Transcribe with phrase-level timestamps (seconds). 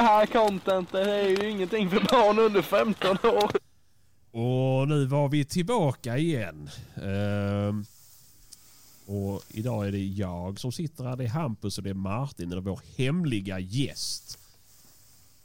[0.00, 3.50] Det här contentet är ju ingenting för barn under 15 år.
[4.30, 6.70] Och nu var vi tillbaka igen.
[6.94, 7.84] Ehm,
[9.06, 11.16] och idag är det jag som sitter här.
[11.16, 14.38] Det är Hampus och det är Martin, eller vår hemliga gäst.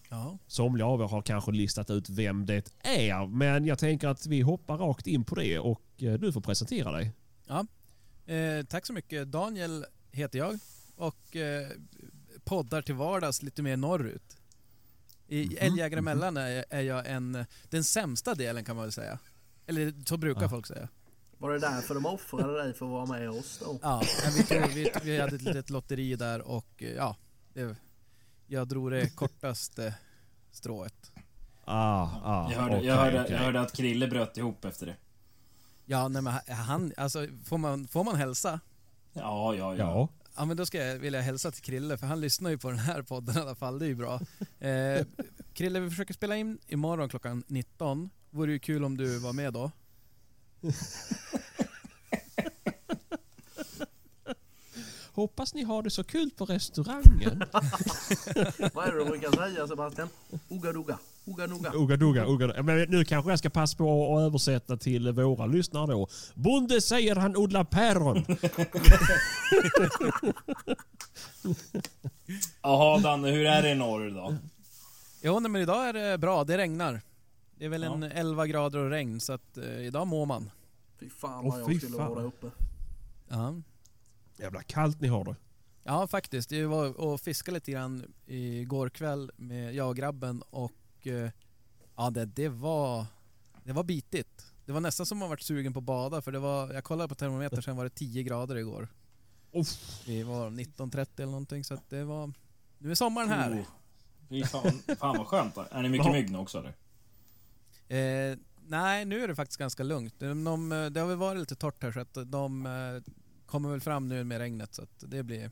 [0.10, 0.38] Ja.
[0.48, 4.42] Somliga av er har kanske listat ut vem det är, men jag tänker att vi
[4.42, 7.12] hoppar rakt in på det och eh, du får presentera dig.
[8.26, 9.28] Eh, tack så mycket.
[9.28, 10.60] Daniel heter jag
[10.96, 11.68] och eh,
[12.46, 14.38] poddar till vardags lite mer norrut.
[15.28, 19.20] I Mhm, Älgjägare emellan är, är jag en, den sämsta delen kan man väl säga.
[19.68, 20.50] Eller så brukar Ja.
[20.50, 20.88] folk säga.
[21.38, 23.80] Var det därför de offrade dig för att vara med oss då?
[23.82, 27.16] Ja, men vi, tog, vi, vi hade ett litet lotteri där och ja,
[27.54, 27.76] det,
[28.48, 29.94] jag drog det kortaste
[30.52, 31.12] strået.
[31.66, 33.32] Ah, ah, Jag hörde, okej, jag, hörde, okej.
[33.34, 34.96] jag hörde att Krille bröt ihop efter det.
[35.86, 38.60] Ja, nej men han, alltså får man, får man hälsa?
[39.14, 39.78] Ja, ja, ja.
[39.78, 42.70] Ja, Ja men då ska jag vilja hälsa till Krille för han lyssnar ju på
[42.70, 44.20] den här podden i alla fall, det är ju bra.
[44.60, 45.06] Eh,
[45.54, 48.10] Krille, vi försöker spela in imorgon klockan 19.
[48.30, 49.72] Vore ju kul om du var med då.
[55.16, 57.44] hoppas ni har det så kul på restaurangen.
[58.74, 60.10] Vad är det du brukar säga Sebastian?
[60.50, 61.72] Oga doga, oga noga.
[61.76, 62.64] Uga duga, uga duga.
[62.64, 66.08] Men nu kanske jag ska passa på att översätta till våra lyssnare då.
[66.34, 68.26] Bonde säger han odlar päron.
[72.62, 74.36] Jaha Danne, hur är det i norr idag?
[75.22, 77.02] Jo nej, men idag är det bra, det regnar.
[77.58, 77.94] Det är väl Ja.
[77.94, 80.52] en 11 grader och regn så att eh, idag mår man.
[81.00, 82.10] Fy fan vad jag fy skulle fan.
[82.16, 82.48] vara uppe.
[83.30, 83.56] Ja.
[84.38, 85.36] Jävla kallt ni har det.
[85.84, 90.72] Ja faktiskt, jag var och fiskade lite grann igår kväll med jag och grabben och
[91.08, 91.32] eh,
[91.96, 93.06] ja det, det var
[93.64, 94.54] det var bitigt.
[94.66, 97.10] Det var nästan som man varit sugen på att bada för det var, jag kollade
[97.10, 98.88] på termometern sen var det 10 grader igår.
[99.52, 100.04] Uff.
[100.08, 102.34] Vi var 19.30 eller någonting så att det var,
[102.78, 103.52] nu är sommaren här.
[103.52, 103.66] Oh,
[104.30, 105.58] fy fan, fan vad skönt.
[105.58, 106.76] Är det mycket mygg nu också eller?
[108.32, 108.38] Eh,
[108.68, 110.20] nej, nu är det faktiskt ganska lugnt.
[110.20, 113.14] De, de, det har väl varit lite torrt här så att de eh,
[113.46, 115.52] kommer väl fram nu med regnet så att det blir,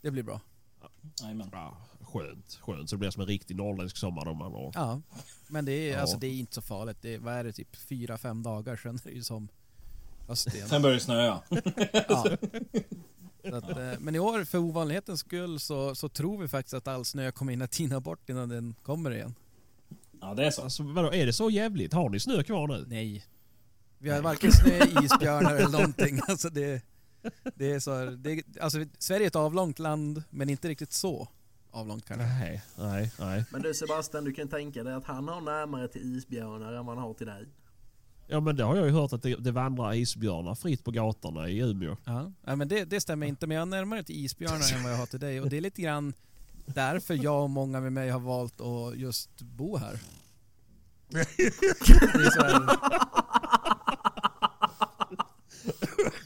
[0.00, 0.40] det blir bra.
[1.22, 1.48] Jajamän.
[1.52, 1.76] Ja,
[2.18, 2.90] skönt, skönt.
[2.90, 4.72] Så det blir som en riktig norrländsk sommar då man har.
[4.74, 5.00] Ja,
[5.48, 6.00] men det är, Ja.
[6.00, 6.98] Alltså, det är inte så farligt.
[7.00, 9.48] Det är, vad är det, typ fyra, fem dagar sen är det ju som
[10.28, 10.68] höst igen.
[10.68, 11.42] Sen börjar det snöa.
[12.08, 12.26] ja.
[13.50, 16.88] så att, eh, men i år, för ovanlighetens skull, så, så tror vi faktiskt att
[16.88, 19.34] all snö kommer hinna tina bort innan den kommer igen.
[20.20, 20.62] Ja, det är så.
[20.62, 21.92] Alltså vadå, är det så jävligt?
[21.92, 22.84] Har ni snö kvar nu?
[22.88, 23.24] Nej.
[23.98, 26.20] Vi har varken snö, isbjörnar eller någonting.
[26.28, 26.82] Alltså det,
[27.54, 31.28] det är så det, alltså Sverige är ett avlångt land, men inte riktigt så
[31.76, 32.26] avlångt kanske.
[32.26, 33.44] Nej, nej, nej.
[33.50, 36.98] Men du Sebastian, du kan tänka dig att han har närmare till isbjörnar än han
[36.98, 37.48] har till dig.
[38.28, 41.48] Ja men det har jag ju hört att det, det vandrar isbjörnar fritt på gatorna
[41.48, 41.96] i Umeå.
[42.04, 44.92] Ja, ja men det, det stämmer inte, men jag har närmare till isbjörnar än vad
[44.92, 45.40] jag har till dig.
[45.40, 46.12] Och det är lite grann
[46.66, 49.98] därför jag och många med mig har valt att just bo här.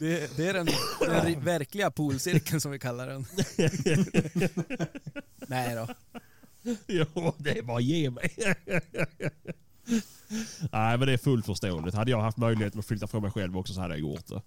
[0.01, 0.67] Det det, är den,
[1.01, 3.27] den verkliga polcirkeln som vi kallar den.
[5.47, 5.89] Nej då.
[6.87, 8.35] Ja, det är bara ge mig.
[10.73, 11.95] Nej men det är fullt förståeligt.
[11.95, 14.43] Hade jag haft möjlighet att flytta från mig själv också så hade jag gjort det.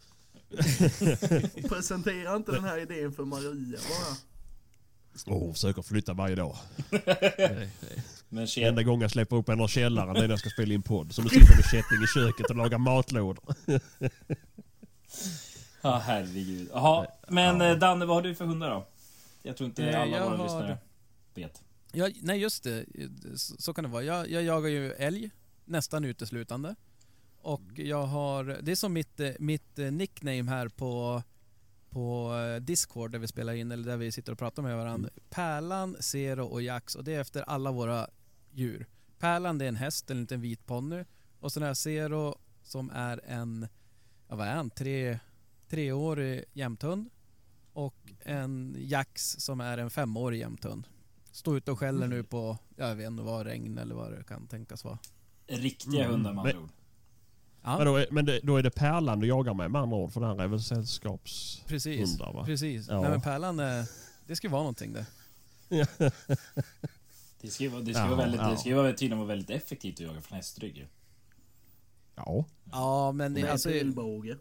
[1.70, 4.18] Presentera inte den här idén för Maria bara.
[5.26, 6.58] Åh, hon försöker flytta varje dag.
[7.38, 7.72] Nej,
[8.30, 10.74] Men Enda gången jag släpper upp henne ur källaren det är när jag ska spela
[10.74, 11.14] in podd.
[11.14, 13.56] Så nu sitter med kätting i köket och lagar matlådor.
[15.82, 16.70] Ja, herregud.
[16.74, 17.72] Jaha, men Ja.
[17.72, 18.88] eh, Danne, vad har du för hundar då?
[19.44, 20.78] Jag tror inte Eh, alla jag våra har- lyssnare
[21.34, 21.64] vet.
[21.92, 22.86] Ja, nej just det,
[23.36, 24.04] så, så kan det vara.
[24.04, 25.32] Jag, jag jagar ju älg
[25.66, 26.76] nästan uteslutande.
[27.42, 31.24] Och jag har, det är som mitt, eh, mitt nickname här på,
[31.90, 32.32] på
[32.62, 35.10] Discord där vi spelar in, eller där vi sitter och pratar med varandra.
[35.30, 38.08] Pärlan, Zero och Jax och det är efter alla våra
[38.52, 38.88] djur.
[39.20, 41.04] Pärlan det är en häst, en liten vit ponny.
[41.40, 43.68] Och sen har jag Zero som är en,
[44.34, 45.20] ja vad är han, tre,
[45.70, 47.10] treårig jämthund.
[47.74, 50.88] Och en Jax som är en femårig jämthund.
[51.32, 54.48] Står ute och skäller nu på, jag vet inte vad, regn eller vad det kan
[54.48, 55.00] tänkas vara.
[55.48, 56.70] Riktiga Mm, hundar med andra men- ord.
[57.64, 59.98] Ja, Men, då är, men det, då är det Pärlan du jagar med med andra
[59.98, 60.12] ord.
[60.14, 62.20] För den här är väl sällskapshundar precis.
[62.20, 62.44] va?
[62.46, 62.88] Precis.
[62.90, 63.02] Ja.
[63.02, 63.86] Nej men Pärlan, eh,
[64.28, 65.06] det ska ju vara någonting det.
[67.42, 68.50] Det ska ju vara, det ska Ja, vara väldigt, ja.
[68.50, 70.88] det ska ju vara tydligen vara väldigt effektivt att jaga från hästrygg.
[72.16, 72.46] Ja.
[72.72, 74.38] Ja men Med alltså, pilbåge.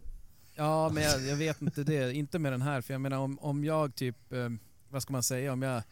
[0.54, 2.12] ja men jag, jag vet inte det.
[2.14, 2.80] Inte med den här.
[2.80, 4.48] För jag menar om, om jag typ, eh,
[4.88, 5.82] vad ska man säga, om jag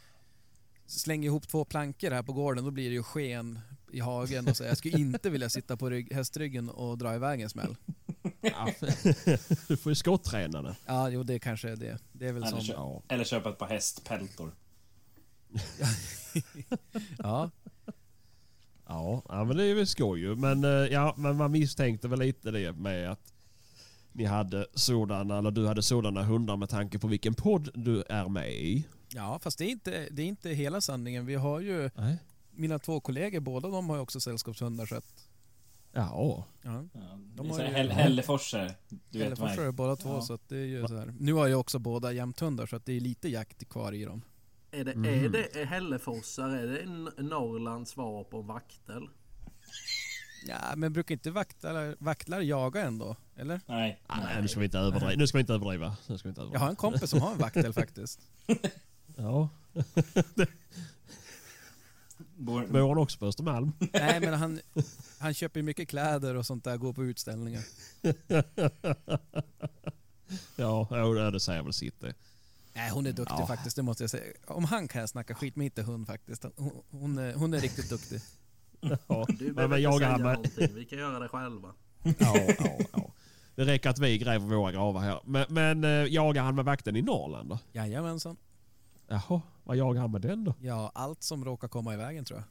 [0.87, 3.59] slänger ihop två plankor här på gården då blir det ju sken
[3.93, 4.65] i hagen och så.
[4.65, 7.77] Jag skulle inte vilja sitta på rygg, hästryggen och dra iväg en smäll.
[8.41, 8.69] Ja,
[9.69, 10.76] du får ju skotträna det.
[10.87, 11.99] Ja, jo det kanske är det.
[12.12, 12.67] Det är väl Eller som...
[12.67, 13.03] kö- Ja.
[13.09, 14.55] Eller köpa ett par hästpältor.
[17.19, 17.50] Ja,
[18.93, 20.37] Ja, ja, men det är väl skoj ju.
[20.37, 23.33] Men, eh, ja, men man misstänkte väl lite det med att
[24.13, 28.29] ni hade sådana, eller du hade sådana hundar med tanke på vilken podd du är
[28.29, 28.85] med i.
[29.15, 31.27] ja fast det är, inte, det är inte hela sanningen.
[31.27, 32.17] Vi har ju, Nej.
[32.51, 35.27] mina två kollegor, båda de har ju också sällskapshundar så att...
[35.93, 36.45] Ja.
[36.63, 36.71] Ja.
[36.71, 36.89] De
[37.37, 38.75] det är har ju- Häll- Hälleforsare.
[38.89, 40.21] Du vet vad Hälleforsare båda två Ja.
[40.23, 41.15] så att det är ju så här.
[41.19, 44.23] Nu har jag också båda jämthundar så att det är lite jakt kvar i dem.
[44.73, 45.05] Är det, Mhm.
[45.05, 46.49] är det Hälleforsar?
[46.49, 49.09] Är det en Norrlands svar på vaktel?
[50.47, 53.17] Ja, men brukar inte vaktlar, vaktlar jaga ändå?
[53.37, 53.61] Eller?
[53.67, 54.03] Nej.
[54.07, 55.13] Ah, nej, nu ska vi inte överdriva.
[55.17, 55.97] Nu ska vi inte överdriva.
[56.07, 56.65] Nu ska vi inte Jag överdriva.
[56.65, 58.21] har en kompis som har en vaktel faktiskt.
[59.17, 59.49] Ja.
[62.37, 63.73] Bor, Bor han också på Östermalm?
[63.93, 64.61] Nej men han,
[65.21, 67.63] han köper ju mycket kläder och sånt där, går på utställningar.
[70.57, 72.15] Ja, det säger väl sitt det.
[72.73, 73.47] Nej hon är duktig Ja.
[73.47, 74.33] faktiskt, det måste jag säga.
[74.47, 76.45] Om han kan jag snacka skit, men inte hon faktiskt.
[76.57, 78.21] Hon, hon, är, hon är riktigt duktig.
[78.81, 80.21] Ja, Du men, behöver inte säga med...
[80.21, 80.69] någonting.
[80.75, 81.69] Vi kan göra det själva.
[82.03, 83.13] Ja, ja, ja.
[83.55, 85.21] Det räcker att vi gräver våra gravar här.
[85.25, 87.59] Men, men eh, jagar han med vakten i Norrland då?
[87.73, 88.37] Jajamensan.
[89.09, 90.55] Jaha, vad jagar han med den då?
[90.61, 92.47] Ja, allt som råkar komma i vägen tror jag.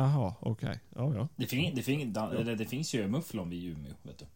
[0.00, 0.80] Jaha, okej.
[0.96, 1.28] Ja, ja.
[1.36, 2.12] det, fin, det, fin,
[2.58, 3.92] det finns ju mufflon vid Umeå.
[4.02, 4.26] Vet du.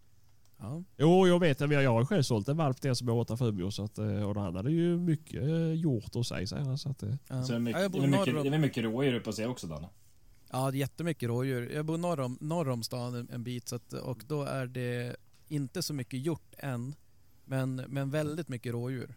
[0.58, 0.82] Ja.
[0.96, 3.70] Jo, jag vet jag har själv sålt en valp till som är 8 Fumio.
[3.70, 6.46] Så att, eh, och han hade ju mycket eh, gjort hos sig.
[6.46, 7.44] Så att, eh, Ja.
[7.44, 9.38] Så det är mycket, jag det är mycket, om, det är mycket rådjur uppe hos
[9.38, 9.88] er också Danne.
[10.52, 11.70] ja, det är jättemycket rådjur.
[11.74, 14.66] Jag bor norr om, norr om stan en, en bit så att, och då är
[14.66, 15.16] det
[15.48, 16.94] inte så mycket hjort än.
[17.44, 19.14] Men, men väldigt mycket rådjur.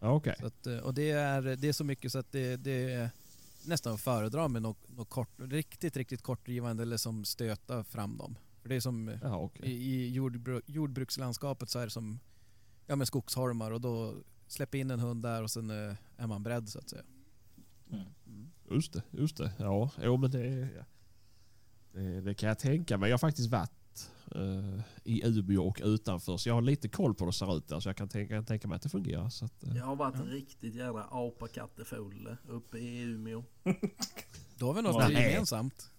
[0.00, 0.36] ja, okej.
[0.62, 3.10] Så eh, och det är, det är så mycket så att det, det är
[3.66, 8.36] nästan att föredra med något, något kort, riktigt, riktigt kortdrivande eller som stöta fram dem.
[8.62, 9.68] För det är som eh, Ja, okej.
[9.70, 12.20] i, i jordbru, jordbrukslandskapet så är det som
[12.86, 14.14] ja, med skogsholmar och då
[14.46, 17.02] släpper in en hund där och sen eh, är man beredd så att säga.
[18.70, 19.52] Just det, just det.
[19.58, 20.84] Ja, jo, men det, ja.
[21.92, 23.10] det, det kan jag tänka mig.
[23.10, 26.36] Jag har faktiskt varit eh, i Umeå och utanför.
[26.36, 27.80] Så jag har lite koll på hur det ser ut där.
[27.80, 29.28] Så jag kan tänka, kan tänka mig att det fungerar.
[29.28, 33.44] Så att, eh, Jag har varit riktigt jävla apakattefull uppe i Umeå.
[34.56, 35.90] Då har vi något gemensamt.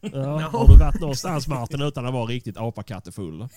[0.00, 0.40] Ja.
[0.52, 3.48] Har du varit någonstans Martin utan att vara riktigt apakattefull?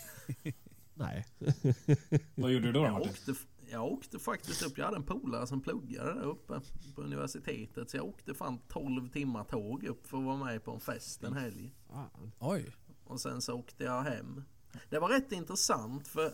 [0.93, 1.25] Nej.
[2.35, 3.09] Vad gjorde du då Jag Martin?
[3.09, 3.33] åkte,
[3.71, 4.77] jag åkte faktiskt upp.
[4.77, 6.61] Jag hade en polare som pluggade där uppe
[6.95, 7.89] på universitetet.
[7.89, 11.23] Så jag åkte fan 12 timmar tåg upp för att vara med på en fest
[11.23, 11.71] en helg.
[12.39, 12.71] Oj.
[13.03, 14.43] Och sen så åkte jag hem.
[14.89, 16.31] Det var rätt intressant för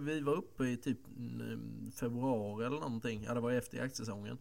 [0.00, 3.24] vi var uppe i typ mm, februari eller någonting.
[3.24, 4.38] Ja det var efter jaktsäsongen.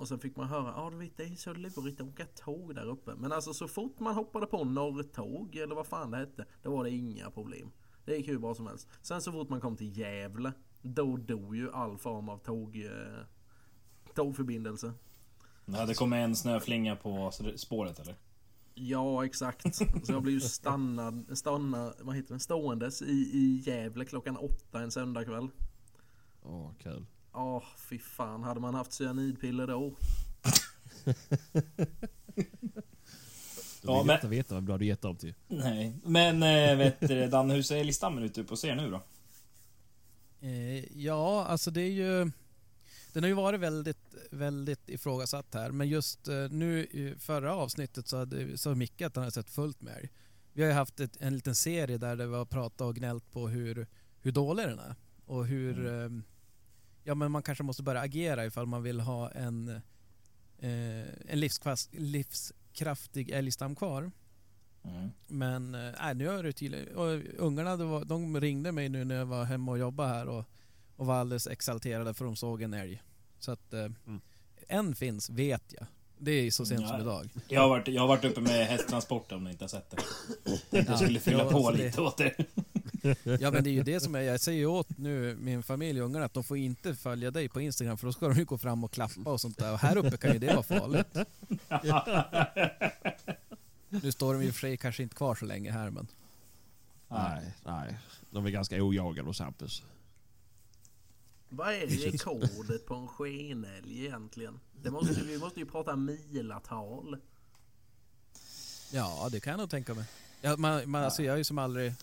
[0.00, 2.74] Och så fick man höra, ja du vet det är så lurigt att åka tåg
[2.74, 3.14] där uppe.
[3.14, 6.46] Men alltså så fort man hoppade på norrtåg eller vad fan det hette.
[6.62, 7.70] Då var det inga problem.
[8.04, 8.88] Det gick hur bra som helst.
[9.02, 10.52] Sen så fort man kom till Gävle.
[10.82, 13.24] Då dog ju all form av tåg, eh,
[14.14, 14.92] tågförbindelse.
[15.64, 18.14] Ja, det kom en snöflinga på spåret eller?
[18.74, 19.76] Ja exakt.
[19.76, 24.80] Så jag blev ju stannad, stannad vad heter det, ståendes i, i Gävle klockan åtta
[24.80, 25.48] en söndagkväll.
[26.42, 27.06] Åh, kul.
[27.32, 28.42] Ja, fy fan.
[28.42, 29.94] Hade man haft cyanidpiller då?
[33.82, 35.34] Då Ja, vill men- jag inte veta vem du hade gett dem till.
[35.48, 35.96] Nej.
[36.04, 39.02] Men äh, vet du, Danne, hur ser älgstammen ut uppe hos er nu då?
[40.46, 42.30] Eh, ja, alltså det är ju...
[43.12, 45.70] Den har ju varit väldigt, väldigt ifrågasatt här.
[45.70, 49.50] Men just eh, nu i förra avsnittet så hade så Micke att han hade sett
[49.50, 50.08] fullt med.
[50.52, 53.48] Vi har ju haft ett, en liten serie där det var pratat och gnällt på
[53.48, 53.86] hur,
[54.20, 54.94] hur dålig den är.
[55.26, 55.86] Och hur...
[56.02, 56.08] Eh,
[57.04, 59.68] ja men man kanske måste börja agera ifall man vill ha en,
[60.58, 61.40] eh, en
[61.90, 64.10] livskraftig älgstam kvar.
[64.84, 65.10] Mm.
[65.26, 66.88] Men nej, nu är det tydligt.
[66.94, 70.44] Och ungarna var, de ringde mig nu när jag var hemma och jobbade här och,
[70.96, 73.02] och var alldeles exalterade för de såg en älg.
[73.38, 73.88] Så att eh,
[74.68, 75.86] en finns, vet jag.
[76.18, 77.00] Det är så sent som Ja.
[77.00, 77.28] idag.
[77.48, 79.96] Jag har, varit, jag har varit uppe med hästtransport om ni inte har sett det.
[80.70, 82.46] Tänkte jag skulle fylla Ja, på så det- lite åt er.
[83.24, 86.00] Ja men det är ju det som är, jag säger ju åt nu min familj
[86.00, 88.44] och ungarna att de får inte följa dig på Instagram för då ska de ju
[88.44, 89.72] gå fram och klappa och sånt där.
[89.72, 91.16] Och här uppe kan ju det vara farligt.
[93.88, 96.06] Nu står de i och för sig kanske inte kvar så länge här men.
[97.08, 97.98] Nej, nej.
[98.30, 99.82] De är ganska ojagade hos Hampus.
[101.48, 104.60] Vad är rekordet på en skenälg egentligen?
[104.82, 107.16] Det måste, vi måste ju prata milatal.
[108.92, 110.04] Ja det kan jag nog tänka mig.
[110.40, 111.94] Ja, man, man, alltså, jag har ju som aldrig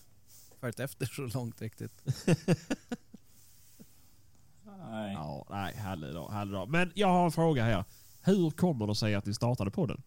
[0.59, 2.03] följt efter så långt riktigt.
[4.89, 5.13] Nej.
[5.13, 6.69] Ja, nej, härlig dag, härlig dag.
[6.69, 7.83] Men jag har en fråga här.
[8.21, 10.03] Hur kommer det sig att ni startade podden?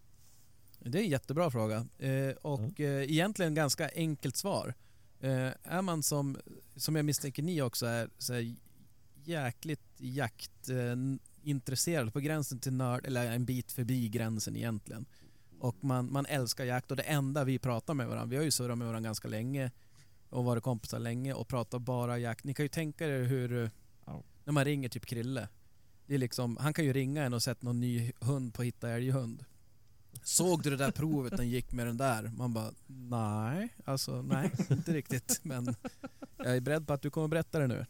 [0.79, 1.87] Det är en jättebra fråga.
[1.99, 4.75] Eh, och eh, egentligen ganska enkelt svar.
[5.21, 6.39] Eh, är man som,
[6.77, 8.55] som jag misstänker ni också är, så här,
[9.25, 15.07] jäkligt jaktintresserad på gränsen till nörd, eller en bit förbi gränsen egentligen.
[15.59, 18.51] Och man, man älskar jakt och det enda vi pratar med varandra, vi har ju
[18.51, 19.71] surrat med varandra ganska länge
[20.31, 22.45] och varit kompisar länge och pratar bara jakt.
[22.45, 23.71] Ni kan ju tänka er hur,
[24.07, 24.23] Ja.
[24.45, 25.49] när man ringer typ Krille.
[26.07, 28.91] Det är liksom, han kan ju ringa en och sätta någon ny hund på Hitta
[28.91, 29.45] älghund.
[30.23, 32.23] Såg du det där provet den gick med den där?
[32.37, 35.41] Man bara, nej, alltså nej, inte riktigt.
[35.43, 35.75] Men
[36.37, 37.87] jag är beredd på att du kommer berätta det nu.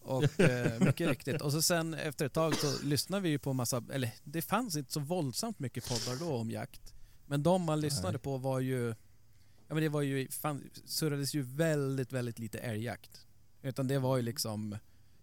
[0.00, 1.40] Och eh, mycket riktigt.
[1.42, 4.76] Och så sen efter ett tag så lyssnade vi ju på massa, eller det fanns
[4.76, 6.94] inte så våldsamt mycket poddar då om jakt.
[7.26, 8.94] Men de man lyssnade på var ju,
[9.70, 13.26] ja men det var ju, fan, surrades ju väldigt, väldigt lite älgjakt.
[13.62, 14.76] Utan det var ju liksom,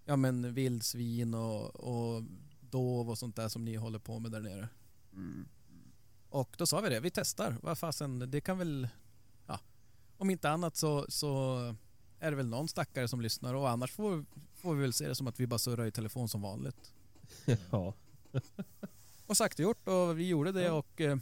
[0.05, 2.23] ja men vildsvin och, och
[2.59, 4.69] dov och sånt där som ni håller på med där nere.
[6.29, 7.55] Och då sa vi det, vi testar.
[7.61, 8.87] Vad fasen, det kan väl...
[9.47, 9.59] Ja,
[10.17, 11.57] om inte annat så, så
[12.19, 15.15] är det väl någon stackare som lyssnar och annars får, får vi väl se det
[15.15, 16.93] som att vi bara surrar i telefon som vanligt.
[17.71, 17.93] Ja.
[19.25, 21.17] Och sagt och gjort och vi gjorde det och eh,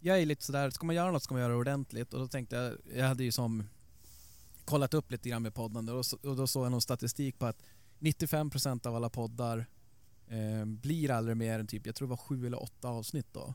[0.00, 2.28] jag är lite sådär, ska man göra något ska man göra det ordentligt och då
[2.28, 3.64] tänkte jag, jag hade ju som
[4.64, 7.46] kollat upp lite grann med podden och, så- och då såg jag någon statistik på
[7.46, 7.62] att
[7.98, 9.66] 95% av alla poddar
[10.28, 13.54] eh, blir aldrig mer än typ, jag tror det var sju eller åtta avsnitt då.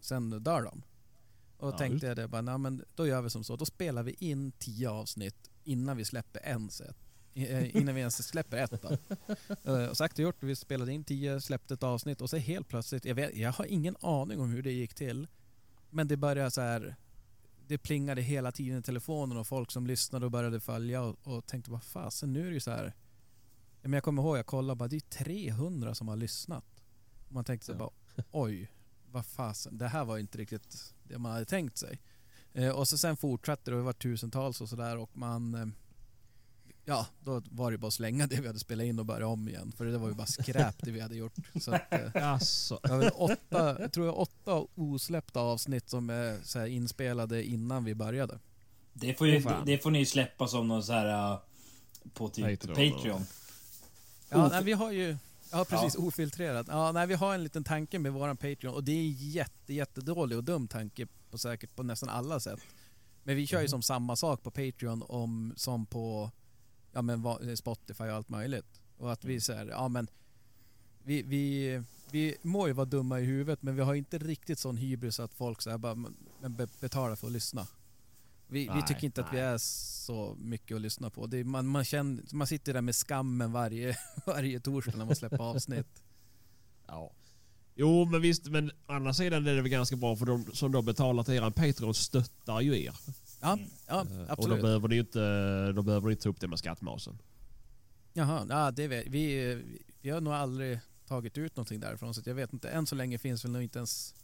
[0.00, 0.82] Sen dör de.
[1.56, 2.02] Och då Ja, tänkte just.
[2.04, 4.90] jag det, bara, nej, men då gör vi som så, då spelar vi in tio
[4.90, 6.96] avsnitt innan vi släpper ens ett.
[7.34, 8.84] Eh, Innan vi ens släpper ett.
[9.64, 12.68] Eh, Och sagt och gjort, vi spelade in tio, släppte ett avsnitt och så helt
[12.68, 15.26] plötsligt, jag, vet, jag har ingen aning om hur det gick till.
[15.90, 16.96] Men det började så här,
[17.66, 21.46] det plingade hela tiden i telefonen och folk som lyssnade och började följa och, och
[21.46, 22.94] tänkte vad fasen nu är det ju så här.
[23.82, 26.64] Men jag kommer ihåg, jag kollade bara, det är 300 som har lyssnat.
[27.26, 27.76] Och man tänkte så Ja.
[27.78, 27.90] bara,
[28.30, 28.70] oj,
[29.10, 32.00] vad fasen, det här var inte riktigt det man hade tänkt sig.
[32.52, 35.66] Eh, och så sen fortsatte det och det var tusentals och sådär och man eh,
[36.90, 39.48] Ja, då var det bara att slänga det vi hade spelat in och börja om
[39.48, 39.72] igen.
[39.76, 41.34] För det var ju bara skräp det vi hade gjort.
[41.60, 42.80] Så att, eh, Alltså.
[42.82, 47.44] det var väl åtta, jag tror jag åtta osläppta avsnitt som är så här inspelade
[47.44, 48.38] innan vi började.
[48.92, 49.66] Det får, ju, Åh, fan.
[49.66, 51.32] det får ni släppa som någon så här...
[51.32, 51.38] uh,
[52.14, 52.92] På typ Patreon.
[52.92, 53.24] Patreon.
[54.28, 55.16] Ja, nej, vi har ju...
[55.52, 55.94] Ja, precis.
[55.94, 56.66] Ofiltrerat.
[56.68, 60.38] Ja, nej, vi har en liten tanke med våran Patreon och det är jätte, jättedålig
[60.38, 62.60] och dum tanke på säkert på nästan alla sätt.
[63.22, 66.30] Men vi kör ju som samma sak på Patreon om, som på
[66.92, 68.80] ja, men, Spotify och allt möjligt.
[68.96, 70.08] Och att vi säger, ja men
[71.04, 74.76] vi, vi, vi må ju vara dumma i huvudet men vi har inte riktigt sån
[74.76, 75.96] hybris att folk så här bara
[76.80, 77.66] betalar för att lyssna.
[78.46, 79.46] Vi, vi Nej, tycker inte att vi nej.
[79.46, 81.26] är så mycket att lyssna på.
[81.26, 85.42] Det man, man, känner, man sitter där med skammen varje, varje torsdag när man släpper
[85.42, 85.86] avsnitt.
[86.86, 87.12] Ja.
[87.74, 88.46] Jo, men visst.
[88.46, 91.34] Men å andra sidan är det väl ganska bra för de som då betalar till
[91.34, 92.94] eran Patreon stöttar ju er.
[93.40, 94.62] Ja, ja Eh, Och då absolut.
[94.62, 97.18] behöver ni inte, då behöver ni inte ta upp det med skattmasen.
[98.12, 99.58] Jaha, ja, det vet vi.
[100.00, 102.68] Vi har nog aldrig tagit ut någonting därifrån så jag vet inte.
[102.70, 104.14] Än så länge finns väl nog inte ens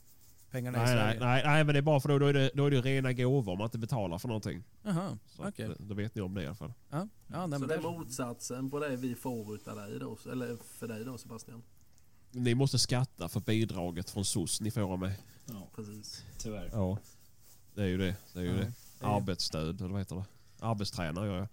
[0.51, 1.21] pengarna i Nej, nej, Sverige.
[1.21, 3.13] nej, nej, men det är bara för då, då, är det, då är det rena
[3.13, 4.63] gåvor om man inte betalar för någonting.
[4.83, 5.67] Jaha, Så okej.
[5.67, 6.73] att, eh, Då vet ni om det i alla fall.
[6.91, 10.19] Ja, ja, nej, Så men det är motsatsen på det vi får utav dig då,
[10.33, 11.63] eller för dig då Sebastian.
[12.31, 15.19] Ni måste skatta för bidraget från SOS ni får av mig.
[15.47, 16.25] Ja, Precis.
[16.39, 16.71] tyvärr.
[16.73, 16.99] Ja.
[17.75, 18.17] Det är ju det.
[18.33, 18.73] Det är ju Ja, det.
[18.99, 20.25] Det Arbetsstöd, eller vad heter det?
[20.61, 21.49] Arbetstränare gör jag.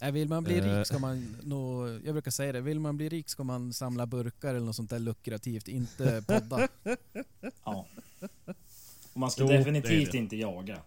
[0.00, 0.64] Nej, vill man bli Eh.
[0.78, 4.06] rik ska man nog, jag brukar säga det, vill man bli rik ska man samla
[4.06, 6.68] burkar eller något sånt där lukrativt, inte podda.
[7.64, 7.86] Ja.
[9.12, 10.18] Och man ska Jo, det definitivt det.
[10.18, 10.78] inte jaga.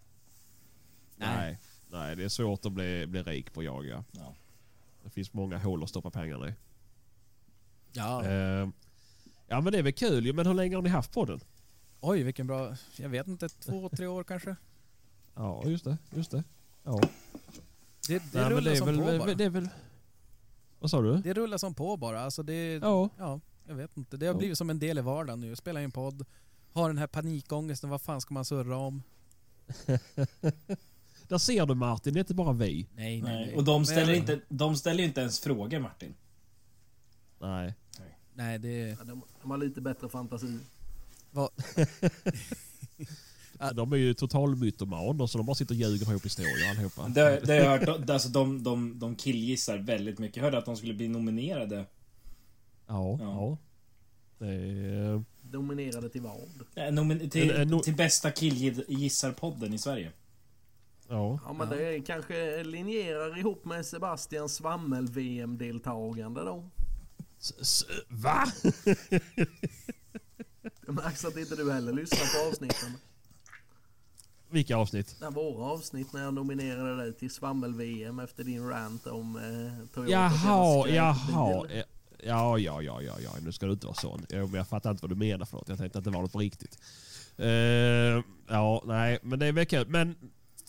[1.17, 1.35] Nej.
[1.37, 1.59] Nej.
[1.91, 4.03] Nej, det är svårt att bli, bli rik på att jaga.
[4.11, 4.35] Ja.
[5.03, 6.53] Det finns många hål att stoppa pengarna i.
[7.93, 8.69] Ja, Eh,
[9.47, 10.33] ja men det är väl kul.
[10.33, 11.39] Men hur länge har ni haft podden?
[12.01, 14.55] oj vilken bra, jag vet inte, två, tre år kanske?
[15.35, 15.97] Ja, just det.
[16.15, 16.43] Just det.
[16.83, 16.99] Ja.
[18.07, 19.33] Det, det Nej, rullar är som väl, på bara.
[19.33, 19.69] det är väl...
[20.79, 21.17] Vad sa du?
[21.17, 22.21] Det rullar som på bara.
[22.21, 23.09] Alltså det, Ja.
[23.17, 24.17] ja, jag vet inte.
[24.17, 24.37] Det har Ja.
[24.37, 25.47] blivit som en del i vardagen nu.
[25.47, 26.25] Jag spelar in podd,
[26.73, 29.03] har den här panikångesten, vad fan ska man surra om?
[31.27, 32.87] Där ser du Martin, det är inte bara vi.
[32.95, 33.45] Nej, nej, Nej.
[33.45, 33.55] nej.
[33.55, 36.13] Och de Men- ställer, inte, de ställer inte ens frågor Martin.
[37.39, 37.73] Nej.
[38.33, 38.77] Nej, det...
[38.99, 40.59] Ja, de, de har lite bättre fantasi.
[41.31, 41.49] Vad.
[43.71, 47.07] De är ju total mytomaner så de bara sitter och ljuger ihop historier allihopa.
[47.07, 48.09] Det, det har jag hört.
[48.09, 50.37] Alltså de, de, de killgissar väldigt mycket.
[50.37, 51.75] Jag hörde att de skulle bli nominerade.
[51.77, 51.85] Ja,
[52.87, 53.17] Ja.
[53.19, 53.57] ja.
[54.39, 55.23] Det är...
[55.41, 56.39] Dominerade till vad?
[56.75, 60.11] Eh, nomin- till, En- en no- till bästa killgissarpodden i Sverige.
[61.07, 61.39] Ja.
[61.45, 61.75] Ja men Ja.
[61.75, 66.69] det kanske linjerar ihop med Sebastians svammel-VM-deltagande då.
[67.39, 68.43] S- s- va?
[70.85, 72.91] Det märks att inte du heller lyssnar på avsnitten.
[74.53, 75.15] Vilka avsnitt?
[75.19, 80.11] Det våra avsnitt när jag nominerade dig till Svammel-VM efter din rant om eh, Toyota.
[80.11, 81.67] Jaha, jaha.
[82.25, 83.29] Ja, ja, ja, ja, ja.
[83.41, 84.25] Nu ska du inte vara sån.
[84.29, 85.69] Men jag fattar inte vad du menar för något.
[85.69, 86.79] Jag tänkte att det var något på riktigt.
[87.37, 87.47] Eh,
[88.47, 89.87] ja, nej, men det är väl kul.
[89.87, 90.15] Men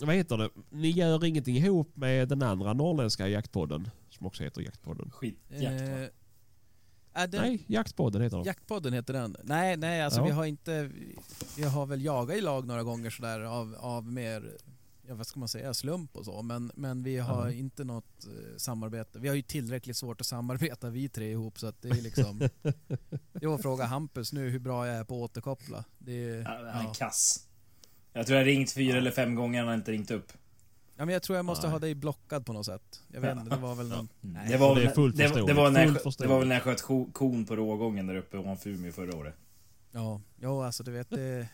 [0.01, 0.51] vad heter det?
[0.71, 5.11] Ni gör ingenting ihop med den andra norrländska jaktpodden som också heter Jaktpodden?
[5.11, 5.83] Skitjakt?
[5.83, 6.07] Eh,
[7.15, 8.47] det, Nej, Jaktpodden heter den.
[8.47, 9.37] Jaktpodden heter den.
[9.43, 10.25] Nej, nej, alltså Ja.
[10.25, 10.91] vi har inte...
[11.57, 14.53] Vi har väl jagat i lag några gånger sådär av, av mer,
[15.09, 16.43] ja, vad ska man säga, slump och så.
[16.43, 17.53] Men, men vi har Ja.
[17.53, 19.19] inte något eh, samarbete.
[19.19, 22.41] Vi har ju tillräckligt svårt att samarbeta vi tre ihop så att det är liksom...
[23.41, 25.85] Jag får fråga Hampus nu hur bra jag är på att återkoppla.
[25.99, 26.93] Det är, Ja, Han är ja.
[26.95, 27.47] kass.
[28.13, 30.33] Jag tror jag har ringt fyra eller fem gånger han har inte ringt upp.
[30.97, 31.73] Ja, men jag tror jag måste Nej.
[31.73, 33.03] ha dig blockad på något sätt.
[33.09, 34.09] Jag vet inte, det var väl någon...
[34.21, 34.49] Nej.
[34.49, 36.63] Det var, Det är fullt det, det, var när jag, det var väl när jag
[36.63, 39.35] sköt ko- kon på rågången där uppe ovanför Umeå förra året.
[39.93, 41.49] Ja, jo, alltså du vet, det,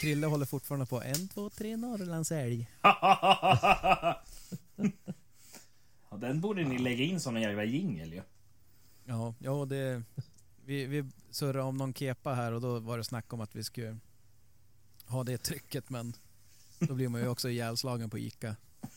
[0.00, 2.70] Krille håller fortfarande på en, två, tre Norrlandsälg.
[2.82, 4.22] ja,
[6.18, 8.22] den borde ni lägga in som en jävla jingel ju.
[9.04, 10.02] Ja, ja det...
[10.64, 13.64] Vi, vi surrade om någon kepa här och då var det snack om att vi
[13.64, 13.98] skulle
[15.06, 16.12] ha det trycket men
[16.78, 18.56] då blir man ju också ihjälslagen på Ica.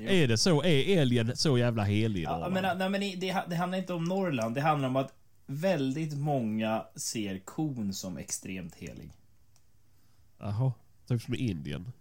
[0.00, 0.64] Är det så?
[0.64, 2.22] Är älgen så jävla helig?
[2.22, 5.12] Ja, men, nej, men det, det handlar inte om Norrland, det handlar om att
[5.46, 9.12] väldigt många ser kon som extremt helig.
[10.38, 10.72] Jaha,
[11.08, 11.92] typ som i Indien.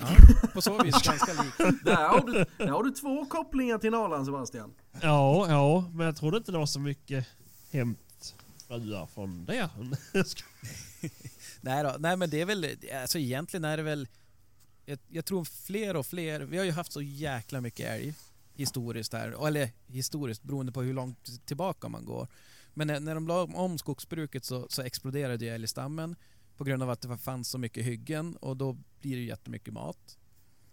[0.00, 0.06] Ja,
[0.54, 1.84] på så vis ganska likt.
[1.84, 4.74] Där har, du, där har du två kopplingar till Norrland Sebastian.
[5.00, 7.26] Ja, ja, men jag trodde inte det var så mycket
[7.72, 9.70] hämtfruar från det.
[11.60, 12.66] Nej då, nej men det är väl,
[13.02, 14.08] alltså egentligen är det väl,
[14.84, 18.14] jag, jag tror fler och fler, vi har ju haft så jäkla mycket älg
[18.54, 22.28] historiskt här, eller historiskt beroende på hur långt tillbaka man går.
[22.74, 26.16] Men när, när de la om skogsbruket så, så exploderade ju älgstammen
[26.56, 29.74] på grund av att det fanns så mycket hyggen och då blir det ju jättemycket
[29.74, 30.18] mat.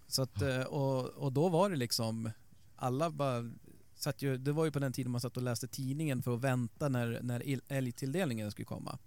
[0.07, 2.29] Så att, eh, och, och då var det liksom,
[2.75, 3.51] alla bara
[3.95, 6.41] satt ju, det var ju på den tiden man satt och läste tidningen för att
[6.41, 8.97] vänta när, när il- älgtilldelningen skulle komma.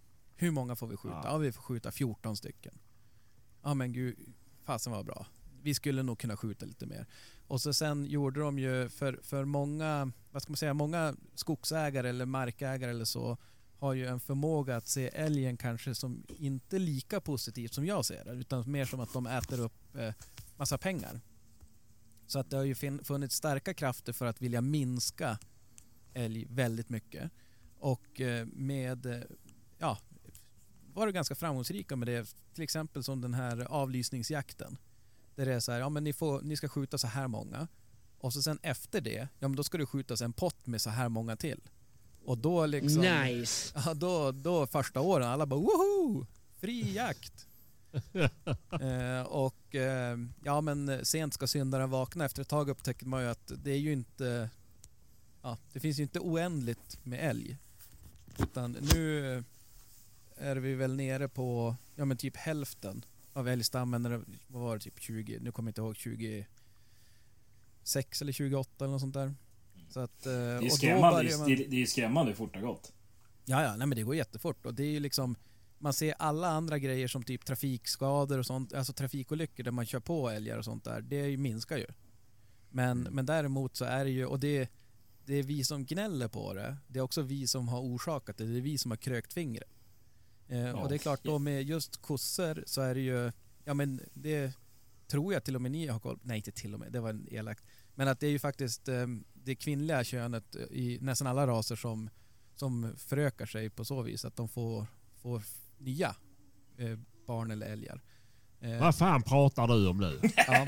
[0.41, 1.21] Hur många får vi skjuta?
[1.25, 1.31] Ja.
[1.33, 2.79] Ja, vi får skjuta 14 stycken.
[3.63, 4.17] Ja men gud,
[4.65, 5.27] fasen var bra.
[5.63, 7.07] Vi skulle nog kunna skjuta lite mer.
[7.47, 12.09] Och så sen gjorde de ju för, för många, vad ska man säga, många skogsägare
[12.09, 13.39] eller markägare eller så
[13.79, 18.25] har ju en förmåga att se älgen kanske som inte lika positivt som jag ser
[18.25, 20.15] det, utan mer som att de äter upp eh,
[20.57, 21.21] massa pengar.
[22.27, 22.75] Så att det har ju
[23.05, 25.39] funnits starka krafter för att vilja minska
[26.15, 27.31] älg väldigt mycket.
[27.79, 29.21] Och eh, med, eh,
[29.79, 29.99] ja,
[30.99, 32.35] var det ganska framgångsrika med det.
[32.55, 34.79] Till exempel som den här avlysningsjakten.
[35.35, 37.69] Där det är så här, ja men ni, får, ni ska skjuta så här många.
[38.19, 40.91] Och så sen efter det, ja men då ska det skjutas en pott med så
[40.91, 41.61] här många till.
[42.25, 43.03] Och då liksom...
[43.03, 43.73] Nice.
[43.87, 46.27] Ja, då, då första åren, alla bara woho!
[46.57, 47.47] Fri jakt!
[48.81, 52.25] eh, och eh, ja men sent ska syndaren vakna.
[52.25, 54.51] Efter ett tag upptäcker man ju att det är ju inte...
[55.43, 57.59] Ja, det finns ju inte oändligt med älg.
[58.39, 59.45] Utan nu
[60.41, 64.03] är vi väl nere på, ja men typ hälften av älgstammen.
[64.03, 65.97] När det, vad var det, typ 20, nu kommer jag inte ihåg,
[67.85, 69.35] 26 eller 28 eller något sånt där.
[69.91, 72.53] Så att, eh, Det är och ju då skrämmande, man- det är, skrämmande hur fort
[72.53, 72.93] det har gått.
[73.45, 75.37] Ja, ja, nej men det går jättefort och det är ju liksom
[75.79, 80.01] man ser alla andra grejer som typ trafikskador och sånt, alltså trafikolyckor där man kör
[80.01, 81.87] på älgar och sånt där, det minskar ju.
[82.71, 84.69] Men, men däremot så är det ju, och det,
[85.25, 88.45] det är vi som gnäller på det, det är också vi som har orsakat det,
[88.47, 89.69] det är vi som har krökt fingret.
[90.49, 93.33] Eh, och det är klart då med just kossor så är det ju,
[93.65, 94.53] ja men det
[95.07, 97.11] tror jag till och med ni har koll nej inte till och med, det var
[97.11, 97.65] en elakt.
[97.95, 102.11] Men att det är ju faktiskt eh, det kvinnliga könet i nästan alla raser som
[102.59, 105.43] som förökar sig på så vis att de får, får
[105.79, 106.17] nya
[106.77, 108.03] eh, barn eller älgar.
[108.61, 110.21] Eh, Vad fan pratar du om nu?
[110.47, 110.67] ja.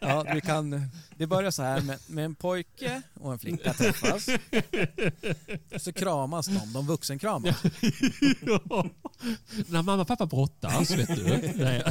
[0.00, 4.28] ja, vi kan, det börjar så här med, med en pojke och en flicka träffas.
[5.76, 7.62] Så kramas de, de vuxenkramas.
[9.66, 11.24] När mamma och pappa brottas, vet du.
[11.54, 11.82] Nej.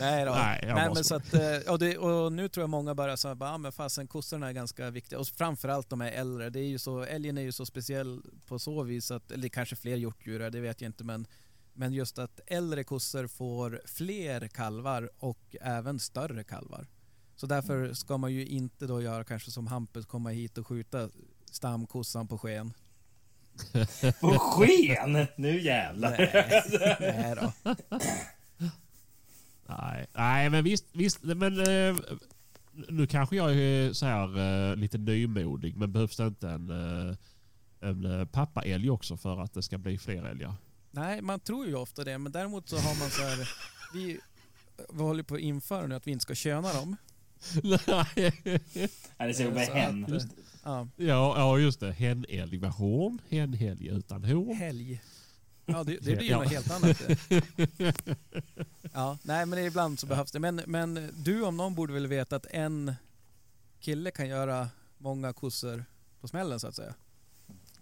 [0.00, 0.32] Nej då.
[0.32, 3.34] Nej, Nej, men så att, eh, och, det, och nu tror jag många börjar säga
[3.34, 5.18] bara, ah, men fasen kossorna är ganska viktiga.
[5.18, 6.50] Och framförallt de är äldre.
[6.50, 9.76] Det är ju så, älgen är ju så speciell på så vis att, eller kanske
[9.76, 11.26] fler hjortdjur det vet jag inte men
[11.78, 16.86] men just att äldre kossor får fler kalvar och även större kalvar.
[17.36, 21.08] Så därför ska man ju inte då göra kanske som Hampus, komma hit och skjuta
[21.50, 22.72] stamkossan på sken.
[24.20, 25.26] På sken!
[25.36, 26.16] Nu jävlar.
[26.18, 27.74] Nej, nej då.
[29.66, 31.96] Nej, nej men visst, visst men eh,
[32.88, 34.38] nu kanske jag är så här
[34.70, 37.16] eh, lite nymodig men behövs det inte en, eh,
[37.80, 40.54] en pappaälg också för att det ska bli fler älgar?
[40.90, 43.48] Nej, man tror ju ofta det, men däremot så har man så här...
[43.94, 44.20] Vi,
[44.92, 46.96] vi håller på att införa nu att vi inte ska köna dem.
[47.62, 48.32] Nej.
[49.16, 50.06] Ja, det ser med så hen.
[50.64, 51.92] Ja, Ja, ja just det.
[51.92, 54.56] Henälg med horn, henälg utan horn.
[54.56, 55.02] helg.
[55.66, 56.38] Ja, det, det blir ju Ja.
[56.38, 57.02] något helt annat.
[58.92, 60.38] Ja, nej men ibland så behövs det.
[60.40, 62.94] Men, men du om någon borde väl veta att en
[63.80, 65.84] kille kan göra många kossor
[66.20, 66.94] på smällen så att säga.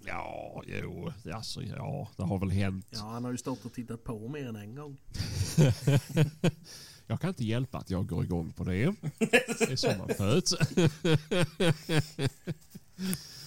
[0.06, 2.86] Ja, jo, alltså ja, det har väl hänt.
[2.90, 4.96] Ja, han har ju stått och tittat på mer än en gång.
[7.08, 8.94] Jag kan inte hjälpa att jag går igång på det.
[9.18, 10.54] Det är så man föds.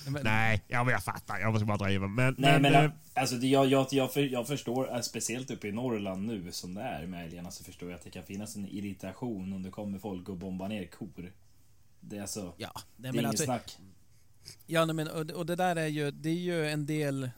[0.07, 1.39] Men, Nej, ja, men jag fattar.
[1.39, 2.07] Jag måste bara driva.
[2.07, 5.67] Men, Nej men eh, alltså det, jag, jag, jag, för, jag förstår, eh, speciellt uppe
[5.67, 8.55] i Norrland nu som det är med älgarna så förstår jag att det kan finnas
[8.55, 11.31] en irritation om det kommer folk och bombar ner kor.
[11.99, 13.77] Det är alltså, ja, nej, det är men inget alltså, snack.
[14.65, 17.29] Ja, men, och, det- där är ju, det är ju en del...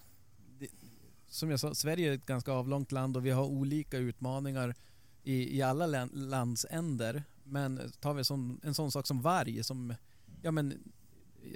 [0.59, 0.67] Det,
[1.27, 4.75] som jag sa, Sverige är ett ganska avlångt land och vi har olika utmaningar
[5.23, 7.23] i, i alla län, landsänder.
[7.43, 9.93] Men tar vi som, en sån sak som varg som...
[10.41, 10.73] Ja, men,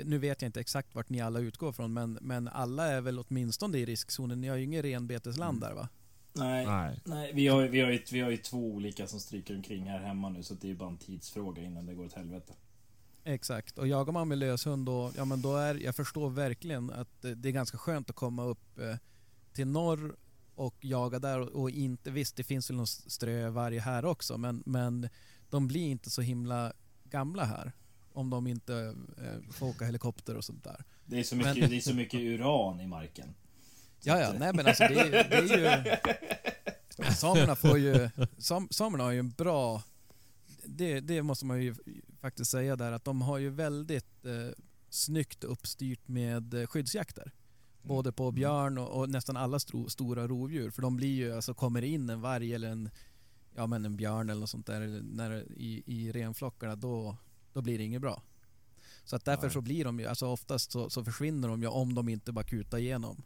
[0.04, 3.20] nu vet jag inte exakt vart ni alla utgår från men, men alla är väl
[3.20, 4.42] åtminstone i riskzonen.
[4.42, 5.90] Ni har ju inget renbetesland där va?
[6.34, 6.66] Nej.
[6.66, 7.00] nej.
[7.06, 9.84] Nej, vi har, ju- vi, har ju, vi har ju två olika som stryker omkring
[9.84, 12.54] här hemma nu så det är ju bara en tidsfråga innan det går åt helvete.
[13.28, 17.22] Exakt, och jagar man med löshund då, ja men då är, jag förstår verkligen att
[17.22, 18.96] det är ganska skönt att komma upp eh,
[19.54, 20.16] till norr
[20.56, 25.10] och jaga där och, inte, visst det finns väl någon strövarg här också men, men
[25.50, 27.72] de blir inte så himla gamla här
[28.14, 30.84] om de inte eh, får åka helikopter och sånt där.
[31.06, 33.36] Det är så mycket, Men- det är så mycket uran i marken.
[34.02, 35.58] Ja, ja, nej men alltså det, är- det är
[37.04, 37.14] ju...
[37.16, 38.10] Samerna får ju...
[38.38, 39.84] Sam, samerna har ju en bra...
[40.68, 41.76] Det, det måste man ju
[42.22, 47.32] faktiskt säga där att de har ju väldigt eh, snyggt uppstyrt med eh, skyddsjakter.
[47.82, 50.70] Både på björn och, och nästan alla stro, stora rovdjur.
[50.70, 52.90] För de blir ju, alltså kommer in en varg eller en,
[53.56, 57.18] ja, men en björn eller något sånt där när, i, i renflockarna då,
[57.54, 58.24] då blir det inget bra.
[59.04, 59.54] Så att därför Nej.
[59.54, 62.46] så blir de ju, alltså oftast så, så försvinner de ju om de inte bara
[62.46, 63.24] kutar igenom.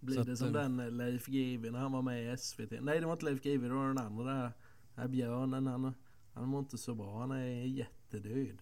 [0.00, 2.36] Blir Så det att, som eh, den eh, Leif GW när han var med i
[2.36, 2.70] SVT?
[2.80, 4.32] Nej det var inte Leif GW, det var den andra.
[4.32, 4.52] Den
[4.94, 5.94] här björnen han,
[6.36, 7.18] han mår inte så bra.
[7.18, 8.58] Han är jättedöd.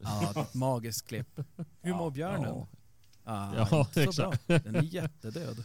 [0.00, 1.40] Ja, ett magiskt klipp.
[1.82, 2.42] Hur Ja, mår björnen?
[2.44, 2.66] Ja,
[3.24, 4.46] Ja, Ja, inte så exakt.
[4.46, 4.58] bra.
[4.58, 5.64] Den är jättedöd.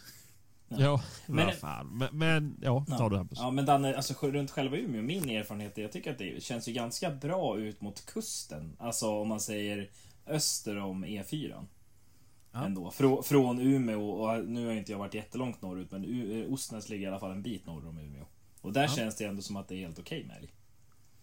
[0.67, 1.87] ja Men- vad fan.
[1.97, 3.37] Men, men ja, ta du Hampus.
[3.41, 6.67] Ja men Danne, alltså runt själva Umeå, min erfarenhet är, jag tycker att det känns
[6.67, 8.75] ju ganska bra ut mot kusten.
[8.79, 9.89] Alltså om man säger
[10.27, 11.65] öster om E4.
[12.51, 12.65] Ja.
[12.65, 12.91] Ändå.
[12.91, 16.89] Frå, från Umeå, och nu har inte jag varit jättelångt norrut, men U- eh, Ostnäs
[16.89, 18.25] ligger i alla fall en bit norr om Umeå.
[18.61, 18.87] Och där Ja.
[18.87, 20.53] känns det ändå som att det är helt okej med älg.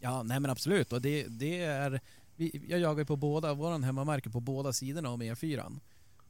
[0.00, 0.92] Ja, nej men absolut.
[0.92, 2.00] Och det, det är,
[2.36, 5.80] vi, jag jagar på båda, våran hemmamark är på båda sidorna om E4.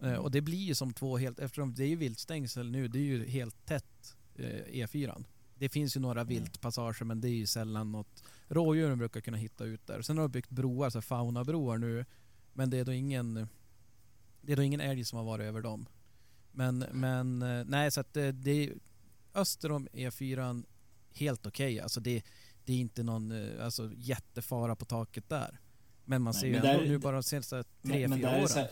[0.01, 2.99] Eh, och det blir ju som två helt, eftersom det är ju viltstängsel nu, det
[2.99, 5.25] är ju helt tätt eh, E4.
[5.55, 8.25] Det finns ju några viltpassager men det är ju sällan något.
[8.49, 10.03] Rådjuren brukar kunna hitta ut där.
[10.03, 12.05] Sen har de byggt broar, så faunabroar nu.
[12.53, 13.49] Men det är då ingen
[14.41, 15.89] det är då ingen älg som har varit över dem.
[16.53, 18.75] Men, men eh, nej så att det, det är
[19.35, 20.65] öster om E4
[21.11, 21.81] helt okej.
[21.81, 22.23] Alltså det,
[22.69, 25.61] det är inte någon eh, alltså, jättefara på taket där.
[26.05, 28.49] Men man Nej, ser ju ändå nu bara de senaste tre, Men, fyra åren.
[28.55, 28.71] här,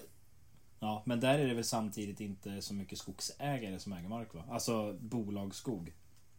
[0.80, 4.44] Ja, men där är det väl samtidigt inte så mycket skogsägare som äger mark va?
[4.50, 5.94] Alltså bolagsskog.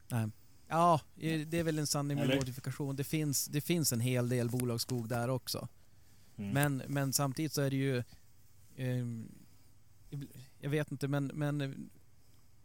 [0.08, 0.30] Nej.
[0.68, 2.96] Ja, eh, det är väl en sanning med modifikation.
[2.96, 5.68] Det finns, det finns en hel del bolagsskog där också.
[6.38, 6.52] Mm.
[6.52, 8.04] Men, men samtidigt så är det ju...
[8.76, 9.32] ehm,
[10.60, 11.70] jag vet inte, men, men eh,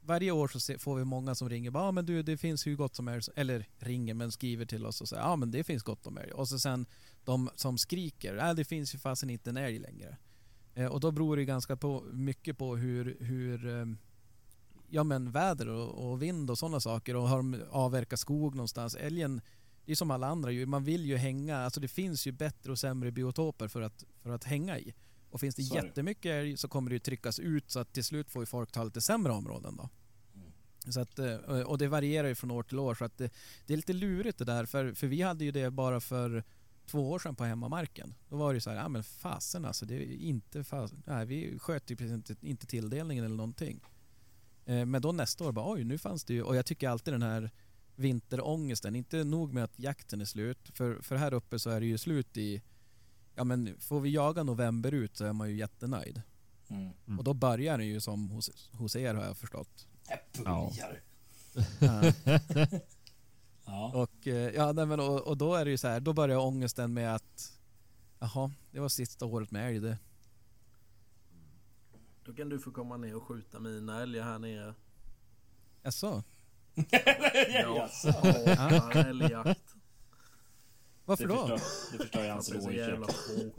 [0.03, 1.71] varje år så får vi många som ringer.
[1.71, 3.29] bara, ah, men du, det finns hur gott som helst.
[3.37, 6.19] Eller ringer, men skriver till oss och säger ja, ah, men det finns gott om
[6.19, 6.33] älg.
[6.33, 6.87] Och så sen
[7.25, 10.17] de som skriker, nej det finns ju fasen inte en älg längre.
[10.75, 13.87] Eh, och då beror det ju ganska på, mycket på hur, hur eh,
[14.88, 17.17] ja, men väder och, och vind och sådana saker.
[17.17, 18.95] Och har de avverkat skog någonstans.
[18.95, 19.41] Älgen,
[19.85, 20.67] det är som alla andra ju.
[20.67, 24.31] Man vill ju hänga, alltså det finns ju bättre och sämre biotoper för att, för
[24.31, 24.95] att hänga i.
[25.33, 28.31] Och finns det Så jättemycket så kommer det ju tryckas ut så att till slut
[28.31, 29.88] får ju folk ta lite sämre områden då.
[30.92, 33.33] Så att, eh, och det varierar ju från år till år så att det,
[33.66, 36.45] det är lite lurigt det där för, för vi hade ju det bara för
[36.87, 38.14] två år sedan på hemmamarken.
[38.29, 41.03] Då var det ju så här, ja men fasen alltså, det är inte fasen.
[41.07, 43.81] Nej, vi sköt ju precis inte, inte tilldelningen eller någonting.
[44.64, 47.14] Eh, Men då nästa år bara oj, nu fanns det ju, och jag tycker alltid
[47.14, 47.51] den här
[47.97, 51.87] vinterångesten, inte nog med att jakten är slut, för, för här uppe så är det
[51.87, 52.62] ju slut i,
[53.35, 56.23] ja men får vi jaga november ut så är man ju jättenöjd.
[56.68, 56.90] Mm.
[57.07, 57.18] Mm.
[57.18, 59.87] Och då börjar det ju som hos, hos er har jag förstått.
[60.09, 60.73] Jag Ja.
[60.77, 61.01] börjar.
[61.81, 62.12] Ja.
[63.64, 63.92] Ja.
[63.95, 66.38] Och, eh, ja, nej, men, och, och då är det ju så här, då börjar
[66.38, 67.53] ångesten med att
[68.18, 69.99] jaha, det var sista året med älg det.
[72.25, 74.75] Då kan du få komma ner och skjuta mina älgar här nere.
[75.83, 76.23] Jaså?
[77.77, 78.11] Jaså?
[78.57, 79.75] hatar älgjakt.
[81.05, 81.47] Varför Det då?
[81.49, 83.07] förstör, det förstör ju hans det rådjur.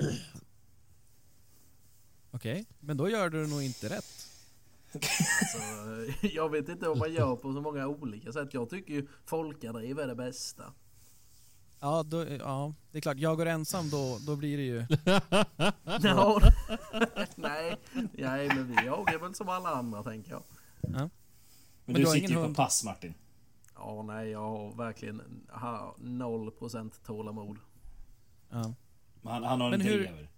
[2.32, 4.30] Okej, men då gör du nog inte rätt.
[4.94, 5.58] Alltså,
[6.28, 8.54] jag vet inte vad man gör på så många olika sätt.
[8.54, 10.64] Jag tycker ju folkadriv är det bästa.
[11.80, 13.18] Ja, då, ja, det är klart.
[13.18, 14.86] Jag går ensam då, då blir det ju...
[16.04, 16.42] Ja.
[17.36, 17.78] nej,
[18.14, 20.44] nej, men vi jagar väl som alla andra tänker jag.
[20.82, 21.10] Men,
[21.86, 23.14] Men du du sitter ju på pass Martin.
[23.76, 27.58] Ja, nej, jag har verkligen har 0% tålamod.
[28.50, 28.74] Ja.
[29.24, 30.30] Han, han har en Men hur- drever.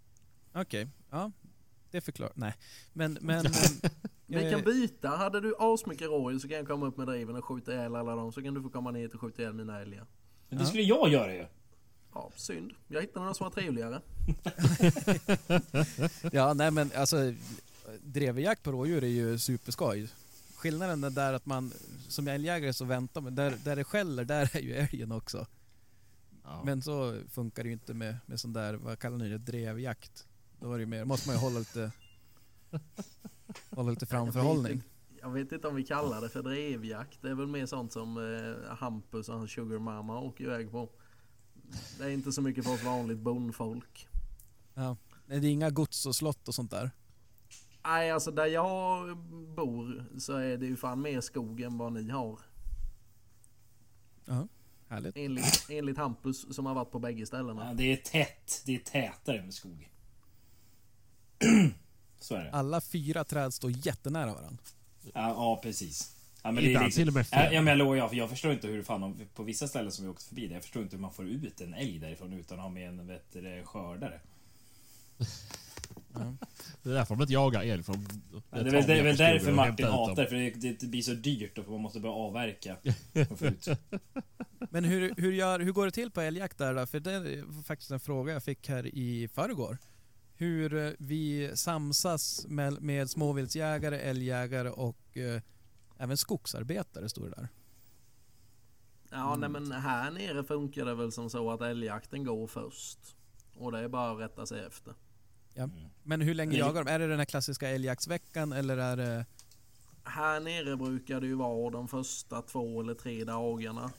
[0.53, 1.31] Okej, ja.
[1.91, 2.33] Det förklarar...
[2.35, 2.53] Nej.
[2.93, 3.13] Men...
[3.21, 3.45] men
[4.25, 5.09] Vi kan eh, byta.
[5.09, 8.15] Hade du asmycket rådjur så kan jag komma upp med driven och skjuta ihjäl alla
[8.15, 8.31] dem.
[8.31, 10.05] Så kan du få komma ner och skjuta ihjäl mina älgar.
[10.49, 10.67] Men det Ja.
[10.67, 11.45] skulle jag göra ju.
[12.13, 12.71] Ja, synd.
[12.87, 14.01] Jag hittade någon som var trevligare.
[16.31, 17.33] Ja, nej men alltså
[18.01, 20.09] drevjakt på rådjur är ju superskoj.
[20.65, 21.73] Skillnaden är där att man
[22.07, 25.47] som älgjägare så väntar man, där, där det skäller där är ju älgen också.
[26.43, 26.61] Ja.
[26.65, 30.27] Men så funkar det ju inte med, med sån där, vad kallar ni det, drevjakt.
[30.59, 31.91] Då är det ju mer, måste man ju hålla lite,
[33.69, 34.81] hålla lite framförhållning.
[35.21, 37.21] Jag vet inte om vi kallar det för drevjakt.
[37.21, 40.89] Det är väl mer sånt som eh, Hampus och hans sugar mama åker iväg på.
[41.97, 44.07] Det är inte så mycket för oss vanligt bondfolk.
[44.73, 44.97] Ja.
[45.27, 46.91] Det är inga gods och slott och sånt där.
[47.87, 49.17] Nej, alltså där jag
[49.55, 52.39] bor så är det ju fan mer skog än vad ni har.
[54.25, 54.47] Ja,
[54.87, 55.17] härligt.
[55.17, 57.67] Enligt, enligt Hampus som har varit på bägge ställena.
[57.67, 58.61] Ja, det är tätt.
[58.65, 59.89] Det är tätare med skog.
[62.19, 62.51] Så är det.
[62.51, 64.63] Alla fyra träd står jättenära varandra.
[65.03, 66.15] Ja, ja precis.
[66.43, 67.53] Ja, men det är Ibland liksom, till och med ja, fem.
[67.53, 70.11] ja, men jag jag, jag förstår inte hur fan de, på vissa ställen som vi
[70.11, 72.63] åkt förbi där, jag förstår inte hur man får ut en älg därifrån utan att
[72.63, 74.19] ha med en vet, skördare.
[76.83, 77.83] Det är därför de inte jagar älg.
[77.83, 78.07] För de,
[78.49, 81.57] det är väl, det är väl därför Martin hatar för det, det blir så dyrt
[81.57, 82.77] och man måste börja avverka.
[84.69, 86.85] Men hur, hur, gör, hur går det till på älgjakt där då?
[86.85, 89.77] För det är faktiskt en fråga jag fick här i förrgår.
[90.37, 95.41] Hur eh, vi samsas med, med småviltsjägare, älgjägare och eh,
[95.97, 97.47] även skogsarbetare står det där.
[99.09, 103.15] Ja, nej men här nere funkar det väl som så att älgjakten går först.
[103.57, 104.93] Och det är bara att rätta sig efter.
[106.03, 106.91] Men hur länge jagar de?
[106.91, 109.25] Är det den här klassiska älgjaktsveckan eller är det...
[110.03, 113.91] Här nere brukar det ju vara de första två eller tre dagarna.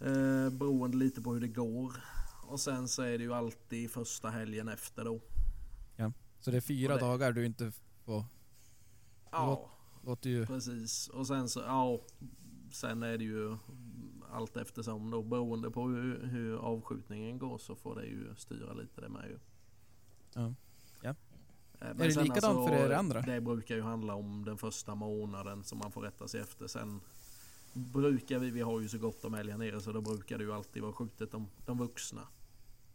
[0.00, 1.92] Eh, beroende lite på hur det går.
[2.46, 5.20] Och sen så är det ju alltid första helgen efter då.
[6.40, 7.72] Så det är fyra det- dagar du inte
[8.04, 8.24] får...
[9.30, 9.70] Ja,
[10.04, 10.46] Låter ju...
[10.46, 11.08] precis.
[11.08, 12.00] Och sen så, ja.
[12.72, 13.56] Sen är det ju
[14.32, 15.22] allt eftersom då.
[15.22, 19.38] Beroende på hur, hur avskjutningen går så får det ju styra lite det med ju.
[20.36, 20.54] Ja.
[21.02, 21.08] Ja.
[21.08, 21.14] Eh,
[21.78, 23.20] men det sen likadant för er andra?
[23.20, 26.66] Det brukar ju handla om den första månaden som man får rätta sig efter.
[26.66, 27.00] Sen
[27.72, 30.52] brukar vi, vi har ju så gott om älgar nere så då brukar det ju
[30.52, 32.22] alltid vara skjutet de, de vuxna.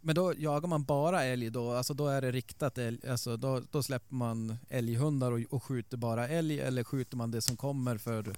[0.01, 1.71] Men då jagar man bara älg då?
[1.71, 3.07] Alltså då är det riktat älg?
[3.07, 7.41] Alltså då, då släpper man älghundar och, och skjuter bara älg eller skjuter man det
[7.41, 8.35] som kommer för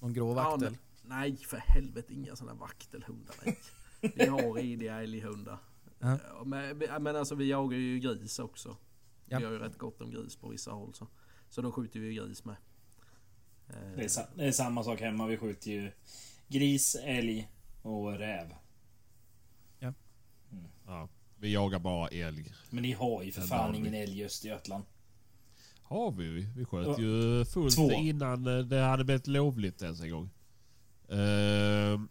[0.00, 0.76] någon gråvaktel?
[1.02, 3.34] Nej för helvete inga sådana vaktelhundar.
[3.44, 3.58] Nej.
[4.16, 5.58] Vi har idiga älghundar.
[6.02, 6.18] Ja.
[6.28, 8.76] Ja, Men, men alltså vi jagar ju gris också.
[9.26, 9.38] Ja.
[9.38, 11.06] Vi har ju rätt gott om gris på vissa håll så.
[11.50, 12.56] Så då skjuter vi ju gris med.
[13.68, 15.92] Eh, Det är, det är samma sak hemma, vi skjuter ju
[16.48, 17.50] gris, älg
[17.82, 18.46] och räv.
[20.86, 22.52] Ja, vi jagar bara älg.
[22.70, 24.84] Men ni har ju för fan ingen älg i Östergötland.
[25.82, 26.48] Har vi.
[26.56, 26.96] Vi sköt Ja.
[27.00, 27.90] ju fullt Två.
[27.92, 30.30] innan eh, det hade blivit lovligt ens en gång.
[31.08, 32.08] Ehm,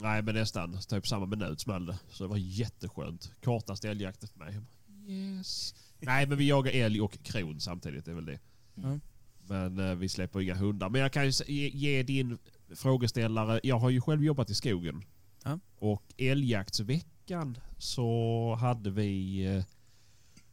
[0.00, 0.78] nej men nästan.
[0.88, 1.98] Typ samma minut small det.
[2.10, 3.32] Så det var jätteskönt.
[3.42, 4.60] Kortaste älgjakten för mig.
[5.08, 5.74] Yes.
[6.00, 8.04] Nej men vi jagar älg och kron samtidigt.
[8.04, 8.38] Det är väl det.
[8.76, 9.00] Mm.
[9.48, 10.88] Men eh, vi släpper inga hundar.
[10.88, 12.38] Men jag kan ju ge, ge din
[12.74, 13.60] frågeställare.
[13.62, 15.02] Jag har ju själv jobbat i skogen.
[15.44, 15.58] Ja.
[15.78, 19.40] Och älgjaktsveckan så hade vi...
[19.46, 19.64] eh,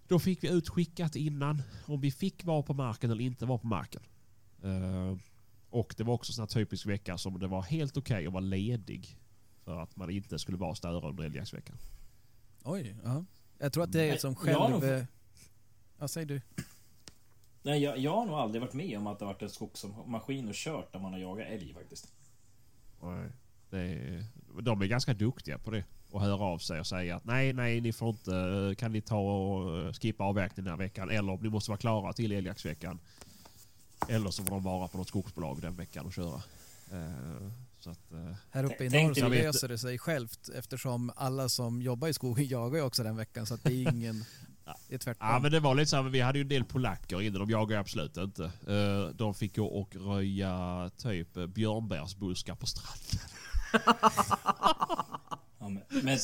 [0.07, 3.67] Då fick vi utskickat innan om vi fick vara på marken eller inte vara på
[3.67, 4.01] marken.
[4.63, 5.17] Eh,
[5.69, 8.33] och det var också en sån här typisk vecka som det var helt okej att
[8.33, 9.17] vara ledig.
[9.65, 11.77] För att man inte skulle vara störa under älgjaktsveckan.
[12.63, 13.25] Oj, ja.
[13.57, 14.69] Jag tror att det är Nej, som själv...
[14.71, 15.03] nog- eh,
[15.99, 16.41] Ja, säg du.
[17.63, 20.55] Nej, jag, jag har nog aldrig varit med om att det varit en skogsmaskin och
[20.55, 22.13] kört där man har jagat älg faktiskt.
[23.01, 23.29] Nej.
[23.69, 24.25] Det är,
[24.61, 25.83] de är ganska duktiga på det.
[26.11, 29.19] Och höra av sig och säga att nej, nej, ni får inte, kan ni ta
[29.19, 31.09] och eh, skippa avverkningen den här veckan.
[31.09, 32.99] Eller om ni måste vara klara till älgjaktsveckan.
[34.09, 36.41] Eller så får de vara på något skogsbolag den veckan och köra.
[37.85, 41.81] Så att, eh, Här uppe i norr så löser det sig självt eftersom alla som
[41.81, 44.25] jobbar i skogen jagar ju också den veckan så att det är ingen...
[44.87, 45.27] Det är tvärtom.
[45.27, 47.49] Ja men det var lite så här, vi hade ju en del polacker inne, de
[47.49, 48.43] jagade jag absolut inte.
[48.43, 53.19] Eh, De fick ju och röja typ björnbärsbuskar på stranden.
[55.59, 56.17] Ja, men, men,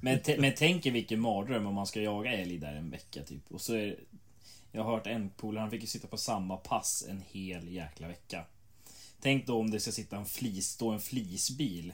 [0.00, 3.52] men, men tänk er vilken mardröm om man ska jaga älg där en vecka typ.
[3.52, 3.96] Och så är
[4.72, 8.08] Jag har hört en polare, han fick ju sitta på samma pass en hel jäkla
[8.08, 8.44] vecka.
[9.24, 11.92] Tänk då om det ska sitta en flis, stå en flisbil.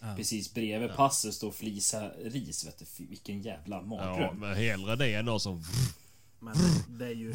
[0.00, 0.14] Ja.
[0.16, 3.04] Precis bredvid passet står flisa ris vet du.
[3.04, 4.40] Vilken jävla Ja, mardröm.
[4.40, 5.64] men hellre det än någon som...
[6.38, 6.54] Men
[6.88, 7.32] det är ju...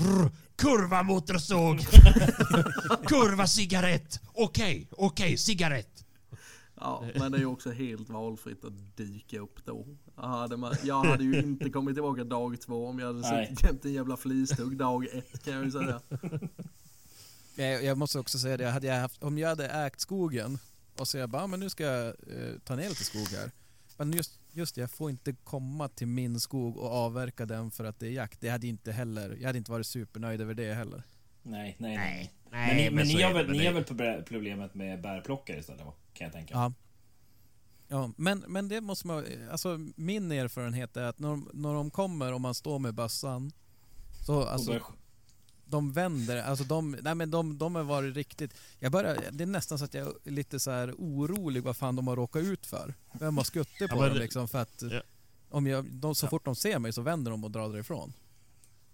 [0.55, 1.79] Kurva motorsåg!
[3.05, 4.19] Kurva cigarett!
[4.33, 6.05] Okej, okej, cigarett!
[6.75, 9.85] Ja, men det är ju också helt valfritt att dyka upp då.
[10.83, 14.17] Jag hade, ju inte kommit tillbaka dag två om jag hade suttit jämte en jävla
[14.17, 16.01] flistugg dag ett kan jag ju säga.
[17.55, 20.59] Jag, jag måste också säga det, hade jag haft, om jag hade ägt skogen
[20.97, 23.51] och så jag bara, "Ah, men nu ska jag eh, ta ner lite skog här.
[23.97, 27.83] Men just, just det, jag får inte komma till min skog och avverka den för
[27.85, 28.41] att det är jakt.
[28.41, 31.03] Det hade inte heller, jag hade inte varit supernöjd över det heller.
[31.43, 32.31] Nej, nej, nej.
[32.51, 35.01] Nej, Men, ni, men ni, är har väl, men ni har väl proble- problemet med
[35.01, 35.81] bärplockare istället?
[36.13, 36.53] Kan jag tänka.
[36.53, 36.73] Ja.
[37.87, 41.91] Ja, men, men det måste man, alltså min erfarenhet är att när de, när de
[41.91, 43.51] kommer och man står med bössan
[44.25, 44.79] så alltså
[45.65, 49.47] de vänder, alltså de, nej men de, de har varit riktigt, jag börjar, det är
[49.47, 52.65] nästan så att jag är lite så här orolig vad fan de har råkat ut
[52.65, 52.93] för.
[53.11, 55.01] Vem har skuttit på Ja, dem liksom för att Ja.
[55.49, 58.13] om jag, de, så fort de ser mig så vänder de och drar därifrån.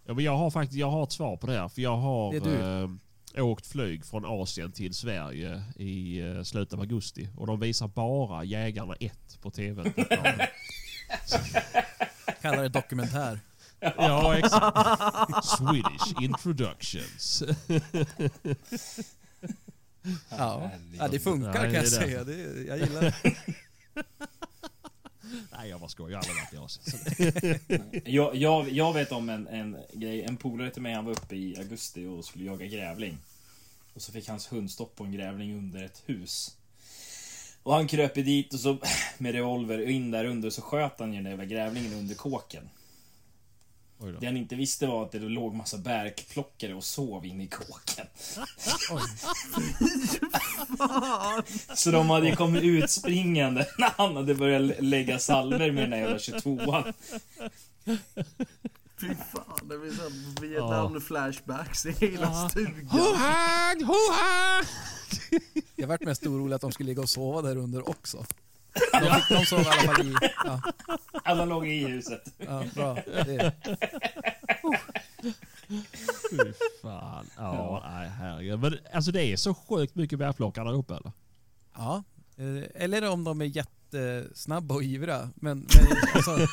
[0.05, 1.67] Ja, men jag har faktiskt jag har ett svar på det här.
[1.69, 2.35] För jag har
[3.35, 7.29] eh, åkt flyg från Asien till Sverige i eh, slutet av augusti.
[7.37, 9.83] Och de visar bara Jägarna 1 på TV.
[12.41, 13.39] Kallar det dokumentär.
[13.81, 15.45] Ja, exakt.
[15.45, 17.43] Swedish introductions.
[20.29, 22.23] Ja, ja det funkar kan jag säga.
[22.23, 23.13] Det, jag gillar det.
[25.51, 26.11] Nej, jag bara skojar.
[26.11, 26.79] Jag har aldrig varit i
[27.17, 28.01] Asien.
[28.05, 30.23] Jag, jag, jag vet om en, en grej.
[30.23, 33.17] En polare till mig, han var uppe i augusti och skulle jaga grävling.
[33.93, 36.57] Och så fick hans hund stopp på en grävling under ett hus.
[37.63, 38.77] Och han kröp dit och så
[39.17, 42.69] med revolver in där under så sköt han ju den där grävlingen under kåken.
[44.19, 48.05] Det han inte visste var att det låg massa bärplockare och sov inne i kåken.
[51.75, 55.89] Så de hade kommit ut springande när han hade börjat lä- lägga salver med den
[55.89, 56.93] där jävla 22an.
[59.01, 62.49] Fy fan, det blir såhär Vietnam-flashbacks i hela Ja.
[62.49, 62.85] stugan.
[62.89, 63.83] Hohang!
[63.83, 64.63] Hohang!
[65.75, 68.25] Jag vart mest orolig att de skulle ligga och sova där under också.
[68.91, 70.13] De, fick, de sov i alla fall i...
[70.45, 70.61] Ja,
[71.23, 72.21] Alla låg i huset.
[72.37, 72.93] ja bra.
[72.95, 73.51] Det,
[76.31, 77.25] Fy fan.
[77.37, 78.59] Ja, nej herregud.
[78.59, 81.11] Men alltså det är så sjukt mycket bärplockare där uppe eller?
[81.75, 82.03] ja.
[82.37, 85.29] Eh, Eller om de är jättesnabba och ivriga.
[85.35, 86.31] Men, men alltså,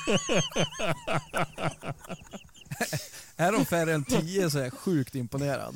[3.37, 5.75] är de färre än tio så är jag sjukt imponerad.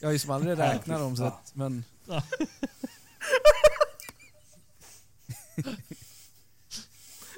[0.00, 1.84] Jag har ju som aldrig räknat dem så att, men...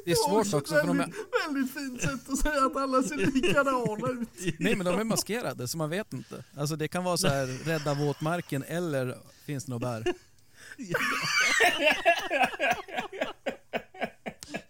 [0.04, 1.16] Det är svårt också för de är, väldigt,
[1.48, 4.28] väldigt fint sätt att säga att alla ser likadana ut.
[4.58, 6.44] nej men de är maskerade så man vet inte.
[6.56, 10.04] Alltså det kan vara så här rädda våtmarken eller finns det något bär.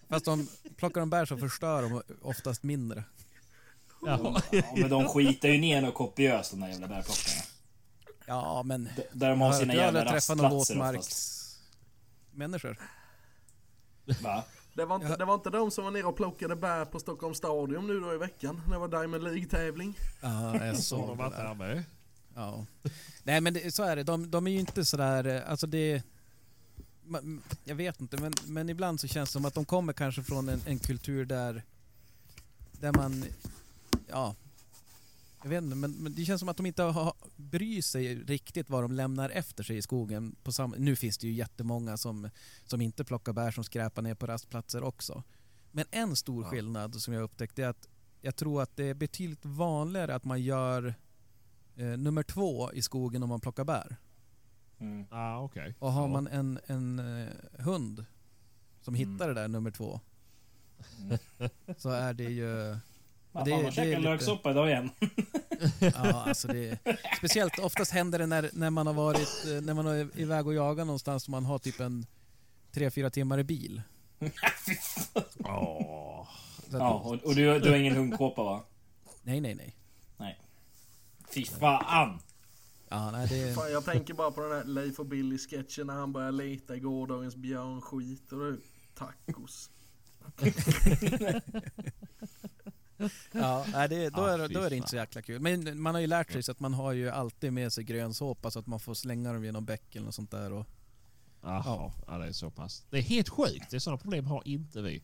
[0.08, 3.04] Fast de plockar de bär så förstör de oftast mindre.
[4.06, 4.42] Ja.
[4.50, 7.42] Ja, men de skitar ju ner något kopiöst de där jävla bärplockarna.
[8.26, 8.84] Ja men...
[8.96, 10.70] D- Där de har sina har jävla någon rastplatser oftast.
[10.70, 12.78] våtmarksmänniskor.
[14.22, 14.44] Va?
[14.74, 17.38] Det var, inte, det var inte de som var nere och plockade bär på Stockholms
[17.38, 18.60] stadion nu då i veckan.
[18.70, 19.98] Det var Diamond League-tävling.
[20.22, 21.54] Ja, jag de såg det varit där.
[21.54, 21.84] med.
[22.34, 22.66] Ja.
[23.22, 26.02] Nej men det, så är det, de, de är ju inte sådär, eh, alltså det...
[27.64, 30.48] Jag vet inte, men, men ibland så känns det som att de kommer kanske från
[30.48, 31.62] en, en kultur där...
[32.72, 33.24] Där man...
[34.08, 34.34] Ja...
[35.44, 38.70] Jag vet inte, men, men det känns som att de inte har, bryr sig riktigt
[38.70, 40.36] vad de lämnar efter sig i skogen.
[40.42, 42.30] På samma, nu finns det ju jättemånga som,
[42.64, 45.22] som inte plockar bär som skräpar ner på rastplatser också.
[45.72, 46.50] Men en stor Ja.
[46.50, 47.88] skillnad som jag upptäckte är att
[48.20, 50.94] jag tror att det är betydligt vanligare att man gör
[51.76, 53.96] eh, nummer två i skogen om man plockar bär.
[54.78, 55.06] Mm.
[55.10, 55.74] Ah, okej.
[55.78, 56.08] Och har Ja.
[56.08, 57.28] man en, en eh,
[57.64, 58.04] hund
[58.80, 59.12] som Mm.
[59.12, 60.00] hittar det där nummer två
[61.00, 61.18] Mm.
[61.76, 62.76] så är det ju...
[63.34, 64.90] Vad Det- fan, det man är käkar lite- löksoppa idag igen.
[65.80, 66.78] Ja, alltså det,
[67.18, 70.54] speciellt oftast händer det när, när man har varit eh, när man är iväg och
[70.54, 72.06] jagar någonstans och man har typ en
[72.72, 73.82] tre fyra timmar i bil.
[75.12, 76.28] Att- Ja,
[77.04, 78.62] och, och du, du har ingen hundkåpa va?
[79.22, 80.40] Nej, nej, nej.
[81.34, 82.18] Fy fan!
[82.88, 86.12] Ja, nej, det, Fan, jag tänker bara på den här Leif och Billy-sketchen när han
[86.12, 88.56] börjar leta i gårdagens björnskit och det är
[88.94, 89.70] tacos.
[93.32, 95.40] Ja, nej, det, då, Ah, är, då är det inte så jäkla kul.
[95.40, 98.50] Men man har ju lärt sig så att man har ju alltid med sig grönsåpa
[98.50, 100.52] så att man får slänga dem genom bäck eller något sånt där.
[100.52, 100.66] Och,
[101.42, 102.18] Jaha, ja.
[102.18, 102.84] det är så pass.
[102.90, 103.70] Det är helt sjukt.
[103.70, 105.02] Det är sådana problem har inte vi.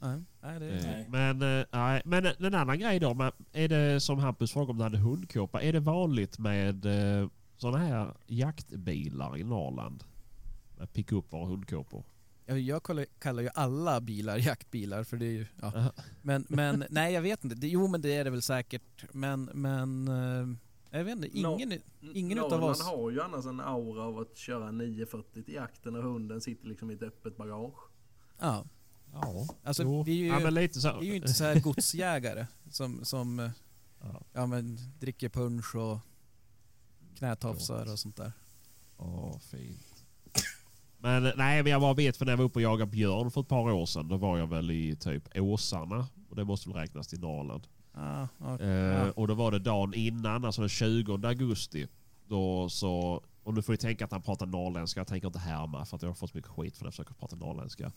[0.00, 1.06] nej, nej, det, Eh, Nej.
[1.08, 2.02] Men, eh, nej.
[2.04, 3.32] men en annan grej då.
[3.52, 5.62] Är det som Hampus frågade om du hade hundkåpa.
[5.62, 10.04] Är det vanligt med eh, sådana här jaktbilar i Norrland?
[10.78, 12.04] Med pickupar och hundkåpor?
[12.46, 15.46] Ja, jag kallar, kallar ju alla bilar jaktbilar för det är ju...
[15.60, 15.66] Ja.
[15.76, 15.92] Aha.
[16.22, 17.56] Men, men nej jag vet inte.
[17.56, 19.04] Det, jo men det är det väl säkert.
[19.12, 20.08] Men, men...
[20.08, 20.56] eh,
[20.98, 21.38] Jag vet inte.
[21.38, 21.72] Ingen,
[22.14, 22.82] ingen utav oss...
[22.82, 26.90] har ju annars en aura av att köra 940 till jakten och hunden sitter liksom
[26.90, 27.78] i ett öppet bagage.
[28.38, 28.64] Ja.
[29.12, 30.02] Ja, Alltså, jo.
[30.02, 30.88] vi är ju- ja, lite så.
[31.00, 33.50] Det är ju inte så här godsjägare som, som eh,
[34.00, 34.22] Ja.
[34.32, 35.98] ja, men, dricker punsch och
[37.18, 38.32] knätofsar och sånt där.
[38.96, 39.93] Åh, fint.
[41.04, 43.40] Men nej, men jag bara vet för när jag var uppe och jagade björn för
[43.40, 44.08] ett par år sedan.
[44.08, 46.06] Då var jag väl i typ Åsarna.
[46.30, 47.66] Och det måste väl räknas till Norrland.
[47.92, 49.10] Ah, ja, Eh, ja.
[49.16, 51.86] Och då var det dagen innan, alltså den 20 augusti.
[52.28, 55.00] Då så, och nu får ni tänka att han pratar norrländska.
[55.00, 56.92] Jag tänker inte härma för att jag har fått så mycket skit för att jag
[56.92, 57.92] försöker prata norrländska.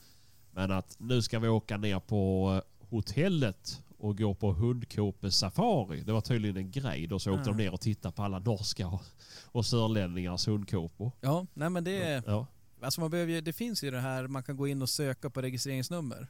[0.51, 2.51] Men att nu ska vi åka ner på
[2.81, 6.01] eh, hotellet och gå på hundkåpesafari.
[6.01, 7.07] Det var tydligen en grej.
[7.07, 7.53] Då så åkte Ah.
[7.53, 9.01] de ner och tittade på alla norska och,
[9.45, 11.11] och sörlänningars hundkåpor.
[11.21, 12.23] ja, nej men det.
[12.25, 12.45] Ja.
[12.81, 15.29] Alltså man behöver ju, det finns ju det här, man kan gå in och söka
[15.29, 16.27] på registreringsnummer.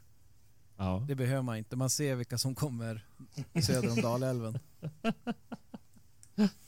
[0.78, 1.04] Ja.
[1.08, 1.76] Det behöver man inte.
[1.76, 3.06] Man ser vilka som kommer
[3.64, 4.60] söder om Dalälven.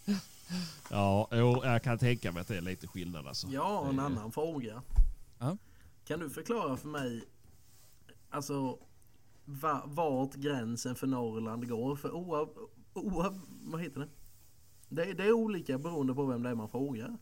[0.91, 3.47] Ja, jag kan tänka mig att det är lite skillnad alltså.
[3.47, 4.81] Ja, en Det är- annan fråga.
[5.39, 5.57] Ja.
[6.05, 7.23] Kan du förklara för mig,
[8.29, 8.77] alltså
[9.45, 11.95] va, vart gränsen för Norrland går?
[11.95, 12.49] För oav,
[12.93, 14.09] oav, vad heter det?
[15.05, 15.13] det?
[15.13, 17.17] Det är olika beroende på vem det är man frågar.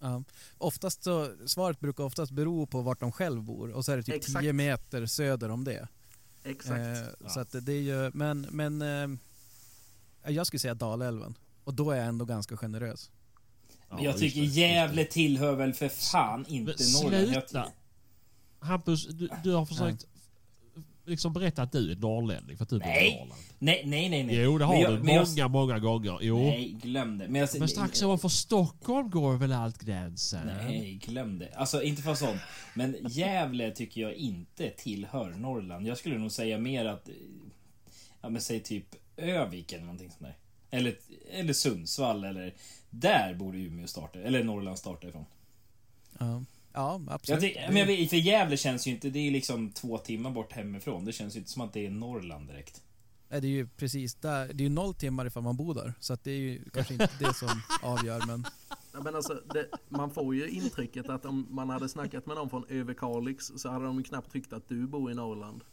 [0.00, 0.22] Ja.
[0.58, 4.02] Oftast så, svaret brukar oftast bero på vart de själv bor och så är det
[4.02, 4.40] typ Exakt.
[4.40, 5.88] 10 meter söder om det.
[6.44, 6.80] Exakt.
[6.80, 9.18] Eh, Så att det är ju, men, men eh,
[10.32, 11.34] jag skulle säga Dalälven.
[11.64, 13.10] Och då är jag ändå ganska generös.
[13.90, 14.46] Ja, jag tycker det.
[14.46, 16.72] Gävle tillhör väl för fan inte
[17.02, 17.28] Norrland.
[17.28, 17.68] Sluta!
[18.58, 20.06] Hampus, du, du har försökt
[21.06, 23.10] liksom berätta att du är norrlänning för att du bor i.
[23.10, 23.40] Norrland.
[23.58, 24.22] Nej, nej, nej.
[24.24, 24.36] nej.
[24.42, 25.02] Jo, det har jag- du.
[25.02, 26.18] men jag- många, många gånger.
[26.20, 26.38] Jo.
[26.38, 27.28] Nej, glöm det.
[27.28, 30.46] Men, jag, Men strax ovanför Stockholm går väl allt gränsen?
[30.46, 31.54] Nej, glöm det.
[31.54, 32.40] Alltså inte för sånt.
[32.74, 35.86] Men Gävle tycker jag inte tillhör Norrland.
[35.86, 37.08] Jag skulle nog säga mer att...
[37.08, 37.14] eh,
[38.22, 38.86] Ja men säg typ
[39.16, 40.36] Övik eller någonting sånt där.
[40.78, 40.94] Eller,
[41.32, 42.54] eller Sundsvall eller...
[42.90, 44.18] Där borde Umeå starta.
[44.18, 45.24] Eller Norrland starta ifrån.
[46.18, 46.42] Ja,
[46.76, 47.40] ja Jag absolut.
[47.40, 49.10] tycker, men jag vet, för Gävle känns ju inte...
[49.10, 51.04] Det är liksom två timmar bort hemifrån.
[51.04, 52.82] Det känns ju inte som att det är Norrland direkt.
[53.28, 54.46] Nej, det är ju precis där.
[54.46, 55.94] Det är ju noll timmar ifall man bor där.
[56.00, 58.46] Så att det är ju kanske inte det som avgör men...
[58.92, 62.50] Ja, men alltså, det, man får ju intrycket att om man hade snackat med någon
[62.50, 65.64] från Överkalix så hade de ju knappt tyckt att du bor i Norrland.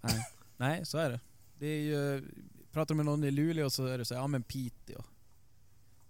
[0.00, 1.20] Nej, nej så är det.
[1.58, 2.28] Det är ju...
[2.72, 5.02] Pratar med någon i Luleå så är det så här, ja men Piteå.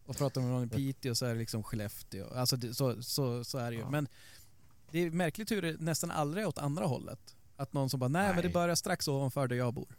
[0.08, 2.34] Och pratar med någon i Piteå så är det liksom Skellefteå.
[2.34, 3.82] Alltså det, så, så, så är det ju.
[3.82, 3.90] Ja.
[3.90, 4.08] Men
[4.90, 7.36] det är märkligt hur det nästan aldrig är åt andra hållet.
[7.56, 8.52] Att någon som bara, nej, men det Nej.
[8.52, 9.96] börjar strax ovanför där jag bor.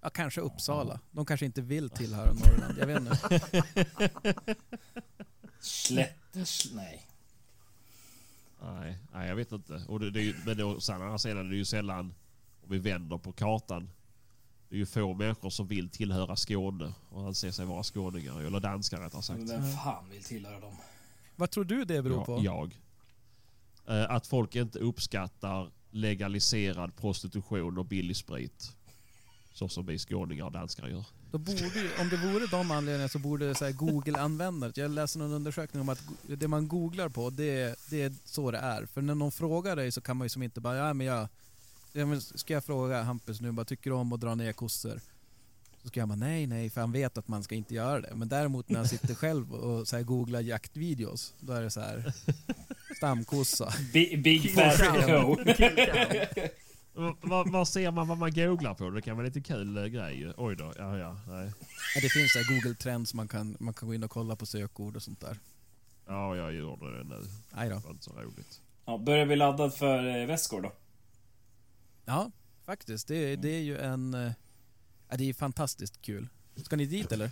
[0.00, 1.00] Ja, kanske Uppsala.
[1.10, 2.78] De kanske inte vill tillhöra Norrland.
[2.78, 3.40] Jag vet inte.
[5.60, 6.34] Slätt...
[6.74, 7.06] Nej.
[8.62, 9.82] Nej, nej, jag vet inte.
[9.88, 12.14] Och det, det är ju, men å andra sidan är det ju sällan,
[12.62, 13.90] om vi vänder på kartan,
[14.68, 18.60] det är ju få människor som vill tillhöra Skåne och anser sig vara skåningar, eller
[18.60, 19.38] danskar rättare sagt.
[19.38, 20.76] Men vem fan vill tillhöra dem?
[21.36, 22.32] Vad tror du det beror på?
[22.32, 22.80] Ja, jag.
[23.88, 28.72] Eh, att folk inte uppskattar legaliserad prostitution och billig sprit.
[29.52, 31.04] Så som vi skåningar och danskar gör.
[31.30, 35.80] Då borde om det vore de anledningarna så borde så Google-användandet, jag läste någon undersökning
[35.80, 38.86] om att det man googlar på, det, det är så det är.
[38.86, 41.28] För när någon frågar dig så kan man ju som inte bara, ja men jag,
[42.22, 45.00] ska jag fråga Hampus nu, bara tycker du om att dra ner kossor?
[45.82, 48.14] Så ska jag bara nej, nej, för han vet att man ska inte göra det.
[48.14, 51.80] Men däremot när han sitter själv och så här googlar jaktvideos, då är det så
[51.80, 52.14] här
[52.96, 53.72] stamkossa.
[53.92, 55.36] Big, fat cow.
[57.46, 58.90] Vad ser man vad man googlar på?
[58.90, 60.32] Det kan vara lite kul eh, grej.
[60.36, 61.20] Oj då, ja ja.
[61.28, 61.52] Nej.
[61.94, 64.46] Ja, det finns här Google Trends, man kan, man kan gå in och kolla på
[64.46, 65.38] sökord och sånt där.
[66.06, 67.22] Ja, jag gjorde det nu.
[67.54, 67.74] Nej då.
[67.74, 68.60] Det var inte så roligt.
[68.86, 70.72] Ja, börjar vi laddad för eh, Västgård då?
[72.04, 72.30] Ja,
[72.66, 73.08] faktiskt.
[73.08, 74.14] Det, det är ju en...
[74.14, 74.32] eh,
[75.08, 76.28] Ja, det är fantastiskt kul.
[76.56, 77.30] Ska ni dit eller?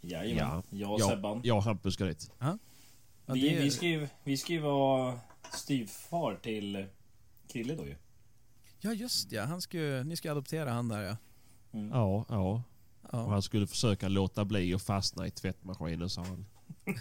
[0.00, 0.36] Jajamän.
[0.36, 0.62] Ja.
[0.70, 1.40] Jag och Ja, Sebban.
[1.44, 2.30] jag och Hampus ska dit.
[3.26, 5.20] Ja, vi, är- vi, ska ju, vi ska ju vara
[5.52, 6.86] styvfar till
[7.48, 7.96] Krille då ju.
[8.80, 9.44] Ja, just ja.
[9.44, 11.16] Han ska ju, ni ska adoptera han där ja.
[11.72, 11.90] Mm.
[11.90, 12.62] Ja, ja.
[13.02, 13.28] Och ja.
[13.28, 16.46] han skulle försöka låta bli att fastna i tvättmaskinen sa han.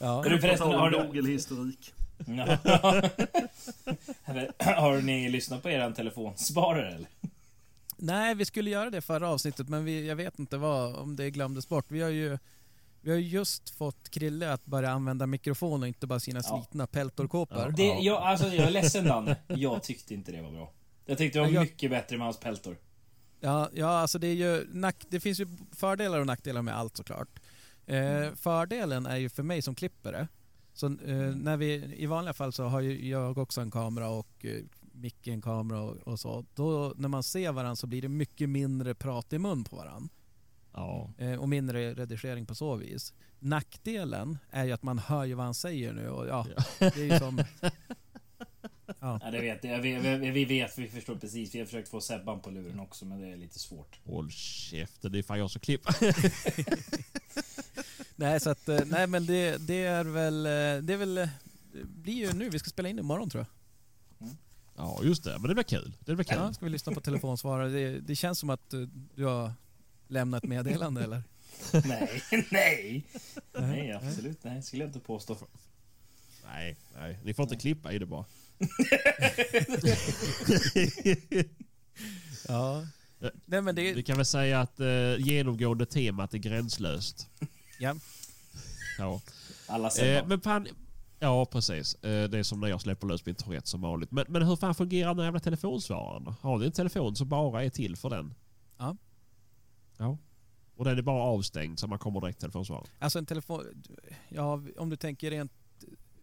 [0.00, 0.24] ja.
[0.24, 1.94] Är du förresten, har du, Google-historik.
[4.58, 7.08] Har ni lyssnat på eran telefonsparare eller?
[7.96, 11.30] Nej, vi skulle göra det förra avsnittet men vi, jag vet inte vad, om det
[11.30, 11.84] glömdes bort.
[11.88, 12.38] Vi har ju
[13.02, 16.62] vi har ju just fått Krille att börja använda mikrofon och inte bara sina Ja.
[16.64, 17.74] slitna peltorkåpor.
[17.76, 19.34] Det, jag, alltså, jag är ledsen Dan.
[19.48, 20.72] Jag tyckte inte det var bra.
[21.06, 22.76] Jag tyckte det var Ja, jag- mycket bättre med hans peltor.
[23.40, 26.96] Ja, ja, alltså det är ju nack, det finns ju fördelar och nackdelar med allt
[26.96, 27.28] såklart.
[27.86, 30.28] Eh, fördelen är ju för mig som klippare.
[30.74, 34.44] Så eh, när vi, i vanliga fall så har ju jag också en kamera och
[34.44, 34.62] eh,
[34.94, 36.44] Micke en kamera och, och så.
[36.54, 40.08] Då när man ser varandra så blir det mycket mindre prat i mun på varandra.
[40.72, 41.10] Ja.
[41.18, 43.12] Eh, och mindre redigering på så vis.
[43.38, 46.46] Nackdelen är ju att man hör ju vad han säger nu och ja,
[46.78, 47.44] det är ju som...
[49.00, 49.20] Ja.
[49.22, 49.80] Ja, det vet jag.
[49.80, 51.54] Vi, vi, vi vet, vi förstår precis.
[51.54, 54.00] Vi har försökt få Sebban på luren också, men det är lite svårt.
[54.04, 55.94] Håll käften, det är fan jag som klipper.
[58.16, 61.84] Nej, så att, eh, nej men det, det är väl, eh, det är väl, det
[61.84, 63.48] blir ju nu, vi ska spela in imorgon tror jag.
[64.76, 65.38] Ja, just det.
[65.38, 65.92] Men det blir kul.
[66.00, 66.38] Det blir kul.
[66.40, 67.68] Ja, ska vi lyssna på telefonsvarare.
[67.68, 68.74] Det, det känns som att
[69.14, 69.52] du har
[70.12, 71.22] lämnat ett meddelande eller?
[71.88, 73.04] Nej, nej!
[73.58, 74.62] Nej, absolut nej.
[74.62, 75.36] Skulle jag inte påstå.
[76.44, 77.18] Nej, nej.
[77.24, 78.24] Ni får inte klippa i det bara.
[82.48, 82.86] Ja.
[83.44, 87.28] Nej men Vi det, kan väl säga att eh, genomgående temat är gränslöst.
[87.78, 87.96] ja.
[88.98, 89.20] Ja.
[89.66, 90.68] Alla Eh, men fan...
[91.18, 91.94] Ja, precis.
[91.94, 94.10] Eh, det är som när jag släpper lös min Tourette som vanligt.
[94.10, 96.34] Men, men hur fan fungerar den jävla telefonsvararen?
[96.40, 98.34] Har ni en telefon som bara är till för den?
[98.78, 98.96] Ja.
[100.02, 100.18] Ja.
[100.76, 102.86] Och den är bara avstängd så man kommer direkt till telefonsvararen?
[102.98, 103.84] Alltså en telefon,
[104.28, 105.52] ja om du tänker rent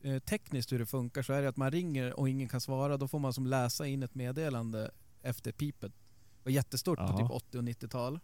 [0.02, 2.98] eh, tekniskt hur det funkar så är det att man ringer och ingen kan svara.
[2.98, 5.92] Då får man som läsa in ett meddelande efter pipet.
[5.92, 7.12] Det var jättestort Jaha.
[7.12, 8.20] på typ 80 och 90-tal.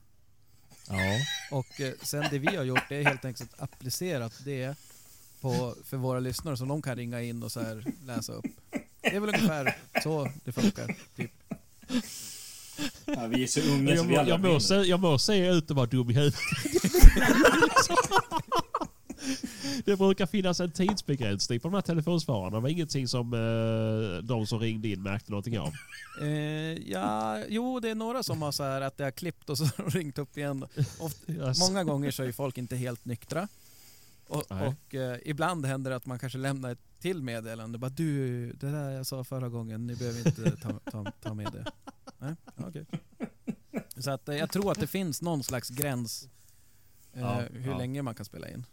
[0.89, 0.97] Ja.
[1.51, 4.77] Och eh, sen det vi har gjort det är helt enkelt applicerat det
[5.41, 8.45] på, för våra lyssnare som de kan ringa in och så läsa upp.
[9.01, 10.97] Det är väl ungefär så det funkar.
[11.15, 11.31] Typ.
[13.05, 15.47] Ja, vi är så unga så Jag, vi må, aldrig jag, se, jag må se
[15.47, 16.39] ut att vara dum i huvudet.
[19.85, 22.55] Det brukar finnas en tidsbegränsning på de här telefonsvararna.
[22.57, 25.73] Det var ingenting som eh, de som ringde in märkte någonting av.
[26.21, 26.27] Eh,
[26.91, 29.63] ja, jo det är några som har så här att det har klippt och så
[29.63, 30.65] har de ringt upp igen.
[30.99, 31.59] Oft, Yes.
[31.59, 33.47] många gånger så är folk inte helt nyktra.
[34.27, 37.77] Och, och eh, ibland händer det att man kanske lämnar ett till meddelande.
[37.77, 41.51] Bara du, det där jag sa förra gången, ni behöver inte ta, ta, ta med
[41.51, 41.65] det.
[42.19, 42.85] Nej, okej.
[43.97, 46.29] Så att eh, jag tror att det finns någon slags gräns
[47.13, 47.77] eh, Ja, hur ja.
[47.77, 48.65] länge man kan spela in.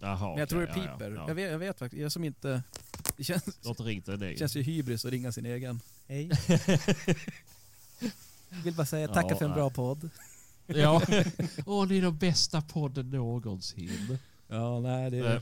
[0.00, 1.10] Jaha, Men jag tror det piper.
[1.10, 1.28] Ja, ja.
[1.28, 2.62] Jag, vet, jag vet faktiskt, jag som inte...
[3.16, 3.44] Det känns,
[4.18, 5.80] det känns ju hybris att ringa sin egen.
[6.06, 6.30] Hej.
[8.64, 9.56] Vill bara säga tacka Ja, för en nej.
[9.56, 10.10] bra podd.
[10.66, 11.02] Ja.
[11.66, 14.18] Åh, ni är den bästa podden någonsin.
[14.54, 15.40] Ja, nej det Eh,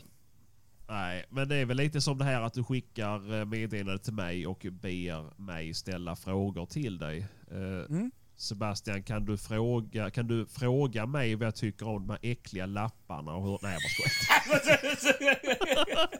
[0.88, 4.12] Nej, men det är väl lite som det här att du skickar eh, meddelande till
[4.12, 7.26] mig och ber mig ställa frågor till dig.
[7.50, 7.56] Eh,
[7.88, 8.10] Mm.
[8.36, 12.66] Sebastian, kan du, fråga, kan du fråga mig vad jag tycker om de här äckliga
[12.66, 13.32] lapparna?
[13.34, 13.58] Och hur...
[13.62, 14.78] Nej, jag bara.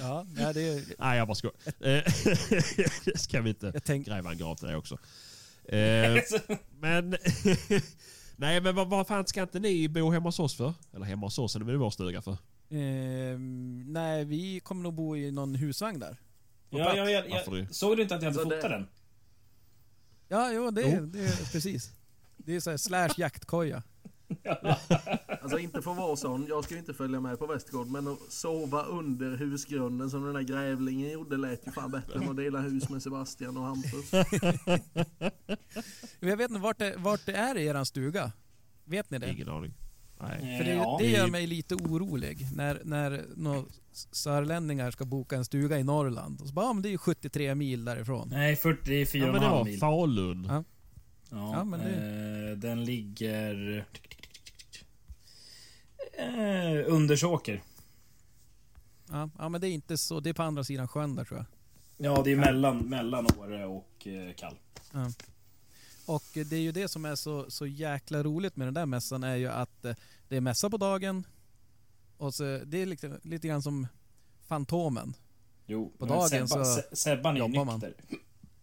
[0.00, 1.56] Ja, nej, det är, Nej, jag bara skojar.
[3.14, 4.98] Det ska vi inte jag tänk, gräva en grav till dig också.
[6.80, 7.16] Men...
[8.40, 10.74] Nej, men vad, vad fan ska inte ni bo hemma hos oss för?
[10.92, 12.36] Eller hemma hos oss, eller är det vår stuga för?
[12.70, 16.16] ehm, nej, vi kommer nog bo i någon husvagn där.
[16.70, 16.96] På Ja, plats.
[16.96, 17.62] ja, ja, Varför ja.
[17.64, 17.74] det?
[17.74, 18.88] Såg du inte att jag hade Så det- fotat den?
[20.28, 21.06] Ja, jo, det, Jo.
[21.06, 21.92] det är precis.
[22.36, 23.82] Det är så här slash jaktkoja.
[25.52, 28.32] Alltså inte för att vara sån, jag ska inte följa med på Västergård, men att
[28.32, 32.60] sova under husgrunden som den där grävlingen gjorde lät ju fan bättre än att dela
[32.60, 34.12] hus med Sebastian och Hampus.
[36.20, 38.32] Jag vet inte vart det, vart det är i eran stuga.
[38.84, 39.30] Vet ni det?
[39.32, 39.74] Ingen aning.
[40.20, 40.58] Nej.
[40.58, 45.78] För det, det gör mig lite orolig när, när några sörlänningar ska boka en stuga
[45.78, 46.40] i Norrland.
[46.40, 48.28] Och så bara, ja, men det är ju 73 mil därifrån.
[48.32, 49.78] Nej, 44 Ja, men det var mil.
[49.78, 50.46] Falun.
[50.50, 50.64] Ja.
[51.30, 53.84] Ja, Ja, men det- eh, den ligger...
[56.18, 57.62] Eh, Undersåker.
[59.10, 60.20] Ja, ja, men det är inte så.
[60.20, 61.46] Det är på andra sidan sjön där tror jag.
[62.06, 64.58] Ja, det är mellan, mellan Åre och eh, Kall.
[66.06, 69.24] Och det är ju det som är så, så jäkla roligt med den där mässan
[69.24, 69.94] är ju att eh,
[70.28, 71.26] det är mässa på dagen
[72.16, 73.86] och så, det är lite, lite grann som
[74.46, 75.14] Fantomen.
[75.66, 77.80] Jo, På dagen Sebban, så Se- Sebban är jobbar man.
[77.80, 77.94] nykter.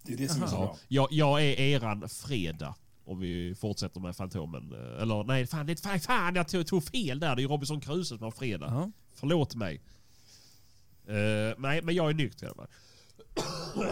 [0.03, 0.78] Det är det som är så bra.
[0.88, 2.76] Jag, jag är eran fredag.
[3.06, 4.74] Om vi fortsätter med Fantomen.
[4.74, 7.36] Eh, Eller nej, fan, det, fan, fan jag tog, tog fel där.
[7.36, 8.66] Det är ju Robinson Crusoe som har fredag.
[8.70, 8.91] Ja.
[9.14, 9.82] Förlåt mig.
[11.08, 12.68] Eh, nej, men jag är nykter i alla fall.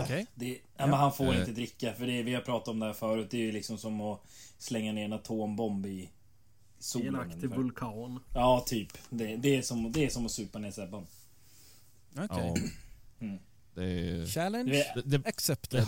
[0.03, 0.25] Okej.
[0.35, 2.93] Det, ja, men han får inte dricka, för det, vi har pratat om det här
[2.93, 3.27] förut.
[3.31, 4.21] Det är ju liksom som att
[4.57, 6.09] slänga ner en atombomb i I
[6.79, 7.07] solen.
[7.15, 7.57] en aktiv ungefär.
[7.57, 8.19] vulkan.
[8.33, 8.89] Ja, typ.
[9.09, 11.05] Det, det, är som, det är som att supa ner Sebban.
[12.17, 12.27] Okej.
[12.29, 12.55] Ja.
[13.19, 13.39] Det
[13.81, 14.25] är...
[14.27, 15.87] Challenge Det, det, accepted.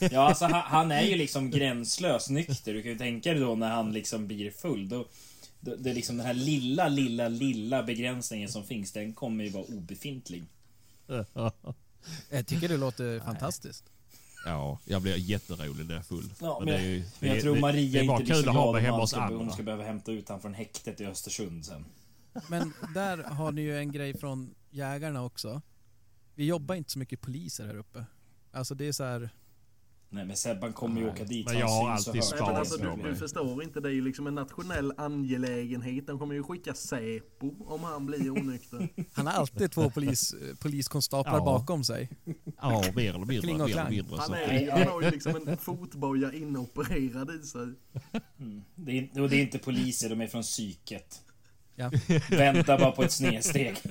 [0.12, 2.74] Ja, alltså han, han är ju liksom gränslös nykter.
[2.74, 4.88] Du kan ju tänka dig då när han liksom blir full.
[4.88, 5.06] Då,
[5.60, 8.92] då, det är liksom den här lilla, lilla, lilla begränsningen som finns.
[8.92, 10.44] Den kommer ju vara obefintlig.
[12.30, 13.84] Jag tycker det låter fantastiskt.
[14.44, 16.30] ja, jag blir jätterolig när jag är full.
[16.40, 18.42] Ja, men det är ju- Men jag det- tror Maria det är bara inte blir
[18.42, 21.66] så glad om hos ska, hon ska behöva hämta ut han från häktet i Östersund
[21.66, 21.84] sen.
[22.48, 25.62] Men där har ni ju en grej från jägarna också.
[26.38, 28.04] Vi jobbar inte så mycket poliser här uppe.
[28.52, 29.30] Alltså det är så här...
[30.10, 31.46] Nej men Sebban kommer ju åka dit.
[31.46, 34.26] men jag har alltid men alltså, sparat du, du förstår inte, det är ju liksom
[34.26, 36.06] en nationell angelägenhet.
[36.06, 38.88] De kommer ju skicka Säpo om han blir onykter.
[39.12, 41.44] Han har alltid två polis, poliskonstaplar Ja.
[41.44, 42.08] bakom sig.
[42.60, 43.52] Ja, mer eller mindre.
[44.18, 47.74] Han, är, han har ju liksom en fotboja inopererad i sig.
[48.38, 48.62] Mm.
[48.74, 51.22] Det, är, inte- och det är inte poliser, de är från psyket.
[51.78, 51.90] Ja.
[52.30, 53.78] Vänta bara på ett snedsteg.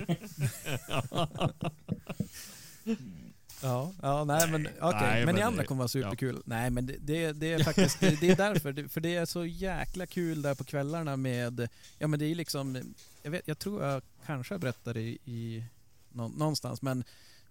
[3.62, 5.00] Ja, ja nej men okej.
[5.02, 6.42] Nej, men, men ni andra kommer vara superkul.
[6.46, 8.88] Nej men det, det, det är faktiskt, det, det är därför.
[8.88, 12.36] För det är så jäkla kul där på kvällarna med, ja men det är ju
[12.36, 15.64] liksom, jag, vet, jag tror jag kanske berättade i, i
[16.12, 17.04] nå, någonstans men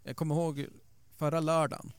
[0.03, 0.67] jag kommer ihåg
[1.17, 1.93] förra lördagen.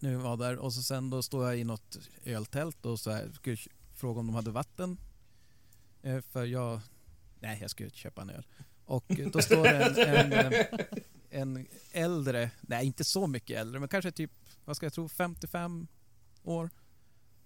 [0.00, 3.10] Nu var jag där och så sen då står jag i något öltält och så
[3.10, 3.56] här, skulle
[3.94, 4.98] fråga om de hade vatten.
[6.02, 6.80] Eh, För jag,
[7.46, 8.46] nej jag ska ut och köpa en öl.
[8.84, 10.66] Och då står det en, en, eh,
[11.30, 14.30] en äldre, nej inte så mycket äldre, men kanske typ,
[14.64, 15.86] vad ska jag tro, 55
[16.42, 16.70] år.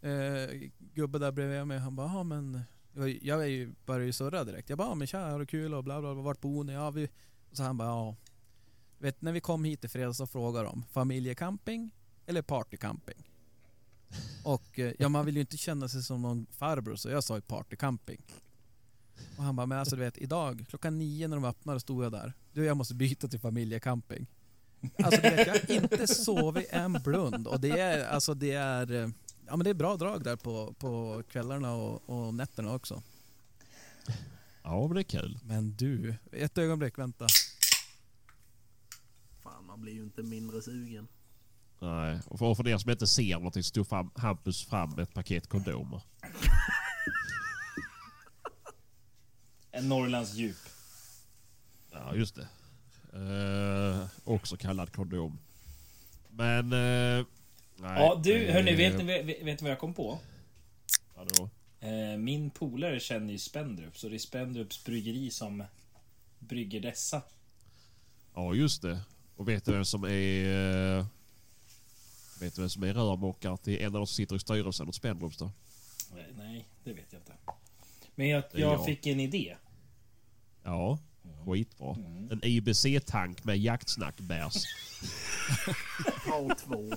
[0.03, 2.61] Eh, gubbe där bredvid mig, han bara, ja men,
[3.22, 4.68] jag- är ju, började ju surra direkt.
[4.68, 6.72] Jag bara, ja men tja, har du kul och bla bla bla, vart bor ni?
[6.72, 7.09] Ja, vi...
[7.51, 8.16] Och så han bara, ja.
[8.98, 11.90] Vet, när vi kom hit i fredags så frågade de, familjecamping
[12.26, 13.30] eller partycamping?
[14.44, 17.34] Och eh, ja, man vill ju inte känna sig som någon farbror, så jag sa
[17.36, 18.22] ju partycamping.
[19.36, 22.12] Och han bara, men alltså du vet, idag klockan nio när de öppnade stod jag
[22.12, 22.32] där.
[22.52, 24.26] Du, jag måste byta till familjecamping.
[25.02, 28.92] Alltså du vet, jag har inte sovit en blund och det är, alltså det är,
[28.92, 29.08] eh,
[29.46, 33.02] ja men det är bra drag där på, på kvällarna och, och nätterna också.
[34.62, 35.38] Ja, det är kul.
[35.42, 37.26] Men du, ett ögonblick, vänta.
[39.42, 41.08] Fan, man blir ju inte mindre sugen.
[41.80, 44.98] Nej, och för, och för er som inte ser någonting så tog fram, Hampus fram
[44.98, 46.02] ett paket kondomer.
[49.72, 50.56] En Norrlands djup.
[51.92, 52.48] Ja, just det.
[53.12, 55.38] Eh, också kallad kondom.
[56.30, 56.72] Men...
[56.72, 57.26] Eh,
[57.76, 60.18] nej, Ja du, det- hörni, vet ni, vet, vet ni vad jag kom på?
[61.14, 61.48] Vadå?
[61.80, 65.64] Eh, min polare känner ju Spendrup, så det är Spendrups bryggeri som
[66.38, 67.22] brygger dessa.
[68.34, 69.00] Ja, just det.
[69.36, 70.98] Och vet du vem som är...
[70.98, 71.06] eh,
[72.40, 74.94] Vet du vem som är rörmokare till en av de som sitter i styrelsen åt
[74.94, 75.44] Spendrups då?
[75.44, 77.32] Eh, Nej, det vet jag inte.
[78.20, 78.84] Men jag, jag jag.
[78.84, 79.56] fick en idé.
[80.62, 80.98] Ja,
[81.46, 81.96] skitbra.
[82.30, 84.54] En IBC-tank med jaktsnackbärs.
[86.26, 86.90] Ha två.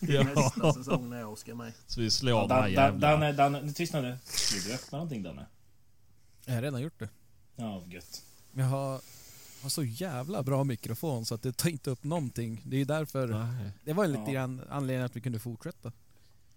[0.00, 0.22] Ja.
[0.22, 1.72] Nästa säsong när jag ska med.
[1.86, 3.08] Så vi slår Ja, den här jävla...
[3.10, 4.18] Danne, Danne, nu tystna nu.
[4.54, 5.46] Vill du öppna någonting Danne?
[6.46, 7.08] Jag har redan gjort det.
[7.56, 8.22] Ja, gött.
[8.52, 9.00] Jag har,
[9.62, 12.62] har så jävla bra mikrofon så att det tar inte upp någonting.
[12.64, 13.70] Det är därför, Nej.
[13.84, 14.32] det var lite Ja.
[14.32, 15.92] grann anledningen att vi kunde fortsätta.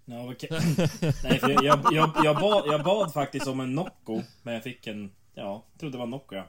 [0.06, 0.49] Ja, okej.
[1.24, 4.64] Nej, för jag, jag, jag, jag, bad, jag bad faktiskt om en Nocco, men jag
[4.64, 5.12] fick en...
[5.34, 6.45] Ja, trodde det var Nocco ja.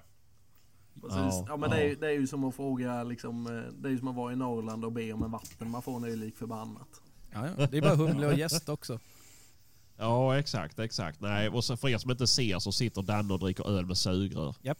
[1.03, 1.45] Precis.
[1.49, 1.71] Ja, men.
[1.71, 4.09] Det, är, ju- det är ju som att fråga liksom, eh, Det är ju som
[4.09, 5.71] att vara i Norrland och be om en vatten.
[5.71, 6.89] Man får nu lik förbannat.
[7.33, 7.67] Ja, ja.
[7.67, 8.99] Det är bara humle och gäst också.
[9.97, 11.21] Ja, exakt, exakt.
[11.21, 13.99] Nej, och så för er som inte ser så sitter Danne och dricker öl med
[13.99, 14.55] sugrör.
[14.63, 14.79] Japp.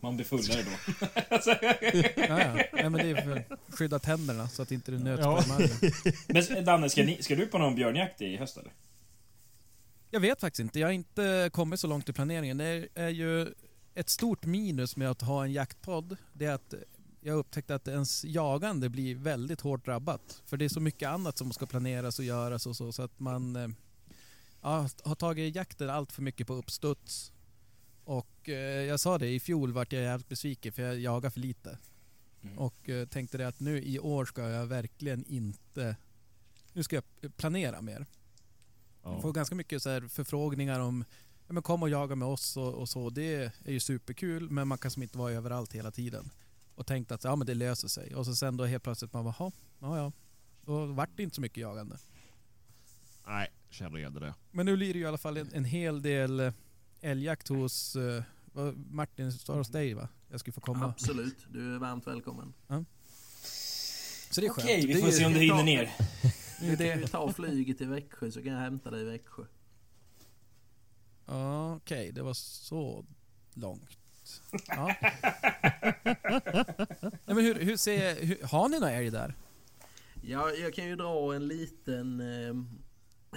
[0.00, 0.70] Man blir fullare då.
[1.30, 2.54] Ja, ja.
[2.72, 5.36] Nej, men det är för att skydda tänderna så att inte det nöts Ja.
[5.36, 5.70] på emaljen.
[6.54, 8.72] Men Danne, ska, ni, ska du på någon björnjakt i höst eller?
[10.10, 10.80] Jag vet faktiskt inte.
[10.80, 12.58] Jag har inte kommit så långt i planeringen.
[12.58, 13.54] Det är ju
[13.94, 16.16] ett stort minus med att ha en jaktpodd.
[16.32, 16.74] Det är att
[17.20, 20.42] jag upptäckte att ens jagande blir väldigt hårt drabbat.
[20.46, 22.92] För det är så mycket annat som ska planeras och göras och så.
[22.92, 23.68] Så att man eh,
[24.62, 27.32] ja, har tagit jakten allt för mycket på uppstuds.
[28.10, 28.54] Och eh,
[28.84, 31.78] jag sa det, i fjol vart jag jävligt besviken för jag jagade för lite.
[32.42, 32.58] Mm.
[32.58, 35.96] Och eh, tänkte det att nu i år ska jag verkligen inte...
[36.72, 38.06] Nu ska jag planera mer.
[39.02, 39.20] Jag Ja.
[39.20, 41.04] får ganska mycket så här förfrågningar om
[41.46, 43.10] ja, men kom och jaga med oss och, och så.
[43.10, 43.34] Det
[43.64, 46.30] är ju superkul men man kan som inte vara överallt hela tiden.
[46.74, 48.14] Och tänkte att ja, men det löser sig.
[48.14, 50.12] Och så sen då helt plötsligt man bara, "Jaha, ja ja.
[50.62, 51.98] Då vart det inte så mycket jagande.
[53.26, 54.34] Nej, känner igen det.
[54.50, 56.52] Men nu blir det ju i alla fall en, en hel del eh,
[57.00, 58.22] älgjakt hos eh,
[58.90, 60.08] Martin, står hos dig va?
[60.28, 60.86] Jag skulle få komma.
[60.86, 61.46] Absolut.
[61.50, 62.52] Du är varmt välkommen.
[64.30, 64.64] Så det är skönt.
[64.64, 65.90] Okej, vi Det får ju- se om du hinner ner.
[66.60, 67.06] det är Du kan det.
[67.08, 69.42] ta flyget till Växjö så kan jag hämta dig i Växjö.
[71.26, 73.04] Ja, Okej, det var så
[73.54, 73.98] långt.
[74.68, 74.86] Ja.
[77.24, 79.34] Nej, men hur, hur ser, hur, har ni några älg där?
[80.22, 82.48] Ja, jag kan ju dra en liten, eh,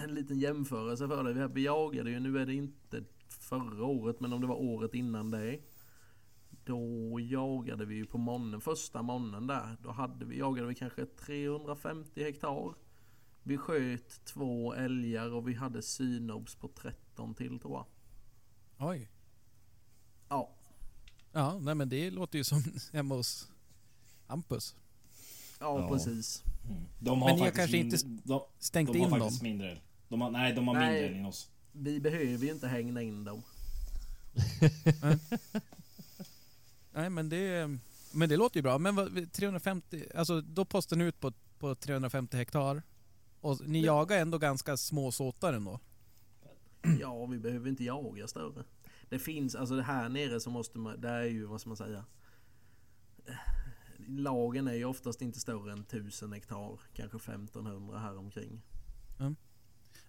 [0.04, 1.34] en liten jämförelse för dig.
[1.34, 3.04] Vi- Vi jagade ju, nu är det inte
[3.44, 5.60] förra året, men om det var året innan det.
[6.66, 9.78] Då jagade vi ju på månen, första månen där.
[9.84, 12.74] Då hade vi, jagade vi kanske 350 hektar.
[13.44, 17.86] Vi sköt två älgar och vi hade synobs på 13 till tror jag.
[18.90, 19.10] Oj.
[20.30, 20.50] Ja,
[21.32, 22.64] Ja, nej men det låter ju som
[22.94, 23.52] hemma hos
[24.28, 24.76] Hampus.
[25.60, 25.90] ja, Ja.
[25.90, 26.44] precis.
[27.00, 29.20] De har Men ni har kanske mindre, inte de, Stängt de har in dem.
[29.20, 29.78] faktiskt mindre.
[30.10, 31.02] De har, nej, de har Nej.
[31.02, 31.50] mindre än oss.
[31.74, 33.42] Vi behöver ju inte hänga in dem.
[36.92, 37.78] Nej men det,
[38.14, 38.78] men det låter ju bra.
[38.78, 42.82] Men vad, 350, alltså då postar ni ut på, på 350 hektar.
[43.42, 43.86] Och ni Ja.
[43.86, 45.80] jagar ändå ganska små såtar ändå.
[47.00, 48.64] Ja, vi behöver inte jaga större.
[49.10, 51.78] Det finns, alltså det här nere så måste man, det är ju vad ska man
[51.78, 52.06] säga.
[54.08, 58.62] Lagen är ju oftast inte större än 1000 hektar, kanske 1500 här omkring.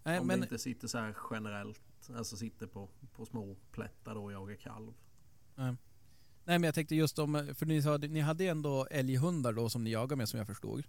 [0.04, 1.82] Nej, Om men, det inte sitter så här generellt,
[2.16, 4.92] alltså sitter på, på små plättar då och jagar kalv.
[5.56, 5.76] nej
[6.44, 9.90] men jag tänkte just om, för ni, sa, ni hade ändå älghundar då som ni
[9.90, 10.84] jagar med som jag förstod.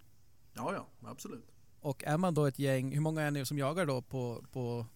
[0.52, 1.52] Ja, ja, absolut.
[1.80, 4.86] Och är man då ett gäng, hur många är ni som jagar då på, på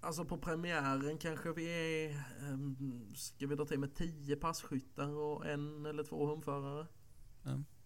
[0.00, 5.46] Alltså på premiären kanske vi är, um, ska vi dra till med 10 passkyttar och
[5.46, 6.86] en eller två hundförare?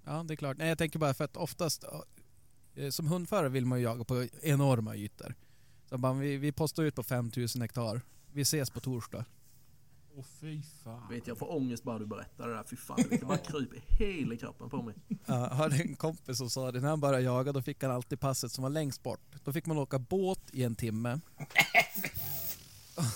[0.04, 0.56] Ja, det är klart.
[0.56, 1.84] Nej, jag tänker bara för att oftast
[2.74, 5.34] eh, som hundförare vill man ju jaga på enorma ytor.
[5.88, 8.00] Så bara, vi, vi postar ut på 5000 hektar.
[8.32, 9.24] Vi ses på torsdag.
[10.16, 11.08] Åh fy fan.
[11.10, 12.64] Vet jag får ångest bara du berättar det där.
[12.70, 14.94] Fy fan, det bara kryper hela kroppen på mig.
[15.26, 18.20] Jag hade en kompis som sa det, när han började jaga då fick han alltid
[18.20, 19.20] passet som var längst bort.
[19.44, 21.20] Då fick man åka båt i en timme.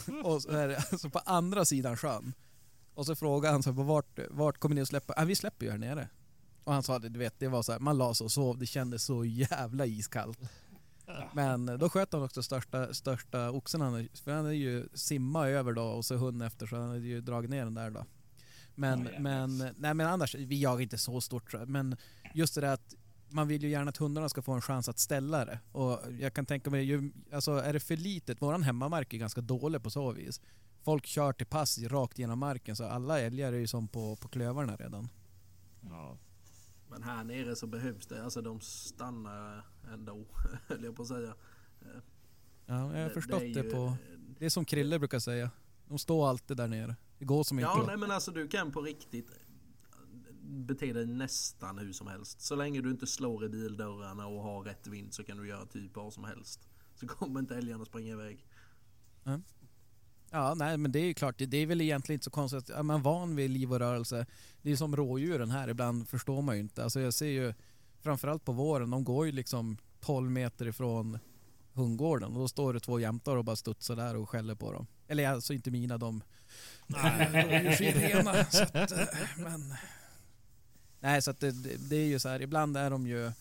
[0.24, 2.32] och så är det alltså på andra sidan sjön.
[2.94, 5.14] Och så frågade han så här, vart, vart kommer ni att släppa?
[5.16, 6.08] Ah, vi släpper ju här nere.
[6.64, 8.58] Och han sa det, du vet, det var så här, man la sig och sov,
[8.58, 10.38] det kändes så jävla iskallt.
[11.32, 15.72] Men då sköt han också största, största oxen, han, för han hade ju simma över
[15.72, 18.04] då och så hund efter så han hade ju dragit ner den där då.
[18.74, 19.20] Men, jävlar.
[19.20, 21.54] men, nej men annars, vi jagar inte så stort.
[21.66, 21.96] Men
[22.34, 22.94] just det där att
[23.28, 25.58] man vill ju gärna att hundarna ska få en chans att ställa det.
[25.72, 29.40] Och jag kan tänka mig, ju, alltså är det för litet, våran hemmamark är ganska
[29.40, 30.40] dålig på så vis.
[30.82, 34.28] Folk kör till pass rakt genom marken så alla älgar är ju som på, på
[34.28, 35.08] klövarna redan.
[35.80, 36.18] Ja.
[36.92, 40.26] Men här nere så behövs det, alltså de stannar ändå,
[40.68, 41.34] höll jag på att säga.
[42.66, 43.96] Ja, jag har förstått det, ju- på,
[44.38, 45.50] det är som Krille brukar säga.
[45.88, 46.96] De står alltid där nere.
[47.18, 47.86] Det går som Ja, inte.
[47.86, 49.30] nej men alltså du kan på riktigt
[50.42, 52.40] bete dig nästan hur som helst.
[52.40, 55.66] Så länge du inte slår i bildörrarna och har rätt vind så kan du göra
[55.66, 56.68] typ vad som helst.
[56.94, 58.46] Så kommer inte älgarna springa iväg.
[60.34, 62.70] Ja, nej men det är ju klart, det, är väl egentligen inte så konstigt.
[62.70, 64.26] Är man van vid liv och rörelse,
[64.62, 66.84] det är som rådjuren här, ibland förstår man ju inte.
[66.84, 67.54] Alltså jag ser ju,
[68.00, 71.18] framförallt på våren, de går ju liksom 12 meter ifrån
[71.72, 74.86] hundgården och då står det två jämtar och bara studsar där och skäller på dem.
[75.08, 76.22] Eller alltså inte mina, de
[76.86, 78.44] rådjursrena.
[78.44, 79.06] så att, eh,
[79.36, 79.74] men...
[81.00, 81.52] Nej, så att det,
[81.88, 83.32] det, är ju så här, ibland är de ju,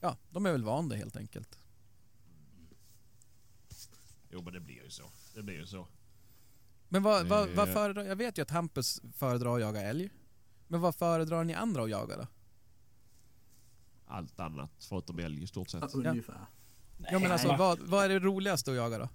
[0.00, 1.58] ja, de är väl van det helt enkelt.
[4.30, 5.04] Jo men det blir ju så.
[5.34, 5.88] Det blir ju så.
[6.88, 7.74] Men vad, vad, vad Eh.
[7.74, 10.10] föredrar, jag vet ju att Hampus föredrar att jaga älg.
[10.68, 12.26] Men vad föredrar ni andra att jaga då?
[14.06, 15.84] Allt annat förutom älg i stort sett.
[15.94, 16.46] Ja, ungefär.
[17.10, 19.08] Ja men alltså vad, vad är det roligaste att jaga då?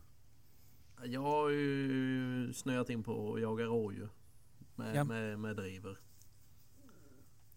[1.05, 4.09] Jag har ju snöat in på att jaga rådjur.
[4.75, 5.03] Med, Ja.
[5.03, 5.97] med, med driver.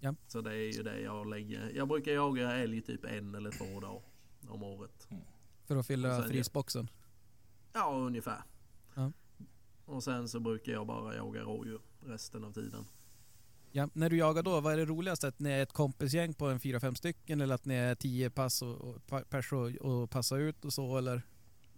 [0.01, 0.15] Ja.
[0.27, 1.71] Så det är ju det jag lägger.
[1.75, 4.03] Jag brukar jaga älg typ en eller två dagar
[4.49, 5.09] om året.
[5.65, 6.89] För att fylla frysboxen?
[7.73, 8.43] Ja, ungefär.
[8.95, 9.13] Ja.
[9.85, 12.85] Och sen så brukar jag bara jaga rådjur resten av tiden.
[13.75, 15.29] Ja, när du jagar då, vad är det roligaste?
[15.29, 18.31] Att ni är ett kompisgäng på en fyra fem stycken eller att ni är tio
[18.31, 21.23] pass och, och pers och, och passa ut och så eller?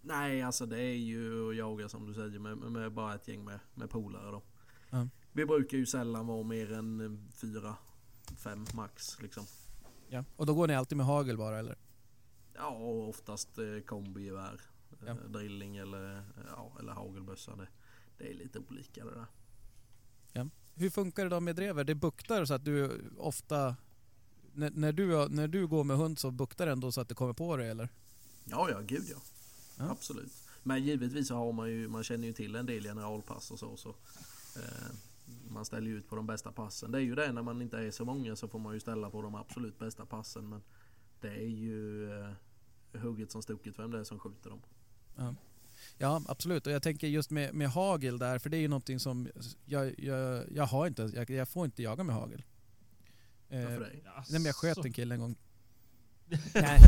[0.01, 3.45] Nej, alltså det är ju att jaga som du säger med, med bara ett gäng
[3.45, 4.43] med, med polare då.
[4.89, 5.07] Ja.
[5.31, 7.75] Vi brukar ju sällan vara mer än fyra,
[8.37, 9.45] fem max liksom.
[10.09, 10.23] Ja.
[10.35, 11.77] Och då går ni alltid med hagel bara eller?
[12.53, 12.69] Ja,
[13.09, 14.61] oftast eh, kombigevär.
[15.05, 15.07] Ja.
[15.07, 17.55] Eh, drilling eller, ja, eller hagelbössa.
[17.55, 17.67] Det,
[18.17, 19.25] det är lite olika det där.
[20.77, 21.83] Hur funkar det då med drever?
[21.83, 23.75] Det buktar så att du ofta
[24.53, 27.15] när, när, du, när du går med hund så buktar det ändå så att det
[27.15, 27.89] kommer på dig eller?
[28.43, 29.17] Ja, ja, gud ja.
[29.77, 29.91] Ja.
[29.91, 30.31] Absolut.
[30.63, 33.77] Men givetvis så har man ju, man känner ju till en del generalpass och så.
[33.77, 33.89] så
[34.55, 34.95] eh,
[35.49, 36.91] man ställer ju ut på de bästa passen.
[36.91, 39.09] Det är ju det när man inte är så många så får man ju ställa
[39.09, 40.49] på de absolut bästa passen.
[40.49, 40.61] Men
[41.21, 42.29] det är ju eh,
[43.01, 44.61] hugget som stucket vem det är som skjuter dem.
[45.97, 46.67] Ja, absolut.
[46.67, 49.27] Och jag tänker just med, med hagel där, för det är ju någonting som
[49.65, 52.43] jag, jag, jag har inte, jag, jag får inte jaga med hagel.
[53.49, 53.79] Eh, nej
[54.29, 55.35] men jag sköt en kille en gång.
[56.53, 56.79] nej,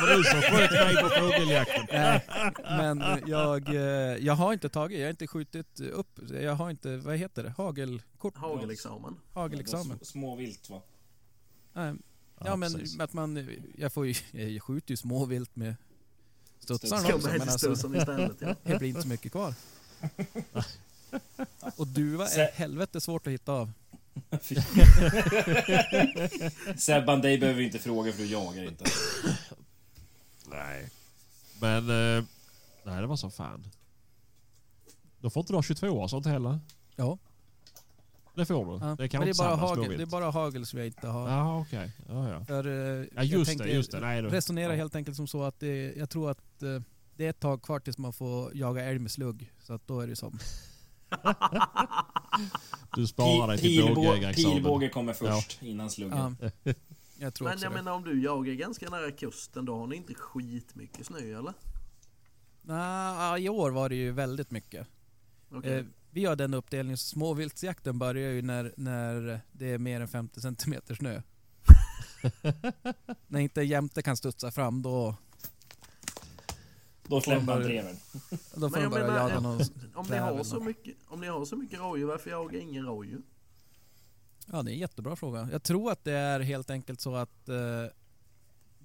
[0.00, 1.86] var du som sköt mig på fågeljakten.
[1.92, 2.20] nej,
[2.64, 6.96] men jag, eh, jag har inte tagit, jag har inte skjutit upp, jag har inte,
[6.96, 9.16] vad heter det, hagelkort, Hagelexamen.
[9.32, 9.98] hagelexamen.
[9.98, 10.82] Sm- Småvilt va?
[11.72, 11.94] Nej,
[12.44, 14.14] Ja, men att man, jag, får ju,
[14.48, 15.74] jag skjuter ju småvilt med
[16.60, 18.54] studsaren också, med men alltså, istället ja.
[18.62, 19.54] det blir inte så mycket kvar.
[21.76, 23.72] Och duva är Så- helvete svårt att hitta av.
[26.78, 28.84] Sebban, dig behöver vi inte fråga för du jagar inte.
[30.50, 30.90] Nej.
[31.60, 31.78] Men...
[32.18, 32.24] Eh,
[32.84, 33.66] nej, det var som fan.
[35.20, 36.60] Då får inte du ha 22 år sånt heller.
[36.96, 37.18] Ja,
[38.34, 38.86] Det får du.
[38.86, 38.94] ja.
[38.98, 41.28] Det kan men det är, bara hagel, det är bara hagel som jag inte har.
[41.28, 41.92] Jaha, okej.
[42.08, 42.44] Ja, ja.
[42.44, 42.66] För,
[43.00, 43.72] eh, Ja, just tänkte det.
[43.72, 44.00] Just det.
[44.00, 44.76] Nej, resonera ja.
[44.76, 46.80] helt enkelt som så att det, jag tror att eh,
[47.16, 49.52] det är ett tag kvar tills man får jaga älg med slugg.
[49.62, 50.38] Så att då är det som...
[52.96, 54.52] Du sparar dig till bågjägarexamen.
[54.56, 56.36] Pilbåge kommer först innan sluggen.
[56.40, 56.50] Ja,
[57.18, 57.74] jag tror Men jag det.
[57.74, 61.52] menar om du jagar ganska nära kusten, då har ni inte skitmycket snö eller?
[62.62, 64.86] Nah, I år var det ju väldigt mycket.
[65.52, 65.78] Okej.
[65.78, 65.84] Eh,
[66.14, 70.40] vi har den uppdelningen, så småviltsjakten börjar ju när, när det är mer än 50
[70.40, 71.22] cm snö.
[73.26, 75.16] när inte jämte kan studsa fram då,
[77.06, 77.96] Då släpper Får- dreven.
[78.54, 79.60] då får de jag börja menar, jaga eh, någon.
[79.94, 83.22] om, ni har så mycket, om ni har så mycket rådjur, varför jagar ingen rådjur?
[84.46, 85.48] Ja, det är en jättebra fråga.
[85.52, 87.56] Jag tror att det är helt enkelt så att eh,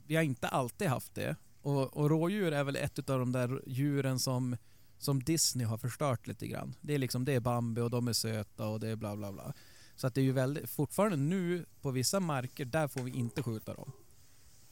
[0.05, 1.36] vi har inte alltid haft det.
[1.61, 4.57] Och, och rådjur är väl ett av de där djuren som,
[4.99, 6.75] som Disney har förstört lite grann.
[6.81, 9.31] Det är liksom det är Bambi och de är söta och det är bla bla
[9.31, 9.53] bla.
[9.95, 13.43] Så att det är ju väldigt, fortfarande nu på vissa marker, där får vi inte
[13.43, 13.91] skjuta dem.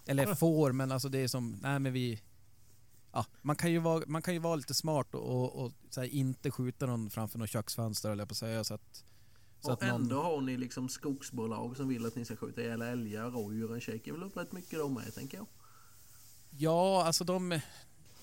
[0.05, 2.21] Eller får, men alltså det är som, nej men vi...
[3.11, 6.03] Ja, man, kan ju vara, man kan ju vara lite smart och, och, och här,
[6.03, 9.03] inte skjuta någon framför något köksfönster eller på att säga så att...
[9.59, 12.61] Så och att någon, ändå har ni liksom skogsbolag som vill att ni ska skjuta
[12.61, 15.47] ihjäl älgar, rådjuren käkar väl upp rätt mycket de med tänker jag.
[16.49, 17.59] Ja, alltså de...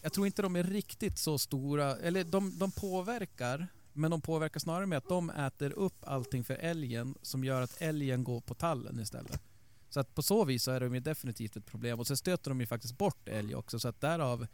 [0.05, 1.97] Jag tror inte de är riktigt så stora.
[1.97, 6.55] Eller de, de påverkar, men de påverkar snarare med att de äter upp allting för
[6.55, 9.41] älgen som gör att älgen går på tallen istället.
[9.89, 12.01] Så att på så vis så är de ju definitivt ett problem.
[12.01, 13.79] Och sen stöter de ju faktiskt bort älg också.
[13.79, 14.47] Så att därav...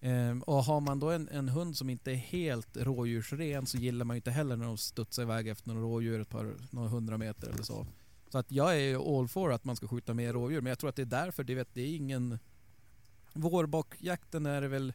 [0.00, 4.04] Ehm, och har man då en, en hund som inte är helt rådjursren så gillar
[4.04, 7.18] man ju inte heller när de studsar iväg efter några rådjur ett par några hundra
[7.18, 7.86] meter eller så.
[8.28, 10.60] Så att jag är ju all for att man ska skjuta mer rådjur.
[10.60, 12.38] Men jag tror att det är därför, det, vet, det är ingen...
[13.40, 14.92] Vårbockjakten är det väl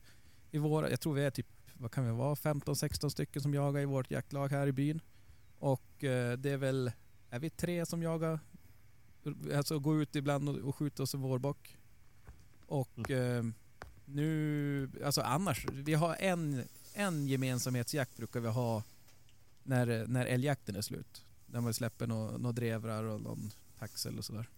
[0.51, 3.81] i vår, jag tror vi är typ, vad kan vi vara, 15-16 stycken som jagar
[3.81, 5.01] i vårt jaktlag här i byn.
[5.59, 6.91] Och eh, det är väl,
[7.29, 8.39] är vi tre som jagar,
[9.55, 11.77] alltså går ut ibland och, och skjuter oss en vårbock.
[12.65, 13.43] Och eh,
[14.05, 18.83] nu, alltså annars, vi har en, en gemensamhetsjakt brukar vi ha
[19.63, 21.25] när, när älgjakten är slut.
[21.45, 24.49] Där man släpper några nå drevrar och någon taxel och sådär.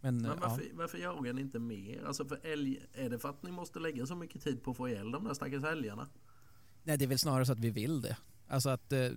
[0.00, 0.36] Men, Men ja.
[0.40, 2.04] varför, varför jagar ni inte mer?
[2.04, 4.76] Alltså för älg, är det för att ni måste lägga så mycket tid på att
[4.76, 6.08] få ihjäl de där stackars älgarna?
[6.82, 8.16] Nej, det är väl snarare så att vi vill det.
[8.48, 9.10] Alltså att, eh,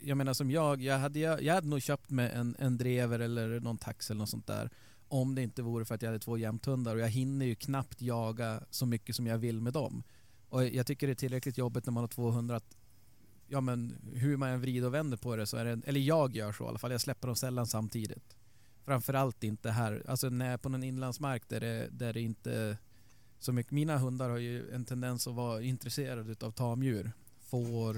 [0.00, 3.18] jag menar som jag, jag hade, jag, jag hade nog köpt med en, en drever
[3.18, 4.70] eller någon tax eller något sånt där.
[5.08, 8.02] Om det inte vore för att jag hade två jämthundar och jag hinner ju knappt
[8.02, 10.02] jaga så mycket som jag vill med dem.
[10.48, 12.76] Och jag tycker det är tillräckligt jobbigt när man har 200 att,
[13.46, 16.36] ja men hur man än vrider och vänder på det så är det, eller jag
[16.36, 18.37] gör så i alla fall, jag släpper dem sällan samtidigt.
[18.88, 22.76] Framförallt inte här, alltså när jag är på någon inlandsmark där det, där det inte
[23.38, 27.12] så mycket, mina hundar har ju en tendens att vara intresserade utav tamdjur.
[27.50, 27.94] Får,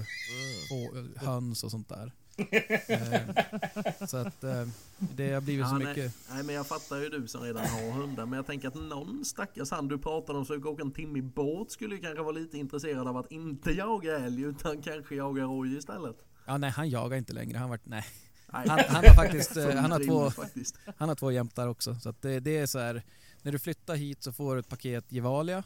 [0.69, 2.11] få, höns och sånt där.
[2.87, 4.67] eh, så att eh,
[4.97, 5.87] det har blivit så Ja, nej.
[5.87, 6.13] mycket.
[6.29, 9.25] Nej men jag fattar ju du som redan har hundar men jag tänker att någon
[9.25, 12.23] stackars han du pratade om som ska åka en timme i båt skulle ju kanske
[12.23, 16.25] vara lite intresserad av att inte jaga älg utan kanske jaga rådjur istället.
[16.45, 18.05] Ja nej han jagar inte längre, han vart, nej.
[18.51, 20.75] Han, han har faktiskt, eh, han har två, faktiskt.
[20.97, 21.95] han har två jämtar också.
[21.95, 23.03] Så att det, det är så här,
[23.41, 25.63] när du flyttar hit så får du ett paket Gevalia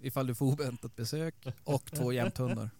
[0.00, 2.70] ifall du får oväntat besök och två jämthundar.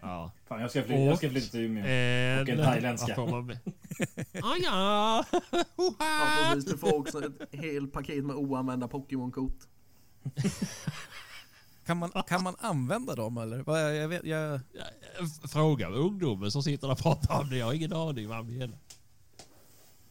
[0.00, 0.32] Ja.
[0.48, 1.84] Fan, jag ska, flytta, jag ska flytta till Umeå.
[1.86, 3.20] En, Och en thailändska.
[3.20, 5.24] Ah, ja.
[5.98, 9.58] Ja precis, du får också ett helt paket med oanvända Pokémon-kort.
[11.86, 13.58] Kan man, kan man använda dem eller?
[13.62, 14.60] Vad- Jag, jag vet, jag,
[15.48, 17.56] Fråga ungdomen som sitter där och pratar om det.
[17.56, 18.78] Jag har ingen aning vad han menar.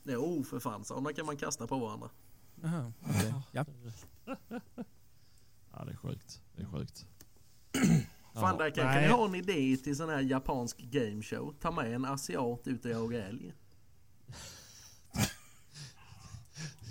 [0.04, 2.10] Jo för fan, sådana kan man kasta på varandra.
[2.66, 3.34] aha, okej.
[3.52, 3.66] Ja.
[5.74, 6.42] Ja, det är sjukt.
[6.56, 7.06] Det är sjukt.
[8.34, 9.02] Fan där kanske nej.
[9.08, 11.54] ni har en idé till sån här japansk gameshow.
[11.62, 13.54] Ta med en asiat ut och jaga älg.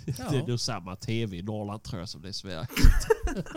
[0.05, 2.67] Det är nog samma tv i Norrland tror jag som det är i Sverige.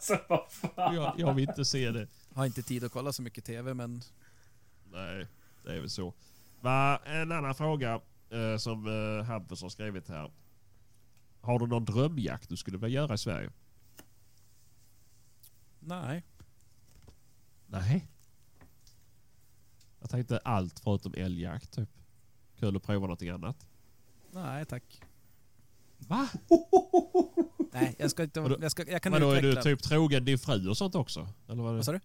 [0.00, 0.94] alltså vad fan.
[0.94, 2.08] Jag, jag vill inte se det.
[2.34, 4.02] Har inte tid att kolla så mycket TV men
[4.92, 5.26] Nej,
[5.64, 6.14] det är väl så.
[6.60, 10.32] Va, en annan fråga eh, som eh, Hampus har skrivit här.
[11.40, 13.50] Har du någon drömjakt du skulle vilja göra i Sverige?
[15.80, 16.24] nej.
[17.66, 18.08] Nej.
[20.00, 21.88] Jag tänkte allt förutom älgjakt typ.
[22.58, 23.66] Kul att prova någonting annat.
[24.30, 25.02] Nej tack.
[25.98, 26.28] Va?
[27.72, 28.56] Nej, jag ska inte...
[28.60, 31.28] Jag, ska, jag kan Men då är du typ trogen din fru och sånt också?
[31.48, 32.00] Eller vad sa du?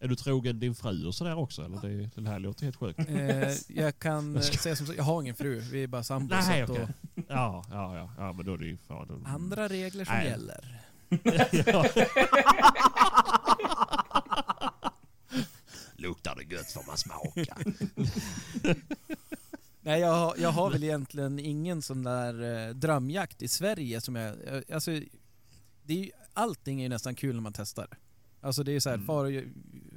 [0.00, 1.64] är du trogen din fru och sådär också?
[1.64, 2.98] Eller det, det här låter helt sjukt.
[2.98, 5.60] Eh, jag kan eh, säga som så, jag har ingen fru.
[5.60, 6.46] Vi är bara sambos.
[6.46, 6.88] Nej, så att okej.
[7.14, 10.26] Ja, ja, ja, ja, men då är det ju då- Andra regler som Nej.
[10.26, 10.80] gäller.
[15.96, 17.56] Luktar det gött får man smaka.
[19.82, 24.16] Nej, jag, har- jag har väl egentligen ingen sån där eh, drömjakt i Sverige som
[24.16, 24.34] jag...
[24.56, 24.90] eh, Alltså,
[25.82, 27.88] det är ju, allting är ju nästan kul när man testar.
[28.40, 29.06] Alltså det är ju såhär, Mm.
[29.06, 29.44] för,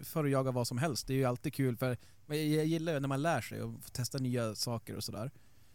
[0.03, 1.07] för att jaga vad som helst.
[1.07, 3.83] Det är ju alltid kul för jag, jag gillar ju när man lär sig och
[3.83, 5.31] får testa nya saker och sådär.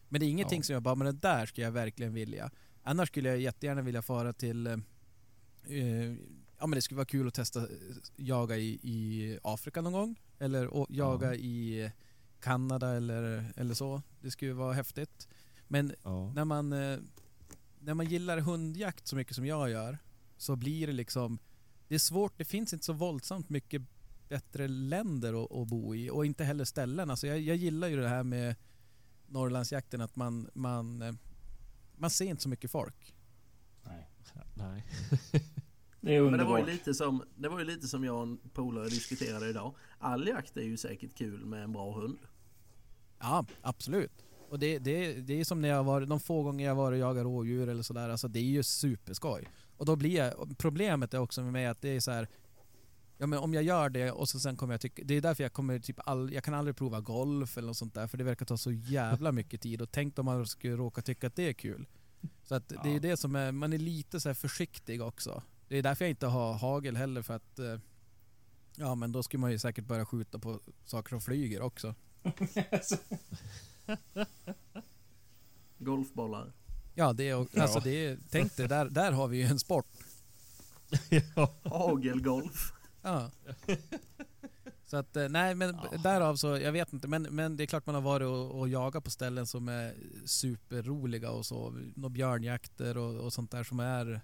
[0.08, 0.62] Men det är ingenting Ja.
[0.64, 2.50] som jag bara, men det där skulle jag verkligen vilja.
[2.82, 4.66] Annars skulle jag jättegärna vilja fara till...
[4.66, 4.72] Eh,
[5.68, 6.14] eh,
[6.58, 7.66] ja men det skulle vara kul att testa eh,
[8.16, 10.20] jaga i, i Afrika någon gång.
[10.38, 11.34] Eller jaga Ja.
[11.34, 11.90] i
[12.40, 14.02] Kanada eller, eller så.
[14.20, 15.28] Det skulle vara häftigt.
[15.68, 16.32] Men Ja.
[16.32, 16.98] när man, eh,
[17.80, 19.98] när man gillar hundjakt så mycket som jag gör
[20.36, 21.38] så blir det liksom...
[21.88, 23.82] Det är svårt, det finns inte så våldsamt mycket
[24.28, 27.10] bättre länder att, att bo i och inte heller ställen.
[27.10, 28.54] Alltså jag, jag gillar ju det här med
[29.26, 31.12] Norrlandsjakten att man, man, eh,
[31.96, 33.14] man ser inte så mycket folk.
[33.84, 34.08] Nej.
[34.54, 34.84] Nej.
[36.00, 36.66] Det är Men det var, ju underbart.
[36.74, 39.74] lite som, det var ju lite som jag och en polare diskuterade idag.
[39.98, 42.18] All jakt är ju säkert kul med en bra hund.
[43.18, 44.24] Ja, absolut.
[44.50, 46.98] Och det, det, det är som när jag var, de få gånger jag var och
[46.98, 49.48] jagat rådjur eller sådär, alltså det är ju superskoj.
[49.76, 52.28] Och då blir jag, problemet är också med mig att det är så här.
[53.20, 55.42] Ja men om jag gör det och så sen kommer jag tycka, det är därför
[55.42, 58.24] jag kommer typ all, jag kan aldrig prova golf eller något sånt där för det
[58.24, 61.48] verkar ta så jävla mycket tid och tänk om man skulle råka tycka att det
[61.48, 61.86] är kul.
[62.42, 63.00] Så att det är Ja.
[63.00, 65.42] det som är, man är lite så här försiktig också.
[65.68, 67.78] Det är därför jag inte har hagel heller för att eh,
[68.80, 71.94] Ja men då skulle man ju säkert börja skjuta på saker som flyger också.
[75.78, 76.52] Golfbollar.
[76.94, 79.86] Ja, det är, alltså det är, tänk dig, där, där har vi ju en sport.
[81.36, 81.54] ja.
[81.64, 82.72] Hagelgolf.
[83.02, 83.30] Ja.
[84.86, 87.86] Så att, eh, nej men därav så, jag vet inte, men, men det är klart
[87.86, 89.94] man har varit och, och jagat på ställen som är
[90.24, 91.70] superroliga och så.
[91.96, 94.20] Några björnjakter och, och sånt där som är,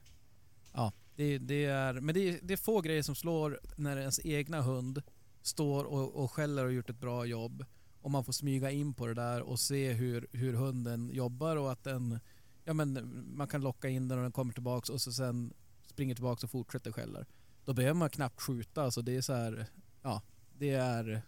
[0.72, 4.20] ja, det, det är, men det är, det är få grejer som slår när ens
[4.24, 5.02] egna hund
[5.42, 7.64] står och, och skäller och gjort ett bra jobb
[8.00, 11.72] och man får smyga in på det där och se hur, hur hunden jobbar och
[11.72, 12.20] att den,
[12.64, 15.52] ja men man kan locka in den och den kommer tillbaks och så sen
[15.86, 17.26] springer tillbaks och fortsätter skäller.
[17.64, 19.66] Då behöver man knappt skjuta, alltså det är så här,
[20.02, 20.22] ja,
[20.58, 21.22] det är,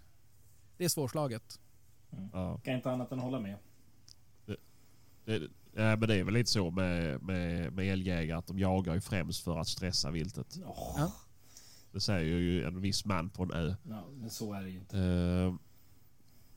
[0.76, 1.60] det är svårslaget.
[2.32, 2.60] ja.
[2.64, 3.56] Kan inte annat än hålla med.
[5.24, 8.94] Det, ja, men det är väl lite så med, med, med älgjägare att de jagar
[8.94, 10.58] ju främst för att stressa viltet.
[10.66, 11.12] Åh, Ja.
[11.92, 13.74] Det säger ju en viss man på en ö.
[13.88, 14.98] ja, men så är det ju inte.
[14.98, 15.54] Eh,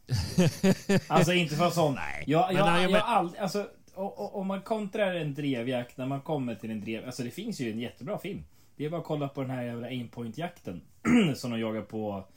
[1.08, 1.94] Alltså inte för sån.
[1.96, 2.24] Nej.
[2.28, 5.98] Jag, Men jag, nej, jag, men- aldrig, alltså, och, och, om man kontrar en drevjakt
[5.98, 7.06] när man kommer till en drev...
[7.06, 8.44] Alltså det finns ju en jättebra film.
[8.76, 10.82] Det är bara att kolla på den här jävla aimpoint-jakten.
[11.36, 12.28] som de jagar på...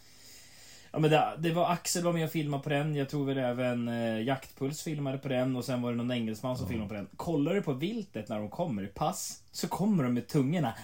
[0.93, 2.95] Ja men det, det var Axel var med och filmade på den.
[2.95, 5.57] Jag tror väl även eh, Jaktpuls filmade på den.
[5.57, 7.09] Och sen var det någon engelsman som filmade på den.
[7.17, 9.43] Kollar du på viltet när de kommer i pass.
[9.53, 10.75] Så kommer de med tungorna.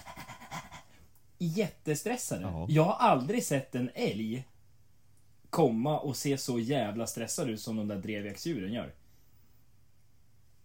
[1.37, 2.41] Jättestressade.
[2.41, 2.65] Ja.
[2.69, 4.43] Jag har aldrig sett en älg
[5.49, 8.93] komma och se så jävla stressad ut som de där drevjaktsdjuren gör.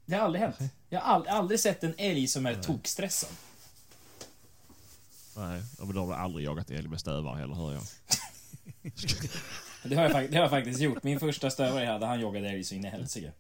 [0.07, 0.57] Det har aldrig hänt.
[0.89, 3.31] Jag har aldrig, aldrig sett en älg som är tokstressad.
[5.37, 7.83] nej, men då har du aldrig jagat älg med stövare heller hör jag.
[9.83, 11.03] Det har, jag, det har jag faktiskt gjort.
[11.03, 13.33] Min första stövare jag hade, han jagade älg så in i helsike.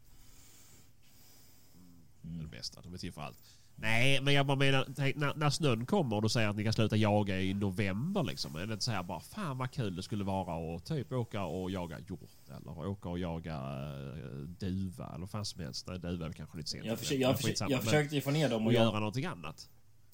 [2.22, 3.38] Det är det bästa, de är till för allt.
[3.76, 6.64] Nej, men jag bara menar, tänk, när, när snön kommer och du säger att ni
[6.64, 8.56] kan sluta jaga i november liksom.
[8.56, 11.42] Är det inte så här bara, fan vad kul det skulle vara att typ åka
[11.44, 15.86] och jaga hjort eller åka och jaga uh, duva eller vad fan som helst.
[15.86, 16.84] Nej, duva är kanske lite sent.
[16.84, 19.24] Jag, försöker, jag, försöker, jag försökte ju få ner dem Och och göra jag, någonting
[19.24, 19.68] annat.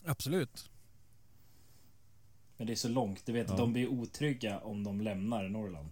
[0.05, 0.71] Absolut.
[2.61, 3.27] Men det är så långt.
[3.27, 3.57] Du vet, Ja.
[3.57, 5.91] de blir otrygga om de lämnar Norrland.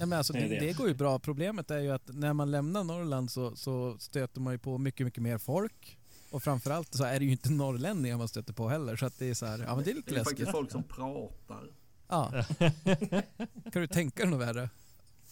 [0.00, 0.66] Ja, men alltså, Det det, är det.
[0.66, 0.72] det.
[0.72, 1.18] går ju bra.
[1.18, 5.06] Problemet är ju att när man lämnar Norrland så, så stöter man ju på mycket,
[5.06, 5.98] mycket mer folk.
[6.30, 8.96] Och framförallt så är det ju inte norrlänningar man stöter på heller.
[8.96, 10.52] Så att det är så här, ja men det är lite Det är faktiskt läskigt.
[10.52, 11.64] folk som pratar.
[12.08, 12.44] Ja.
[13.72, 14.70] Kan du tänka dig något värre?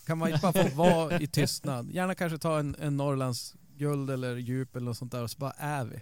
[0.06, 1.90] Kan man inte bara få vara i tystnad?
[1.90, 5.38] Gärna kanske ta en, en Norrlands guld eller djup eller något sånt där och så
[5.38, 6.00] bara är vi.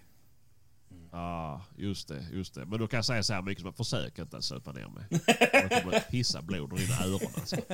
[1.15, 2.67] Ja, just det, just det.
[2.67, 4.89] Men då kan jag säga så här mycket som att försök inte att söpa ner
[4.89, 5.05] mig.
[5.53, 7.57] Jag kommer att pissa blod ur dina öron alltså.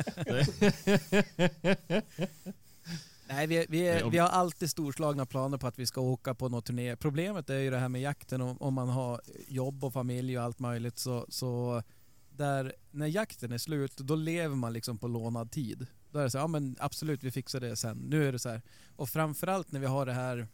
[3.28, 6.64] Nej, vi, vi, vi har alltid storslagna planer på att vi ska åka på något
[6.64, 6.97] turné.
[6.97, 10.45] Problemet är ju det här med jakten, om, om man har jobb och familj och
[10.45, 11.82] allt möjligt så, så
[12.30, 15.86] där, när jakten är slut, då lever man liksom på lånad tid.
[16.11, 17.99] Då är det så här, ja men absolut vi fixar det sen.
[17.99, 18.62] Nu är det så här.
[18.97, 20.49] Och framförallt när vi har det här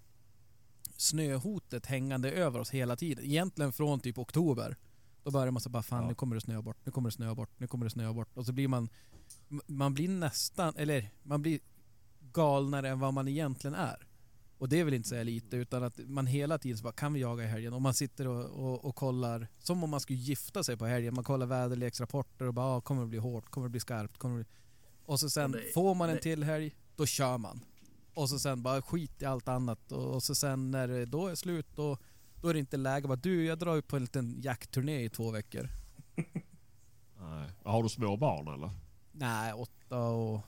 [0.97, 3.25] snöhotet hängande över oss hela tiden.
[3.25, 4.77] Egentligen från typ oktober.
[5.23, 6.09] Då börjar man så bara, fan Ja.
[6.09, 8.29] nu kommer det snöa bort, nu kommer det snöa bort, nu kommer det snöa bort.
[8.37, 8.89] Och så blir man,
[9.67, 11.61] man blir nästan, eller man blir
[12.33, 14.07] galnare än vad man egentligen är.
[14.59, 17.21] Och det vill inte säga lite, utan att man hela tiden så bara, kan vi
[17.21, 17.73] jaga i helgen?
[17.73, 21.15] Och man sitter och, och, och kollar, som om man skulle gifta sig på helgen.
[21.15, 23.51] Man kollar väderleksrapporter och bara, ah, kommer det bli hårt?
[23.51, 24.19] Kommer det bli skarpt?
[24.19, 24.53] Kommer det bli...
[25.05, 27.61] Och så sen, det- får man en det- till helg, då kör man.
[28.17, 29.93] Och så sen bara skit i allt annat.
[29.93, 31.99] Och, och så sen när det då är slut, då,
[32.41, 35.09] då är det inte läge bara, du jag drar ut på en liten jaktturné i
[35.09, 35.69] två veckor.
[37.21, 37.51] Nej.
[37.65, 38.71] Har du små barn eller?
[39.13, 40.41] Nej, åtta och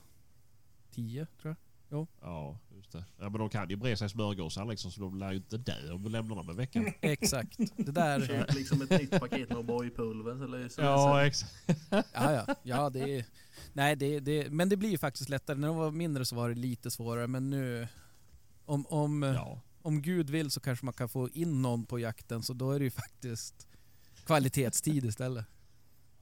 [0.91, 1.55] tio tror
[1.89, 2.07] jag.
[2.21, 3.03] Ja, just det.
[3.17, 5.91] Ja, men de kan ju bre sig smörgåsar liksom så de lär ju inte dö
[5.91, 6.93] om du lämnar dem en vecka.
[7.01, 7.57] Exakt.
[7.77, 8.25] Det där...
[8.25, 11.53] Köp liksom ett nytt paket med O'boy-pulver så Ja, exakt.
[11.89, 12.55] Ja, ja.
[12.63, 13.25] ja det är,
[13.73, 15.57] nej, det, det, men det blir ju faktiskt lättare.
[15.57, 17.87] När de var mindre så var det lite svårare, men nu...
[18.65, 19.61] Om, om, Ja.
[19.81, 22.79] om Gud vill så kanske man kan få in någon på jakten, så då är
[22.79, 23.67] det ju faktiskt
[24.25, 25.45] kvalitetstid istället.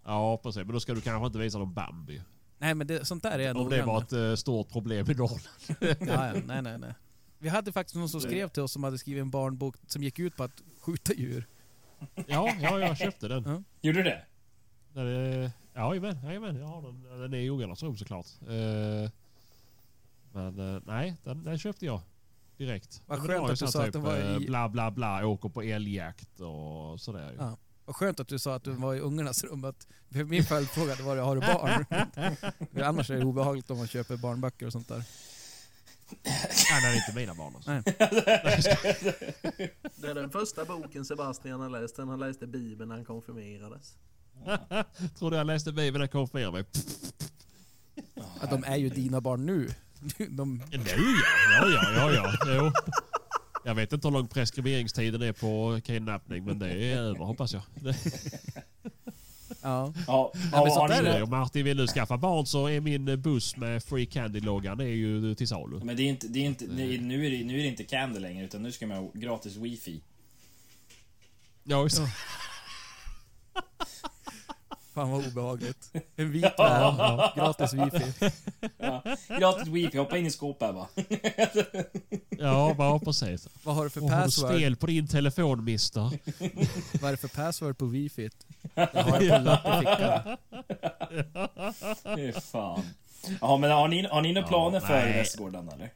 [0.05, 0.57] ja, precis.
[0.63, 2.21] Men då ska du kanske inte visa dem Bambi.
[2.59, 5.13] Nej, men det, sånt där är jag Om det var ett eh, stort problem i
[5.13, 5.41] Norrland.
[6.09, 6.93] Ja, ja, nej, nej, nej.
[7.39, 10.19] Vi hade faktiskt någon som skrev till oss som hade skrivit en barnbok som gick
[10.19, 11.47] ut på att skjuta djur.
[12.27, 13.43] Ja, ja, jag köpte den.
[13.43, 13.63] Ja.
[13.81, 14.25] Gjorde du det?
[14.93, 16.55] den är, ja, jajamän, jajamän.
[16.55, 17.19] Jag har den.
[17.21, 18.25] Den är i ungarnas rum såklart.
[18.41, 19.09] Eh,
[20.33, 22.01] men eh, nej, den, den köpte jag
[22.57, 23.01] direkt.
[23.05, 25.49] Vad skönt att du så sa att typ, den var i- Bla bla bla, åker
[25.49, 27.31] på älgjakt och sådär.
[27.31, 27.37] ju.
[27.37, 27.57] Ja.
[27.87, 29.65] Vad skönt att du sa att du var i ungarnas rum.
[29.65, 31.85] Att, min följdfråga hade varit, har du barn?
[32.83, 35.03] Annars är det obehagligt om man köper barnböcker och sånt där.
[36.23, 37.55] Nej, det är inte mina barn.
[37.55, 37.71] Alltså.
[37.71, 37.83] Nej.
[39.95, 41.97] Det är den första boken Sebastian har läst.
[41.97, 43.93] Han läste Bibeln när han konfirmerades.
[45.19, 46.63] Tror du jag läste Bibeln när jag konfirmerade mig?
[48.41, 49.69] Att de är ju dina barn nu.
[50.29, 50.79] De, Nu ja,
[51.69, 52.33] ja, ja, ja, ja.
[52.45, 52.71] Jo.
[53.67, 57.61] Jag vet inte hur lång preskriberingstiden är på kidnappning men det är över hoppas jag.
[57.75, 57.95] Det,
[59.61, 59.93] ja.
[60.07, 63.57] Ja, men ja, sånt är- om Martin vill nu skaffa barn så är min buss
[63.57, 65.79] med Free Candy-loggan är ju till salu.
[65.83, 67.67] Men det är inte, det är inte, det är, nu, är det, nu är det
[67.67, 70.01] inte Candy längre utan nu ska man ha gratis wifi.
[71.63, 72.09] Ja, just Ja.
[74.97, 75.91] Fan vad obehagligt.
[76.15, 76.95] En vit Ja.
[76.97, 78.31] van, gratis wifi.
[78.77, 79.03] Ja,
[79.39, 80.87] gratis wifi, hoppa in i skåpet bara.
[82.29, 83.47] Ja, bara precis.
[83.63, 84.51] Vad har du för Och har du password?
[84.51, 86.01] spel på din telefon mister?
[87.01, 88.29] Vad är det för password på wifi?
[88.75, 90.37] Jag har en lapp i fickan.
[92.15, 92.83] Fy fan.
[93.41, 95.13] Ja men har ni, har ni några Ja, planer för nej.
[95.13, 95.93] Västgården eller?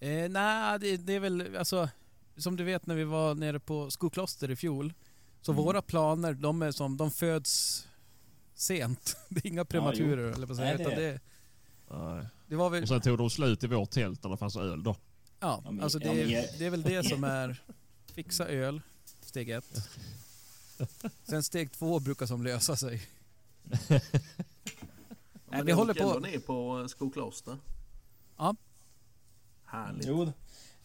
[0.00, 1.88] Eh, Nej, det, det är väl alltså...
[2.38, 4.92] Som du vet när vi var nere på Skokloster i fjol.
[5.46, 5.64] Så Mm.
[5.64, 7.86] våra planer, de är som, de föds
[8.54, 9.16] sent.
[9.28, 10.76] Det är inga prematurer eller vad säga.
[10.76, 10.94] Nej, det
[11.88, 12.82] det, det var väl...
[12.82, 14.96] Och sen tog de slut i vårt tält när det fanns öl då.
[15.40, 16.28] Ja, Ja, men- alltså ja, det, men-
[16.58, 17.62] det är väl det som är
[18.06, 18.80] fixa öl,
[19.20, 19.88] steg ett.
[21.24, 23.02] Sen steg två brukar som lösa sig.
[25.50, 27.56] Ja, men vi ni håller på- ner på Skokloster.
[28.36, 28.54] Ja.
[29.64, 30.06] Härligt.
[30.06, 30.32] Jo,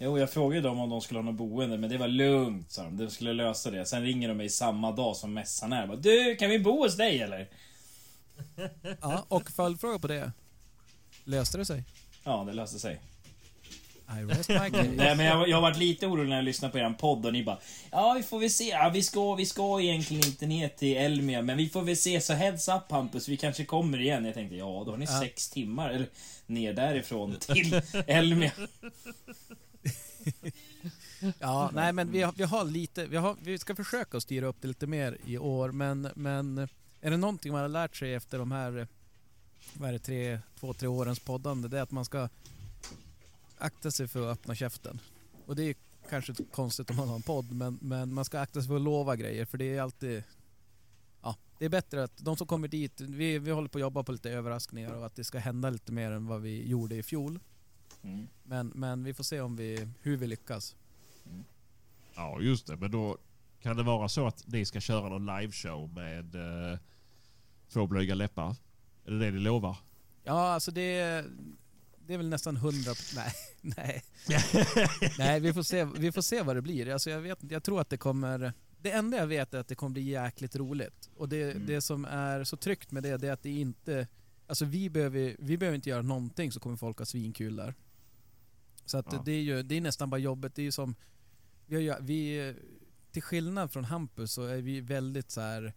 [0.01, 2.83] jo, jag frågade dem om de skulle ha något boende men det var lugnt sa
[2.83, 2.97] de.
[2.97, 3.85] De skulle lösa det.
[3.85, 5.87] Sen ringer de mig samma dag som mässan är.
[5.87, 7.47] Bara, Du, kan vi bo hos dig eller?
[9.01, 10.31] Ja, och följdfråga på det.
[11.23, 11.83] Löste det sig?
[12.23, 12.99] Ja, det löste sig.
[14.19, 14.91] I rest my case.
[14.95, 17.33] Nej, men jag, jag har varit lite orolig när jag lyssnade på er podd och
[17.33, 17.59] ni bara
[17.91, 18.67] Ja, vi får väl se.
[18.69, 22.21] Ja, vi, ska, vi ska egentligen inte ner till Elmia, men vi får väl se.
[22.21, 24.25] Så heads up Hampus, vi kanske kommer igen.
[24.25, 25.19] Jag tänkte, ja, då har ni Ja.
[25.19, 26.07] sex timmar eller,
[26.45, 28.51] ner därifrån till Elmia.
[31.39, 34.47] Ja, nej men vi har, vi har lite, vi, har, vi ska försöka att styra
[34.47, 36.69] upp det lite mer i år men, men eh,
[37.01, 38.87] är det någonting man har lärt sig efter de här, eh,
[39.73, 42.29] vad är det, tre, två, tre årens poddande, det är att man ska
[43.57, 44.99] akta sig för att öppna käften.
[45.45, 45.75] Och det är
[46.09, 48.81] kanske konstigt om man har en podd men, men man ska akta sig för att
[48.81, 50.23] lova grejer för det är alltid
[51.23, 54.03] Ja, det är bättre att de som kommer dit, vi, vi håller på att jobba
[54.03, 57.03] på lite överraskningar och att det ska hända lite mer än vad vi gjorde i
[57.03, 57.39] fjol.
[58.03, 58.27] Mm.
[58.43, 60.75] Men, men vi får se om vi, hur vi lyckas.
[62.15, 62.77] Ja, just det.
[62.77, 63.17] Men då
[63.61, 66.79] kan det vara så att ni ska köra någon liveshow med eh,
[67.69, 68.55] två blyga läppar?
[69.05, 69.77] Är det det ni lovar?
[70.23, 71.25] Ja, alltså det,
[72.07, 72.91] det är väl nästan hundra...
[73.15, 74.03] Nej, nej.
[75.17, 76.89] nej, vi får, se, vi får se vad det blir.
[76.89, 78.53] Alltså jag, vet, jag tror att det kommer...
[78.81, 81.09] Det enda jag vet är att det kommer bli jäkligt roligt.
[81.15, 81.65] Och det, Mm.
[81.65, 84.07] det som är så tryggt med det, det är att det inte...
[84.47, 87.73] Alltså vi behöver, vi behöver inte göra någonting så kommer folk ha svinkul där.
[88.85, 89.21] Så att Ja.
[89.25, 90.55] det är ju det är nästan bara jobbet.
[90.55, 90.95] Det är ju som...
[91.65, 92.53] Vi, har ju, vi,
[93.11, 95.73] till skillnad från Hampus så är vi väldigt så här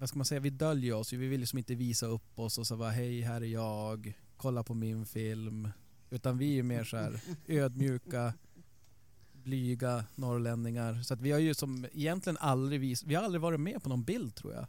[0.00, 1.12] vad ska man säga, vi döljer oss.
[1.12, 4.62] Vi vill liksom inte visa upp oss och så bara hej, här är jag, kolla
[4.62, 5.68] på min film.
[6.10, 8.34] Utan vi är mer så här ödmjuka,
[9.32, 11.02] blyga norrlänningar.
[11.02, 13.88] Så att vi har ju som egentligen aldrig vis, vi har aldrig varit med på
[13.88, 14.66] någon bild tror jag.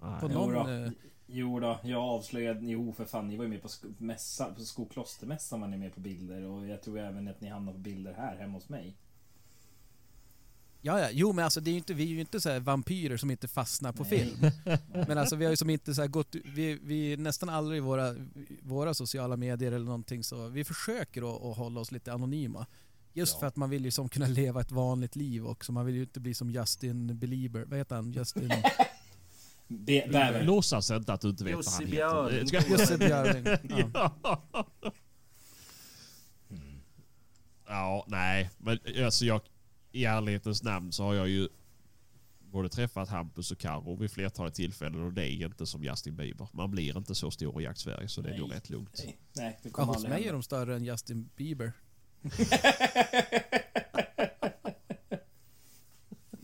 [0.00, 0.20] Nej.
[0.20, 0.94] På någon.
[1.26, 4.60] Jo då, jag avslöjade, jo för fan, ni var ju med på, sko, mässa, på
[4.60, 8.12] Skoklostermässan var ni med på bilder och jag tror även att ni hamnade på bilder
[8.12, 8.96] här hemma hos mig.
[10.82, 13.16] Ja, ja, jo men alltså det är ju inte, vi är ju inte så vampyrer
[13.16, 14.10] som inte fastnar på Nej.
[14.10, 14.50] film.
[15.08, 18.14] Men alltså vi har ju som inte så gått, vi, vi nästan aldrig i våra,
[18.62, 22.66] våra sociala medier eller någonting så, vi försöker att, att hålla oss lite anonyma.
[23.12, 23.40] Just Ja.
[23.40, 26.00] för att man vill ju som kunna leva ett vanligt liv också, man vill ju
[26.02, 28.12] inte bli som Justin Belieber, vad heter han?
[28.12, 28.50] Justin...
[29.68, 30.44] Be, bäver.
[30.44, 31.90] Låtsas inte att du inte vet Jussi vad han
[32.30, 32.38] Björling.
[32.54, 32.70] heter.
[32.70, 33.44] Jussi Björling.
[33.94, 34.12] Ja.
[34.22, 34.66] Ja.
[37.66, 38.50] ja, nej.
[38.58, 39.40] Men alltså jag,
[39.92, 41.48] i ärlighetens namn så har jag ju
[42.40, 46.48] både träffat Hampus och Karo vid flertalet tillfällen och det är inte som Justin Bieber.
[46.52, 49.02] Man blir inte så stor i Jakt-Sverige så det är nog rätt lugnt.
[49.04, 51.72] Nej, nej, det Ja, kommer hos aldrig mig är de större än Justin Bieber.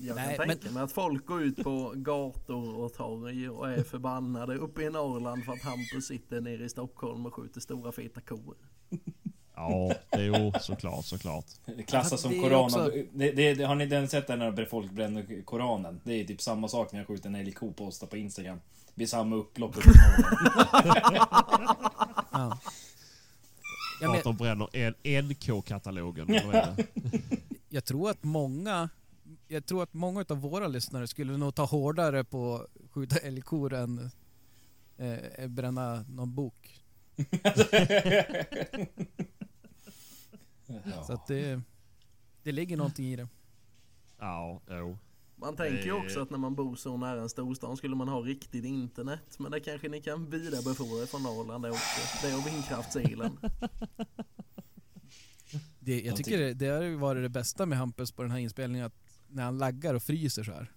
[0.05, 3.71] Jag Nej, kan men- tänka mig att folk går ut på gator och torg och
[3.71, 7.93] är förbannade uppe i Norrland för att Hampus sitter nere i Stockholm och skjuter stora
[7.93, 8.57] feta kor.
[9.55, 11.45] Ja, det är ju såklart, såklart.
[11.77, 12.65] Det klassas som Det är koran.
[12.65, 16.01] också- Det, det, det, har ni den sett där när folk bränner koranen?
[16.05, 18.57] Det är typ samma sak när jag skjuter en älgko på Åsta på Instagram.
[18.87, 21.29] Det blir samma upplopp uppe i Norrland.
[22.33, 22.59] Ja.
[24.01, 24.69] Men, att de bränner
[25.03, 26.29] en NK-katalogen.
[27.69, 28.89] jag tror att många
[29.53, 33.73] jag tror att många av våra lyssnare skulle nog ta hårdare på att skjuta älgkor
[33.73, 34.11] än
[34.97, 36.85] eh, bränna någon bok.
[40.85, 41.05] Ja.
[41.05, 41.61] Så att det,
[42.43, 43.29] det ligger någonting i det.
[44.19, 44.99] Ja, jo.
[45.37, 48.21] Man tänker ju också att när man bor så nära en storstad skulle man ha
[48.21, 49.39] riktigt internet.
[49.39, 52.27] Men det kanske ni kan vidarebefordra från Norrland det också.
[52.27, 53.39] Det och vindkraftselen.
[55.79, 58.87] det jag tycker det, det har varit det bästa med Hampus på den här inspelningen
[58.87, 59.02] att
[59.33, 60.71] när han laggar och fryser så här.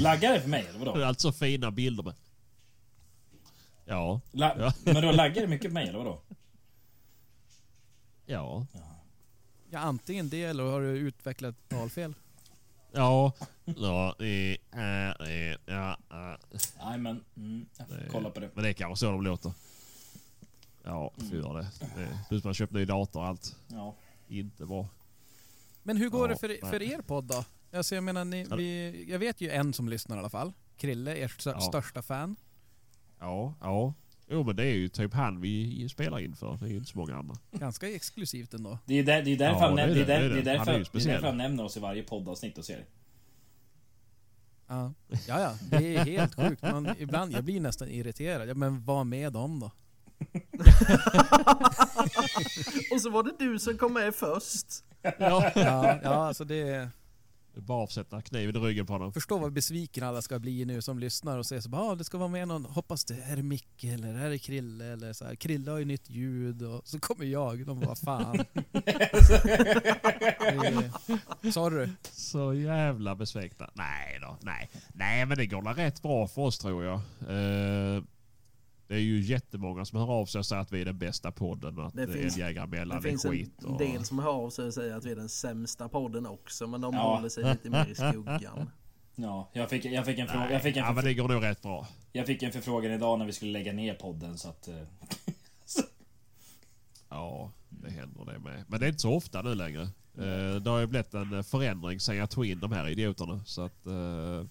[0.00, 1.00] Laggar det för mig eller Det vadå?
[1.00, 2.14] är alltså fina bilder med.
[3.84, 4.72] Ja, La Ja.
[4.84, 6.20] Men då laggar det mycket på mig eller vadå?
[8.26, 8.66] ja,
[9.70, 12.14] Ja, antingen det eller har du utvecklat talfel.
[12.92, 13.32] ja,
[13.64, 15.96] ja, eh, eh, ja.
[16.84, 18.50] Nej men, mm, jag får Det- kolla på det.
[18.54, 19.52] Men det är kanske så de låter.
[20.84, 21.68] Ja, får göra det.
[21.96, 22.18] det.
[22.28, 23.56] Plus man har köpt ny dator och allt.
[23.68, 23.94] Ja.
[24.28, 24.88] Inte bra.
[25.82, 27.44] Men hur går Ja, det för, för er podd då?
[27.74, 30.52] Alltså jag menar, ni, vi, jag vet ju en som lyssnar i alla fall.
[30.76, 31.60] Krille, ert stö- Ja.
[31.60, 32.36] största fan.
[33.20, 33.94] Ja, ja.
[34.28, 36.56] Jo men det är ju typ han vi spelar in för.
[36.60, 37.34] Det är ju inte så många andra.
[37.52, 38.78] Ganska exklusivt ändå.
[38.86, 40.20] Det är, där, det är därför, Ja, han, det är näm- det är det, där,
[40.20, 40.50] det är det är det.
[40.50, 41.12] därför, Han är ju det är speciell.
[41.12, 42.84] därför han nämner oss i varje poddavsnitt och ser.
[44.66, 46.62] Ja, ja, ja det är helt sjukt.
[46.62, 48.48] Man, ibland, jag blir nästan irriterad.
[48.48, 49.70] Ja, men var med dem då.
[52.94, 54.66] Och så var det du som kom med först.
[55.02, 55.12] Ja.
[55.54, 56.88] Ja, ja alltså det är...
[57.56, 59.12] Bara avsätta kniven i ryggen på honom.
[59.12, 62.04] Förstå vad besviken alla ska bli nu som lyssnar och säger så bara, ah, det
[62.04, 65.12] ska vara med någon, hoppas det här är Micke eller det här är Krille eller
[65.12, 65.34] så här.
[65.34, 67.66] Krille har ju nytt ljud och så kommer jag.
[67.66, 68.44] De bara, fan.
[71.52, 71.88] Sorry.
[72.12, 73.70] Så jävla besvikna.
[73.74, 74.70] Nej då, nej.
[74.92, 77.00] Nej men det går väl rätt bra för oss tror jag.
[77.28, 78.02] Eh,
[78.86, 81.32] det är ju jättemånga som hör av sig och säger att vi är den bästa
[81.32, 83.52] podden och att Det det finns- en jägaremellan Det är finns skit.
[83.64, 83.78] en Och...
[83.78, 86.66] del som hör av sig och säger att vi är den sämsta podden också.
[86.66, 87.16] Men de Ja.
[87.16, 88.70] håller sig lite mer i skuggan.
[89.16, 90.52] Ja, jag fick, jag fick en fråga.
[90.52, 91.86] Jag fick en, ja, men det går nog rätt bra.
[92.12, 94.68] jag fick en förfrågan idag när vi skulle lägga ner podden så att...
[94.68, 94.74] eh,
[97.08, 98.64] Ja, det händer det med.
[98.68, 99.82] Men det är inte så ofta nu längre.
[100.18, 103.44] Eh, det har ju blivit en förändring sen jag tog in de här idioterna.
[103.46, 104.44] Så att eh,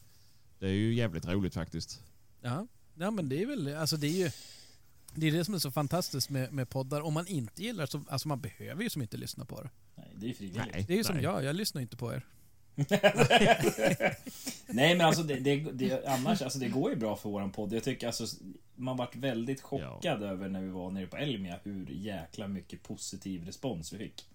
[0.60, 2.02] det är ju jävligt roligt faktiskt.
[2.42, 4.32] Ja, ja men det är väl, alltså det är ju
[5.16, 7.02] det är det som är så fantastiskt med, med poddar.
[7.02, 9.70] Om man inte gillar så, alltså man behöver ju som inte lyssna på det.
[9.96, 10.74] Nej, det är frivilligt.
[10.74, 11.24] Nej, Det är ju som nej.
[11.24, 12.26] jag, jag lyssnar inte på er.
[14.68, 17.74] Nej men alltså det, det, det, annars, alltså det går ju bra för våran podd.
[17.74, 18.26] Jag tycker alltså,
[18.76, 23.46] man vart väldigt chockad över när vi var nere på Elmia hur jäkla mycket positiv
[23.46, 24.26] respons vi fick.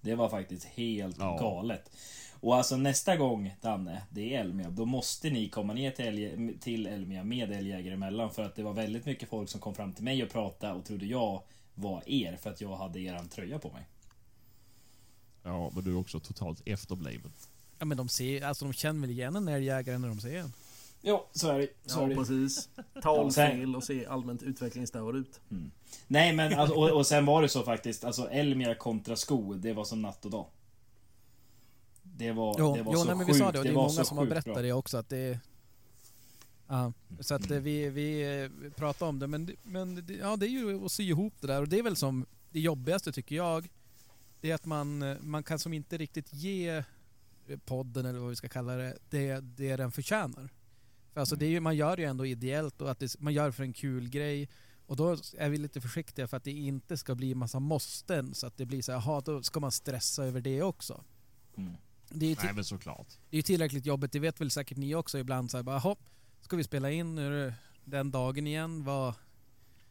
[0.00, 1.36] Det var faktiskt helt Ja.
[1.40, 1.90] galet.
[2.40, 6.58] Och alltså nästa gång, Danne, det är Elmia, då måste ni komma ner till, Älg,
[6.58, 8.30] till Elmia med älgjägare emellan.
[8.30, 10.84] För att det var väldigt mycket folk som kom fram till mig och pratade och
[10.84, 11.42] trodde jag
[11.74, 13.82] var er för att jag hade eran tröja på mig.
[15.42, 17.32] Ja, men du är också totalt efterbliven.
[17.78, 20.52] Ja men de ser, alltså de känner väl igen en älgjägare när de ser en.
[21.02, 21.68] Ja, så är det.
[21.86, 22.14] Så Ja, är det.
[22.14, 22.68] precis.
[23.02, 25.40] Talfel och se allmänt utvecklingsstörd ut.
[26.06, 29.72] Nej men alltså, och, och sen var det så faktiskt, alltså Elmia kontra sko, det
[29.72, 30.46] var som natt och dag.
[32.02, 33.70] Det var, Jo, det var jo så nej, men sjukt, vi sa det och det
[33.70, 34.62] är var många så som har sjukt berättat bra.
[34.62, 35.40] det också att det är...
[36.68, 40.36] Ja, så att eh, vi, vi eh, pratar om det men, det- men det- ja,
[40.36, 43.12] det är ju att sy ihop det där och det är väl som det jobbigaste
[43.12, 43.68] tycker jag.
[44.40, 46.84] Det är att man, eh, man kan som inte riktigt ge
[47.64, 50.48] podden eller vad vi ska kalla det, det, det den förtjänar.
[51.18, 53.50] Alltså det är ju, man gör det ju ändå ideellt och att det, man gör
[53.50, 54.48] för en kul grej.
[54.86, 58.46] Och då är vi lite försiktiga för att det inte ska bli massa måsten så
[58.46, 61.04] att det blir så här, jaha då ska man stressa över det också.
[61.56, 61.72] Mm.
[62.08, 63.08] Det är ju Nej, men såklart.
[63.30, 65.50] det är ju tillräckligt jobbigt, det vet väl säkert ni också ibland.
[65.50, 65.98] Så här, bara, hopp,
[66.40, 67.54] ska vi spela in nu
[67.84, 68.84] den dagen igen?
[68.84, 69.14] Vad,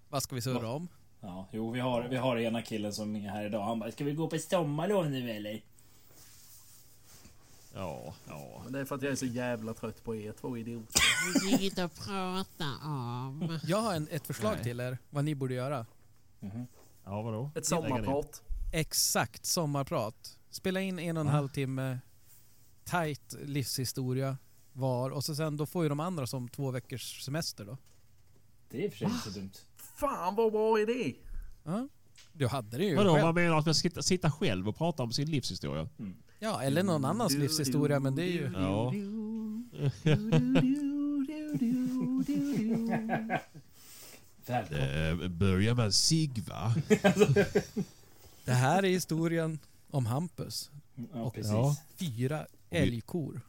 [0.10, 0.88] vad ska vi surra om?
[1.22, 3.64] Ja, jo vi har, vi har ena killen som är här idag.
[3.64, 5.62] Han bara, ska vi gå på sommarlov nu eller?
[7.78, 8.62] Ja, ja.
[8.64, 10.94] Men det är för att jag är så jävla trött på er två idioter.
[11.34, 13.60] Det finns inget att prata om.
[13.64, 14.64] Jag har en, ett förslag Nej.
[14.64, 15.86] till er, vad ni borde göra.
[16.40, 16.66] Mhm.
[17.06, 17.52] Ja, vadå?
[17.56, 18.44] Ett sommarprat.
[18.74, 20.38] Exakt, sommarprat.
[20.50, 21.34] Spela in en och en Va?
[21.34, 22.00] halv timme,
[22.84, 24.38] tight livshistoria
[24.74, 27.78] var och så sen då får ju de andra som två veckors semester då.
[28.70, 29.52] Det är i och för sig inte så dumt.
[29.76, 31.16] Fan vad bra idé!
[31.64, 31.88] Ja.
[32.34, 33.26] Du hade det ju Vadå, själv.
[33.26, 35.90] man menar att man ska sitta, själv och prata om sin livshistoria?
[36.40, 38.52] Ja, eller någon annans livshistoria men det är ju...
[38.54, 38.94] Ja.
[44.46, 45.22] Välkommen.
[45.22, 46.74] Eh, börja med Sigva.
[48.46, 49.60] Det här är historien
[49.92, 50.72] om Hampus.
[51.14, 51.52] Ja, precis.
[51.52, 51.76] Ja.
[51.98, 53.42] Fyra älgkor.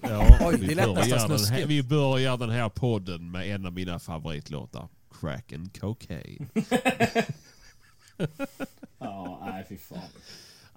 [0.00, 3.72] Ja, Oj, vi, det börjar den här, vi börjar den här podden med en av
[3.72, 4.88] mina favoritlåtar.
[5.20, 6.48] Crack and cocaine.
[8.98, 9.98] Ja, nej fy fan.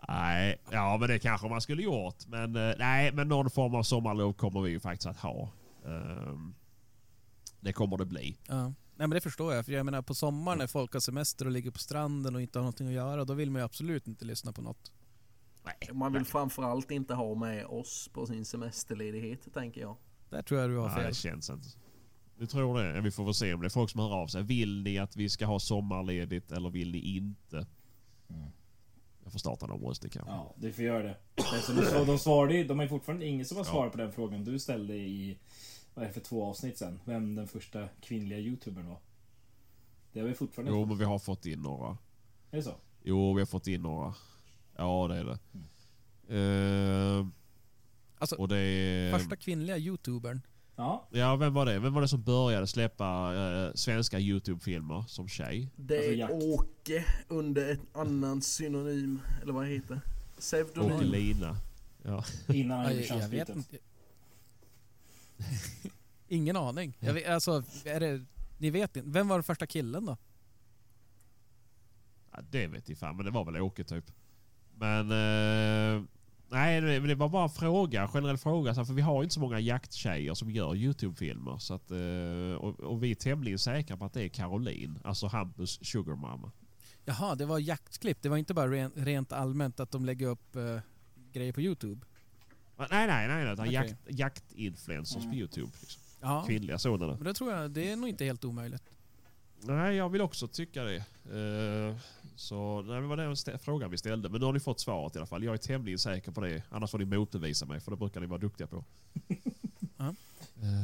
[0.07, 2.27] Nej, ja men det kanske man skulle gjort.
[2.27, 5.49] Men eh, nej, men någon form av sommarlov kommer vi ju faktiskt att ha.
[5.85, 6.53] Ehm,
[7.59, 8.37] det kommer det bli.
[8.47, 8.63] Ja.
[8.65, 8.73] Nej
[9.07, 11.71] men det förstår jag, för jag menar på sommaren när folk har semester och ligger
[11.71, 14.51] på stranden och inte har någonting att göra, då vill man ju absolut inte lyssna
[14.51, 14.91] på något.
[15.63, 19.97] Nej, Man vill framförallt inte ha med oss på sin semesterledighet, tänker jag.
[20.29, 21.05] Där tror jag du har nej, fel.
[21.05, 21.67] det känns inte.
[22.37, 23.01] Du tror det?
[23.01, 24.43] Vi får väl se om det är folk som hör av sig.
[24.43, 27.67] Vill ni att vi ska ha sommarledigt eller vill ni inte?
[28.29, 28.49] Mm.
[29.27, 30.31] Jag får starta en omröstning kanske.
[30.31, 31.17] Ja, du får göra det.
[31.35, 33.71] Eftersom de, de svarade de har ju fortfarande ingen som har Ja.
[33.71, 35.37] svarat på den frågan du ställde i,
[35.93, 36.99] vad är det för två avsnitt sen?
[37.05, 38.97] Vem den första kvinnliga youtubern var.
[40.13, 41.97] Det har vi fortfarande Jo, men vi har fått in några.
[42.51, 42.73] Är det så?
[43.03, 44.13] Jo, vi har fått in några.
[44.77, 45.39] Ja, det är det.
[46.35, 47.31] Ehm,
[48.19, 49.17] Alltså, och det är...
[49.17, 50.41] första kvinnliga youtubern.
[50.79, 51.07] Ja.
[51.11, 51.79] Ja, vem var det?
[51.79, 55.69] Vem var det som började släppa eh, svenska YouTube-filmer som tjej?
[55.75, 56.33] Det Alltså, är jakt.
[56.33, 60.01] Åke under ett annan synonym, eller vad heter det?
[60.39, 60.99] Pseudonym.
[61.11, 61.57] Lina.
[62.03, 62.23] Ja.
[62.47, 63.49] Innan han Jag, gjorde könsbytet.
[63.55, 63.77] inte.
[66.27, 66.97] Ingen aning.
[66.99, 68.25] Jag vet, alltså, är det,
[68.57, 69.09] ni vet inte.
[69.09, 70.17] Vem var den första killen då?
[72.31, 74.05] ja, det vet jag fan, men det var väl Åke typ.
[74.75, 75.11] Men...
[75.11, 76.03] Eh,
[76.49, 78.73] nej, det, men det var bara en fråga, generell fråga.
[78.73, 81.57] För vi har ju inte så många jakttjejer som gör YouTube-filmer.
[81.57, 84.99] Så att, eh, och, och vi är tämligen säkra på att det är Caroline.
[85.03, 86.51] Alltså Hampus sugar mama.
[87.05, 88.21] Jaha, det var jaktklipp.
[88.21, 90.79] Det var inte bara ren, rent allmänt att de lägger upp eh,
[91.33, 92.05] grejer på youtube.
[92.77, 93.53] Nej, nej, nej.
[93.53, 93.73] Utan Okej.
[93.73, 95.71] jakt, jaktinfluencers på YouTube.
[95.79, 96.01] Liksom.
[96.21, 97.13] Ja, Kvinnliga sådana.
[97.15, 98.83] men det tror jag, det är nog inte helt omöjligt.
[99.61, 100.95] Nej, jag vill också tycka det.
[100.95, 101.95] Eh,
[102.37, 104.29] så det var den frågan vi ställde.
[104.29, 105.43] Men nu har ni fått svaret i alla fall.
[105.43, 106.63] Jag är tämligen säker på det.
[106.69, 108.83] Annars får ni motbevisa mig, för det brukar ni vara duktiga på.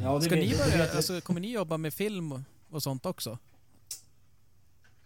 [0.03, 0.21] Ja.
[0.21, 3.37] Ska ni börja, alltså, kommer ni jobba med film och- sånt också?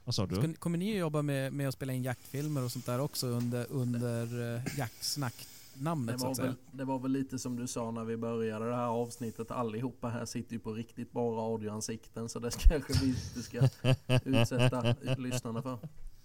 [0.04, 0.48] Vad sa Ska, du?
[0.48, 3.66] ni- kommer ni jobba med, med att spela in jaktfilmer och sånt där också under,
[3.70, 6.48] under uh, Det jaktsnack-namnet så var, att säga?
[6.48, 9.52] väl, det var väl lite som du sa när vi började det här avsnittet.
[9.52, 12.30] Allihopa här sitter ju på riktigt bra radioansikten.
[12.30, 13.58] Så det kanske vi inte ska
[14.30, 15.78] utsätta lyssnarna för.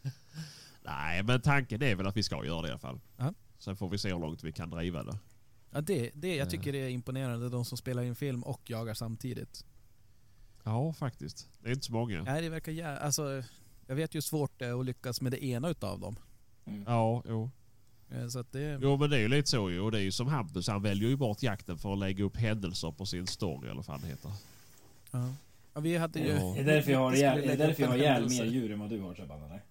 [0.83, 3.01] Nej, men tanken är väl att vi ska göra det i alla fall.
[3.16, 3.35] Ja.
[3.59, 5.19] Sen får vi se hur långt vi kan driva det.
[5.70, 8.95] Ja, det, det, jag tycker det är imponerande, de som spelar in film och jagar
[8.95, 9.65] samtidigt.
[10.65, 11.49] Ja, faktiskt.
[11.61, 12.23] Det är inte så många.
[12.23, 12.99] Nej, det verkar jä...
[12.99, 13.43] Alltså,
[13.87, 16.16] jag vet ju hur svårt det är att lyckas med det ena utav dem.
[16.66, 16.85] Mm.
[16.87, 17.51] Ja, jo.
[18.11, 18.79] Eh, Så att det...
[18.83, 19.81] Jo, men det är ju lite så ju.
[19.81, 20.69] Och det är ju som Hampus.
[20.69, 23.87] Han väljer ju bort jakten för att lägga upp händelser på sin story eller vad
[23.87, 24.33] fan det heter.
[25.11, 25.35] Ja.
[25.74, 26.27] Ja, vi hade ju...
[26.29, 26.57] Ja.
[26.57, 28.79] Är det därför jag har ihjäl, är det därför jag har ihjäl mer djur än
[28.81, 29.62] vad du har Sebban eller?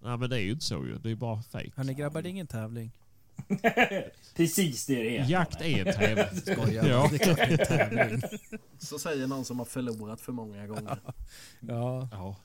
[0.00, 0.98] Nej, men det är ju inte så ju.
[0.98, 1.72] Det är bara fake.
[1.76, 2.92] Hörni grabbar, det är ingen tävling.
[4.36, 5.30] Precis det det är.
[5.30, 6.40] Jakt är en tävling.
[6.56, 6.88] Skojar.
[6.88, 7.08] Ja.
[7.10, 8.22] Det är klart det är tävling.
[8.78, 11.00] Så säger någon som har förlorat för många gånger.
[11.60, 12.08] Ja.
[12.12, 12.36] Ja.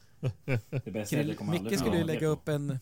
[0.85, 2.79] Det bästa är kommer aldrig Micke skulle ju lägga upp en...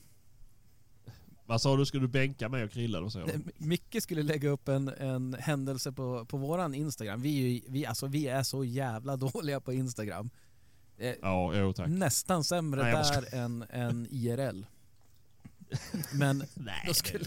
[1.45, 1.85] Vad sa du?
[1.85, 2.97] Skulle du bänka mig och Krille?
[2.97, 3.27] Och så?
[3.57, 7.21] Micke skulle lägga upp en, en händelse på, på våran Instagram.
[7.21, 10.29] Vi är, ju, vi, alltså, vi är så jävla dåliga på Instagram.
[11.01, 11.89] Eh, Ja, jo tack.
[11.89, 14.65] nästan sämre Nej, där än, än IRL.
[16.13, 17.25] Men Nej, då skulle,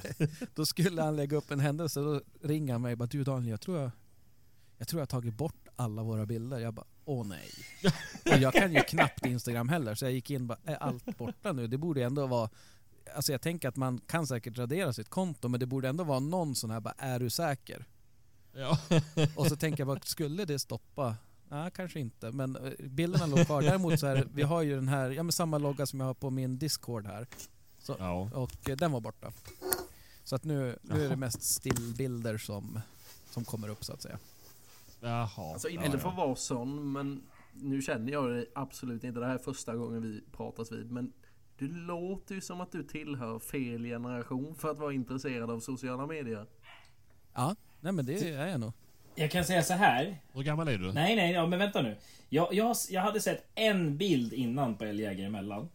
[0.55, 3.51] då skulle han lägga upp en händelse då ringer han mig och bara du Daniel
[3.51, 3.91] jag tror jag,
[4.79, 6.59] jag tror jag har tagit bort alla våra bilder.
[6.59, 7.49] Jag bara åh nej.
[8.35, 11.19] Och jag kan ju knappt Instagram heller så jag gick in och bara är allt
[11.19, 11.67] borta nu?
[11.67, 12.51] Det borde ändå vara
[13.15, 16.21] Alltså jag tänker att man kan säkert radera sitt konto men det borde ändå vara
[16.21, 17.85] någon sån här bara är du säker?
[18.53, 18.79] Ja.
[19.37, 21.17] Och så tänker jag bara skulle det stoppa?
[21.49, 23.63] Nej kanske inte men eh, bilderna låg kvar.
[23.63, 26.15] Däremot så här, vi har ju den här, ja men samma logga som jag har
[26.15, 27.27] på min discord här.
[27.87, 28.31] ja.
[28.35, 29.33] Och eh, den var borta.
[30.25, 32.81] Så att nu, nu är det mest stillbilder som,
[33.31, 34.19] som kommer upp så att säga.
[35.01, 35.53] Jaha.
[35.53, 36.25] Alltså ja, inte för att ja.
[36.25, 37.23] vara sån, men
[37.53, 39.21] nu känner jag det absolut inte.
[39.21, 40.91] Det här är första gången vi pratas vid.
[40.91, 41.13] Men
[41.59, 46.07] du låter ju som att du tillhör fel generation för att vara intresserad av sociala
[46.07, 46.47] medier.
[47.35, 48.73] Ja, nej men det är jag nog.
[49.15, 50.17] Jag kan säga så här.
[50.33, 50.93] Hur gammal är du?
[50.93, 51.97] Nej, nej, ja, men vänta nu.
[52.29, 55.69] Jag, jag, jag hade sett en bild innan på Älgjägare emellan.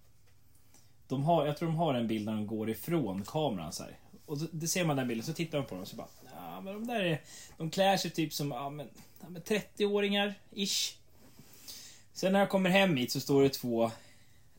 [1.07, 3.97] De har, jag tror de har en bild när de går ifrån kameran så här.
[4.25, 6.07] Och det, det ser man den bilden, så tittar man på dem och så bara...
[6.35, 7.21] Ja, men de där är...
[7.57, 8.89] De klär sig typ som ja, men,
[9.21, 10.95] ja, men 30-åringar, ish.
[12.13, 13.91] Sen när jag kommer hem hit så står det två...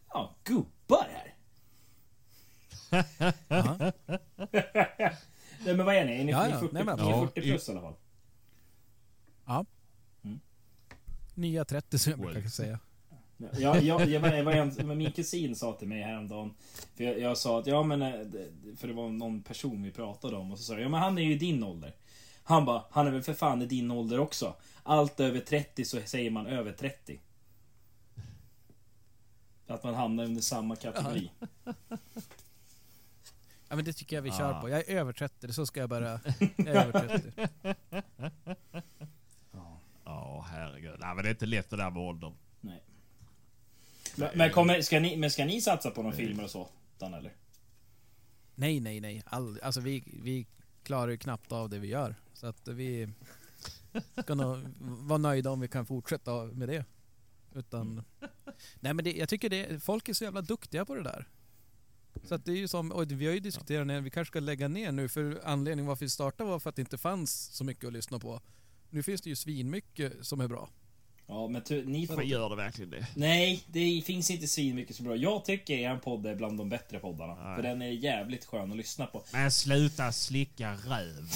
[0.08, 1.34] Ja, gubbar här.
[5.64, 6.20] Nej, men vad är ni?
[6.20, 6.60] Är ni, Ja, ni ja.
[6.60, 7.34] 40, Nej, men ni är absolut.
[7.34, 7.94] 40 plus i alla fall?
[11.40, 12.78] Nya 30 som jag brukar säga.
[13.58, 16.54] Jag, jag, jag, var, jag var en, men min kusin sa till mig häromdagen
[16.96, 18.12] För jag, jag sa att ja men eh,
[18.76, 21.18] För det var någon person vi pratade om och så sa jag ja men han
[21.18, 21.94] är ju din ålder
[22.42, 26.00] Han bara han är väl för fan i din ålder också Allt över 30 så
[26.04, 27.20] säger man över 30
[29.66, 31.30] Att man hamnar under samma kategori
[33.68, 34.60] Ja men det tycker jag vi kör Ah.
[34.60, 34.68] på.
[34.68, 36.20] Jag är över 30, så ska jag bara...
[36.56, 37.32] Jag är över 30.
[40.40, 40.96] Ja, herregud.
[41.00, 42.32] Nej, men det är inte lätt det där med åldern.
[42.60, 42.82] Nej
[44.16, 46.68] Men, men, kommer, ska ni, men ska ni satsa på några filmer och så?
[46.98, 47.32] Dan, eller?
[48.54, 49.22] Nej, nej, nej.
[49.26, 50.46] All, alltså vi, vi
[50.82, 52.14] klarar ju knappt av det vi gör.
[52.32, 53.08] Så att vi
[54.22, 56.84] ska nog vara nöjda om vi kan fortsätta med det.
[57.54, 58.02] Utan...
[58.80, 61.28] Nej men det, jag tycker det, folk är så jävla duktiga på det där.
[62.24, 64.40] Så att det är ju som, och vi har ju diskuterat det, vi kanske ska
[64.40, 67.64] lägga ner nu för anledningen varför vi startade var för att det inte fanns så
[67.64, 68.40] mycket att lyssna på.
[68.90, 70.68] Nu finns det ju svinmycket som är bra.
[71.26, 73.06] Ja men ni får gör det verkligen det?
[73.16, 75.16] Nej, det finns inte svin mycket så bra.
[75.16, 77.34] Jag tycker er podd är bland de bättre poddarna.
[77.34, 77.56] Nej.
[77.56, 79.22] För den är jävligt skön att lyssna på.
[79.32, 81.28] Men sluta slicka röv.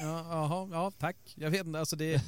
[0.00, 1.16] Ja, jaha, ja tack.
[1.34, 2.22] Jag vet inte, alltså det...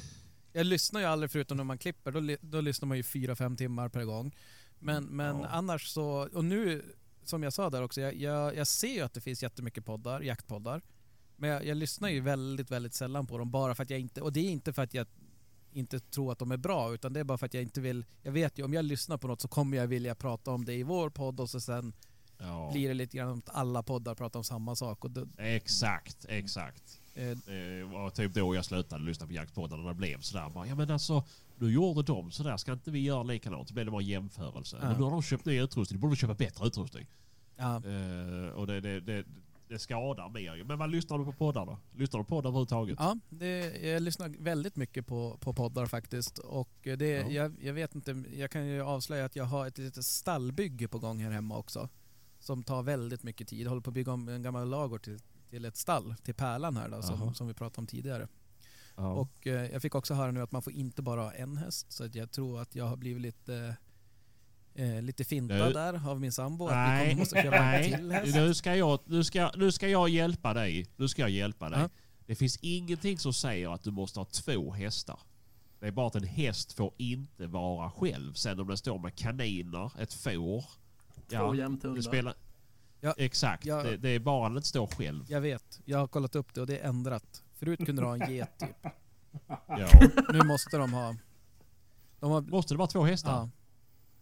[0.53, 3.55] Jag lyssnar ju aldrig förutom när man klipper, då, då lyssnar man ju fyra fem
[3.57, 4.35] timmar per gång.
[4.79, 5.47] Men, men Ja.
[5.47, 6.83] annars så, och nu,
[7.23, 10.21] som jag sa där också, jag, jag, jag ser ju att det finns jättemycket poddar,
[10.21, 10.81] jaktpoddar.
[11.37, 14.21] Men jag, jag lyssnar ju väldigt, väldigt sällan på dem bara för att jag inte,
[14.21, 15.07] och det är inte för att jag
[15.71, 18.05] inte tror att de är bra utan det är bara för att jag inte vill,
[18.21, 20.73] jag vet ju om jag lyssnar på något så kommer jag vilja prata om det
[20.73, 21.93] i vår podd och så sen
[22.39, 22.69] Ja.
[22.73, 26.99] blir det lite grann att alla poddar pratar om samma sak och då, Exakt, exakt.
[27.15, 30.49] eh, Det var typ då jag slutade lyssna på jaktpoddarna när det blev sådär.
[30.49, 31.23] Bara, ja men alltså,
[31.55, 33.67] nu gjorde de sådär, ska inte vi göra likadant?
[33.67, 34.77] Så blev det bara en jämförelse.
[34.81, 34.87] Ja.
[34.87, 37.05] Men nu har de köpt ny utrustning, då borde de köpa bättre utrustning.
[37.55, 39.23] ja, Eh, och det, det, det,
[39.67, 40.63] det skadar mer.
[40.63, 41.79] Men vad lyssnar du på poddar då?
[41.95, 42.95] Lyssnar du på poddar överhuvudtaget?
[42.99, 46.37] Ja, det, jag lyssnar väldigt mycket på, på poddar faktiskt.
[46.39, 47.29] Och det, Ja.
[47.29, 50.99] jag, jag vet inte, jag kan ju avslöja att jag har ett litet stallbygge på
[50.99, 51.89] gång här hemma också.
[52.39, 53.65] Som tar väldigt mycket tid.
[53.65, 55.19] Jag håller på att bygga om en gammal lagård till,
[55.49, 58.27] till ett stall, till Pärlan här då, som, som vi pratade om tidigare.
[58.95, 59.13] Ja.
[59.13, 61.91] Och eh, jag fick också höra nu att man får inte bara ha en häst.
[61.91, 63.75] Så jag tror att jag har blivit lite,
[64.77, 66.67] eh, lite fintad Nu- där av min sambo.
[66.67, 66.75] Att vi
[67.05, 67.91] Nej, måste köpa en nej.
[67.91, 68.35] till häst.
[68.35, 70.87] Nu ska, jag, nu, ska, nu ska jag hjälpa dig.
[70.95, 71.79] Nu ska jag hjälpa dig.
[71.79, 71.89] Ja.
[72.25, 75.19] Det finns ingenting som säger att du måste ha två hästar.
[75.79, 78.33] Det är bara att en häst får inte vara själv.
[78.33, 80.65] Sen om den står med kaniner, ett får.
[81.29, 82.01] Två det jämthundar.
[82.01, 82.33] spelar...
[83.01, 83.65] Ja, Exakt.
[83.65, 83.83] ja.
[83.83, 85.25] Det, det är bara att den inte står själv.
[85.29, 87.43] Jag vet, jag har kollat upp det och det är ändrat.
[87.53, 88.91] Förut kunde du ha en get typ.
[89.67, 89.87] Ja.
[90.33, 91.15] Nu måste de ha...
[92.19, 92.41] De har...
[92.41, 93.31] Måste det vara två hästar?
[93.31, 93.49] Ja.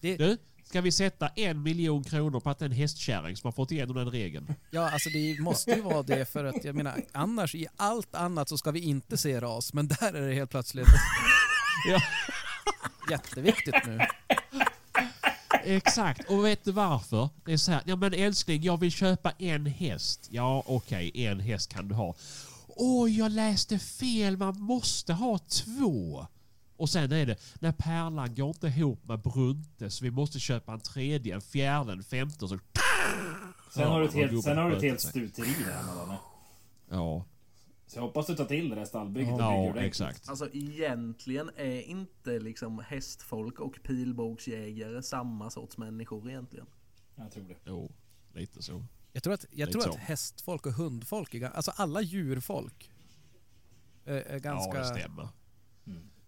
[0.02, 3.48] Det, Du, ska vi sätta en miljon kronor på att det är en hästkärring som
[3.48, 4.54] har fått igenom den regeln?
[4.72, 8.50] ja, alltså det måste ju vara det för att jag menar annars i allt annat
[8.50, 10.88] så ska vi inte se ras men där är det helt plötsligt
[11.90, 12.02] Ja.
[13.12, 14.00] jätteviktigt nu.
[15.64, 17.30] Exakt, och vet du varför?
[17.46, 20.28] Det är så här, ja men älskling jag vill köpa en häst.
[20.32, 22.16] Ja okej, en häst kan du ha.
[22.68, 26.28] Åh, jag läste fel, man måste ha två.
[26.78, 30.74] Och sen är det, när Pärlan går inte ihop med Brunte så vi måste köpa
[30.74, 32.60] en tredje, en fjärde, en femte och så...
[33.74, 36.18] Sen har du ett Ja, helt, sen har du ett helt stuteri där hemma.
[36.90, 37.26] Ja,
[37.88, 39.84] Så jag hoppas du tar till det där stallbygget ja ordentligt.
[39.86, 40.30] exakt.
[40.30, 46.66] Alltså egentligen är inte liksom hästfolk och pilbågsjägare samma sorts människor egentligen.
[47.16, 47.56] Jag tror det.
[47.66, 47.92] Jo,
[48.34, 48.84] lite så.
[49.14, 49.90] Jag tror att, jag Lite tror så.
[49.90, 52.92] att hästfolk och hundfolk, är, alltså alla djurfolk,
[54.06, 54.74] är, är ganska...
[54.78, 55.28] Ja, det stämmer.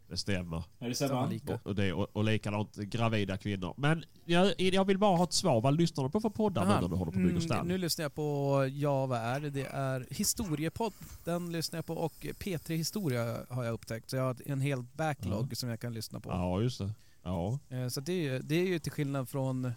[0.08, 0.14] Mm.
[0.14, 0.64] Det stämmer.
[0.80, 1.54] Är det lika.
[1.54, 3.74] Och, och, det, och, och likadant gravida kvinnor.
[3.78, 5.62] Men jag, jag vill bara ha ett svar.
[5.62, 7.42] Vad lyssnar du på för poddar nu Aha, när du håller på att bygga mm,
[7.42, 7.68] stall?
[7.68, 9.50] Nu lyssnar jag på, ja vad är det?
[9.50, 10.94] Det är Historiepodd,
[11.24, 14.10] den lyssnar jag på och P3 Historia har jag upptäckt.
[14.10, 16.30] Så jag har en hel backlog som jag kan lyssna på.
[16.30, 16.92] Ja, just det.
[17.24, 17.60] Ja.
[17.70, 19.72] Eh, Så det är, ju, det är ju till skillnad från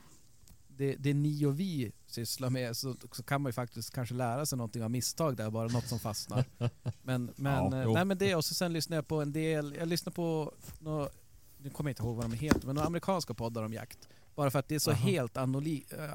[0.81, 4.47] det, det ni och vi sysslar med så, så kan man ju faktiskt kanske lära
[4.47, 6.45] sig någonting av misstag där, bara något som fastnar.
[7.03, 9.89] Men, men, Ja, nej, men det och så sen lyssnar jag på en del, jag
[9.89, 11.09] lyssnar på, nå,
[11.59, 14.09] nu kommer jag inte ihåg vad de heter, men några amerikanska poddar om jakt.
[14.35, 15.07] Bara för att det är så Aha.
[15.09, 15.43] helt eh,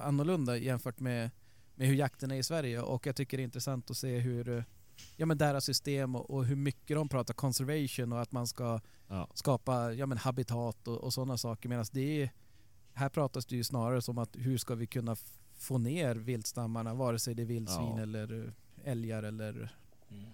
[0.08, 1.32] annorlunda jämfört med,
[1.76, 4.58] med hur jakten är i Sverige och jag tycker det är intressant att se hur
[4.58, 4.64] eh,
[5.18, 8.80] Ja men deras system och, och hur mycket de pratar conservation och att man ska
[9.08, 9.28] Ja.
[9.34, 11.70] skapa ja, men habitat och, och sådana saker.
[11.70, 12.30] Medan det är,
[12.96, 15.16] här pratas det ju snarare som att hur ska vi kunna
[15.58, 18.02] få ner viltstammarna, vare sig det är vildsvin Ja.
[18.02, 19.70] eller eh, älgar eller
[20.12, 20.26] Mm.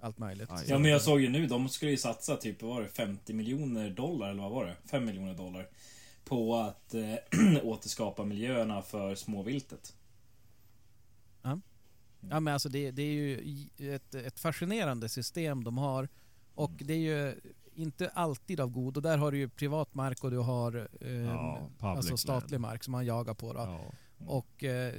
[0.00, 0.48] allt möjligt.
[0.68, 3.32] Ja men jag såg ju nu, de skulle ju satsa typ, vad var det, 50
[3.32, 4.76] miljoner dollar eller vad var det?
[4.90, 5.68] 5 miljoner dollar.
[6.24, 7.14] På att eh,
[7.62, 9.96] återskapa miljöerna för småviltet.
[12.30, 16.08] Ja men alltså det, det är ju ett, ett fascinerande system de har
[16.54, 17.40] och det är ju
[17.82, 21.10] inte alltid av god och där har du ju privat mark och du har eh,
[21.12, 22.62] Ja, alltså statlig land.
[22.62, 23.52] mark som man jagar på.
[23.52, 23.58] Då.
[23.58, 23.80] Ja.
[24.26, 24.94] Och eh,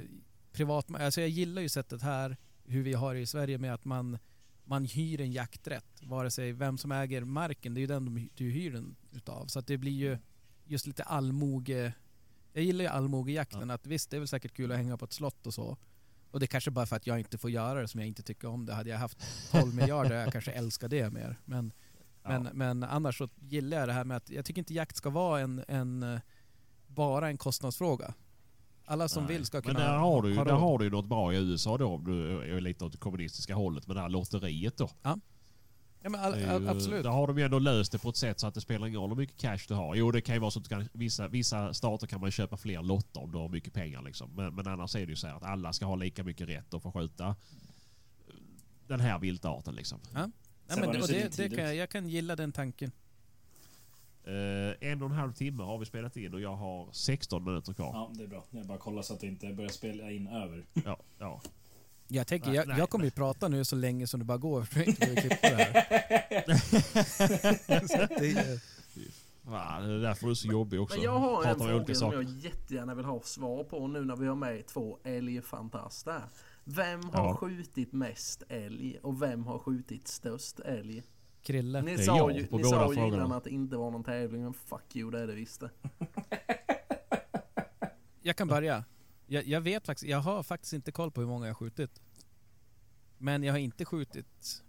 [0.52, 3.84] privat, alltså jag gillar ju sättet här, hur vi har det i Sverige med att
[3.84, 4.18] man,
[4.64, 6.02] man hyr en jakträtt.
[6.02, 9.46] Vare sig vem som äger marken, det är ju den de- du hyr den utav.
[9.46, 10.18] Så att det blir ju
[10.64, 11.92] just lite allmoge...
[12.52, 15.12] Jag gillar ju allmogejakten, att visst det är väl säkert kul att hänga på ett
[15.12, 15.76] slott och så.
[16.30, 18.22] Och det är kanske bara för att jag inte får göra det som jag inte
[18.22, 18.74] tycker om det.
[18.74, 19.18] Hade jag haft
[19.50, 21.36] 12 miljarder jag kanske älskar det mer.
[21.44, 21.72] Men,
[22.24, 22.50] men, Ja.
[22.54, 25.40] men annars så gillar jag det här med att jag tycker inte jakt ska vara
[25.40, 26.20] en, en eh,
[26.86, 28.14] bara en kostnadsfråga.
[28.84, 29.32] Alla som Nej.
[29.36, 31.36] vill ska Men kunna där har, du, ha där har du ju något bra i
[31.36, 33.86] USA då, om du är lite åt det kommunistiska hållet.
[33.86, 34.90] Men det här lotteriet då.
[35.02, 35.18] Ja,
[36.10, 37.02] men all, all, absolut.
[37.02, 39.00] Där har de ju ändå löst det på ett sätt så att det spelar ingen
[39.00, 39.94] roll hur mycket cash du har.
[39.94, 42.82] Jo, det kan ju vara så att kan, vissa, vissa stater kan man köpa fler
[42.82, 44.02] lotter om du har mycket pengar.
[44.02, 44.30] Liksom.
[44.36, 46.74] Men, men annars är det ju så här att alla ska ha lika mycket rätt
[46.74, 47.36] att få skjuta
[48.88, 49.74] den här viltarten.
[49.74, 49.98] Liksom.
[50.14, 50.30] Ja,
[50.74, 52.92] Sen men, det det, det kan, jag, jag kan gilla den tanken.
[54.24, 57.72] Eh, en och en halv timme har vi spelat in och jag har 16 minuter
[57.72, 57.90] kvar.
[57.94, 58.44] Ja, det är bra.
[58.50, 60.64] Jag bara kollar så att det inte börjar spela in över.
[60.84, 61.40] Ja, ja.
[62.08, 64.38] Jag tänker, Nej, jag, nej, jag kommer ju prata nu så länge som det bara
[64.38, 64.62] går.
[64.64, 65.72] För jag inte behöver klippa det här.
[68.18, 68.82] Det är-
[69.44, 70.96] Va, det är därför du är så jobbig också.
[70.96, 74.04] Men jag har en Pratar olika fråga som jag jättegärna vill ha svar på nu
[74.04, 76.20] när vi har med två älgfantaster.
[76.64, 77.36] Vem har Ja.
[77.36, 81.02] skjutit mest älg och vem har skjutit störst älg?
[81.42, 81.82] Krille.
[81.82, 84.42] Ni sa ju, på ni båda sa ju innan att det inte var någon tävling,
[84.42, 85.70] men fuck you, det är det visst det.
[88.24, 88.84] Jag kan börja.
[89.26, 92.00] Jag, jag vet faktiskt, jag har faktiskt inte koll på hur många jag har skjutit.
[93.18, 94.62] Men jag har inte skjutit...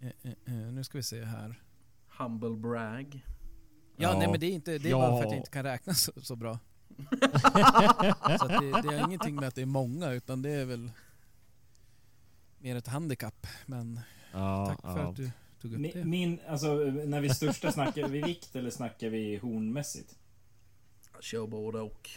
[0.00, 1.62] Eh, eh, eh, nu ska vi se här.
[2.18, 3.20] Humble brag.
[3.96, 4.18] Ja, Ja.
[4.18, 4.98] nej men det är, inte, det är Ja.
[4.98, 6.58] bara för att jag inte kan räkna så, så bra.
[8.38, 10.90] så att det, det har ingenting med att det är många utan det är väl
[12.58, 13.46] mer ett handikapp.
[13.66, 14.00] Men
[14.32, 15.10] Ja, tack för ja.
[15.10, 15.30] att du
[15.60, 16.04] tog upp Min, det.
[16.04, 20.18] min, alltså när vi största, snackar vi vikt eller snackar vi hornmässigt?
[21.12, 22.10] Jag kör både och.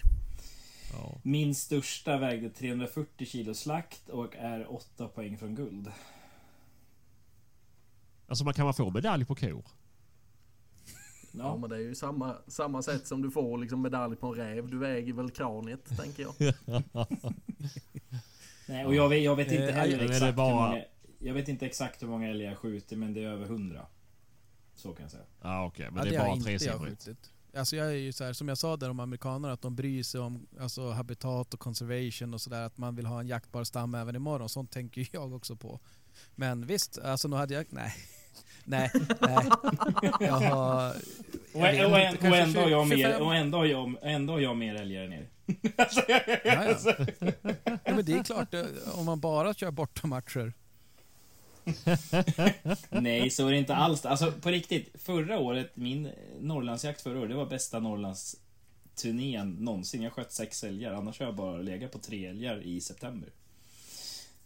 [0.94, 1.20] Ja.
[1.24, 5.92] Min största vägde 340 kilo slakt och är 8 poäng från guld.
[8.28, 9.66] Alltså man kan man få medalj på kor?
[11.40, 11.46] Ja.
[11.46, 14.34] Ja, men det är ju samma, samma sätt som du får liksom medalj på en
[14.34, 14.68] räv.
[14.70, 16.54] Du väger väl kraniet, tänker jag.
[18.68, 20.84] Nej, och jag vet, jag vet inte Eh, heller exakt bara- hur många...
[21.20, 23.86] Jag vet inte exakt hur många älgar jag skjuter men det är över 100.
[24.76, 25.24] Så kan jag säga.
[25.42, 26.84] Ja okej, men Ja, det är bara tresiffrigt.
[27.06, 27.32] skjutit.
[27.56, 30.04] Alltså jag är ju så här, som jag sa där om amerikanerna, att de bryr
[30.04, 32.62] sig om alltså, habitat och conservation och sådär.
[32.62, 34.50] Att man vill ha en jaktbar stam även imorgon.
[34.50, 35.80] Sånt tänker jag också på.
[36.36, 37.66] Men visst, alltså nu hade jag...
[37.70, 37.94] Nej.
[38.64, 38.92] Nej,
[39.22, 39.48] nej.
[40.20, 40.94] Jag har...
[41.62, 43.12] Och, jag ändå har jag 25.
[43.12, 45.28] mer, och ändå har jag, ändå har jag mer älgar än er.
[45.78, 45.86] Ja,
[46.44, 46.96] ja.
[47.84, 50.54] ja, men det är klart, det- om man bara kör bortamatcher.
[53.02, 54.06] Nej, så är det inte alls.
[54.06, 60.02] Alltså på riktigt, förra året, min Norrlandsjakt förra året, det var bästa Norrlandsturnén någonsin.
[60.02, 63.30] Jag sköt sex älgar, annars har jag bara legat på tre älgar i september.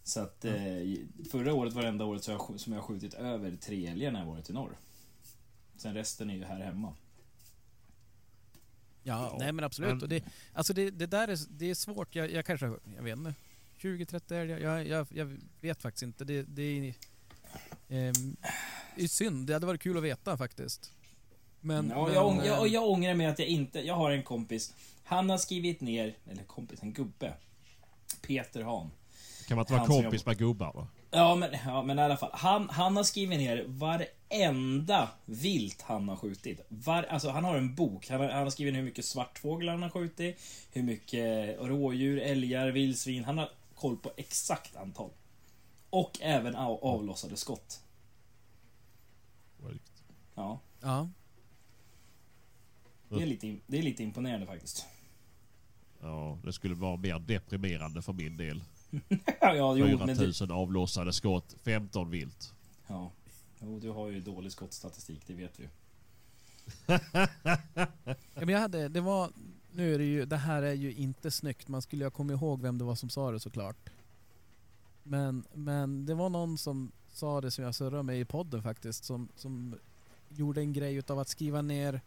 [0.04, 0.52] Så att eh,
[1.30, 4.20] förra året var det enda året som jag, som jag skjutit över tre älgar när
[4.20, 4.76] jag varit i norr.
[5.76, 6.94] Sen resten är ju här hemma.
[9.02, 9.90] Ja, Ja, nej men absolut.
[9.90, 12.14] men- och det, alltså det, det där är, det är svårt.
[12.14, 12.66] Jag, jag kanske,
[12.96, 13.34] jag vet inte.
[13.80, 14.58] 20-30 älgar?
[14.58, 16.24] Jag, jag, jag vet faktiskt inte.
[16.24, 16.94] Det, det är...
[17.88, 18.36] ehm,
[18.96, 19.46] det är synd.
[19.46, 20.92] Det hade varit kul att veta faktiskt.
[21.60, 21.88] Men...
[21.88, 23.80] ja, men, jag, ång- jag, eh, och jag ångrar mig att jag inte...
[23.80, 24.74] Jag har en kompis.
[25.04, 26.14] Han har skrivit ner...
[26.30, 27.34] Eller kompis, en gubbe.
[28.26, 28.90] Peter Hahn.
[29.48, 30.86] Kan man inte vara kompis med gubbar då?
[31.10, 32.30] Ja men, ja, men i alla fall.
[32.32, 33.64] Han, han har skrivit ner
[34.32, 36.60] varenda vilt han har skjutit.
[36.68, 38.08] Var, alltså, han har en bok.
[38.08, 40.40] Han har, han har skrivit hur mycket svartfåglar han har skjutit.
[40.72, 43.24] Hur mycket rådjur, älgar, vildsvin.
[43.24, 45.10] Han har koll på exakt antal.
[45.90, 47.80] Och även av, avlossade skott.
[49.62, 49.92] Sjukt.
[50.34, 51.08] Ja, Ja.
[53.08, 54.86] det är lite, det är lite imponerande faktiskt.
[56.00, 58.62] Ja, det skulle vara mer deprimerande för min del.
[59.40, 62.52] Ja, jo, men du, 4000 avlossade skott, 15 vilt.
[62.86, 63.10] ja.
[63.64, 65.68] Jo, du har ju dålig skottstatistik, det vet vi ju.
[68.34, 69.30] Ja, men jag hade, det var...
[69.72, 71.68] Nu är det ju, det här är ju inte snyggt.
[71.68, 73.90] Man skulle ju ha kommit ihåg vem det var som sa det såklart.
[75.02, 79.04] Men, men det var någon som sa det som jag surrade med i podden faktiskt.
[79.04, 79.74] Som, som
[80.28, 82.00] gjorde en grej utav att skriva ner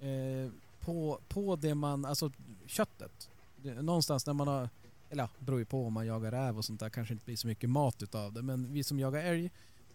[0.00, 2.32] eh, på, på det man, alltså
[2.66, 3.30] köttet.
[3.56, 4.68] Det, någonstans när man har,
[5.10, 7.36] eller ja, beror ju på om man jagar räv och sånt där kanske inte blir
[7.36, 8.42] så mycket mat utav det.
[8.42, 9.50] Men vi som jagar älg,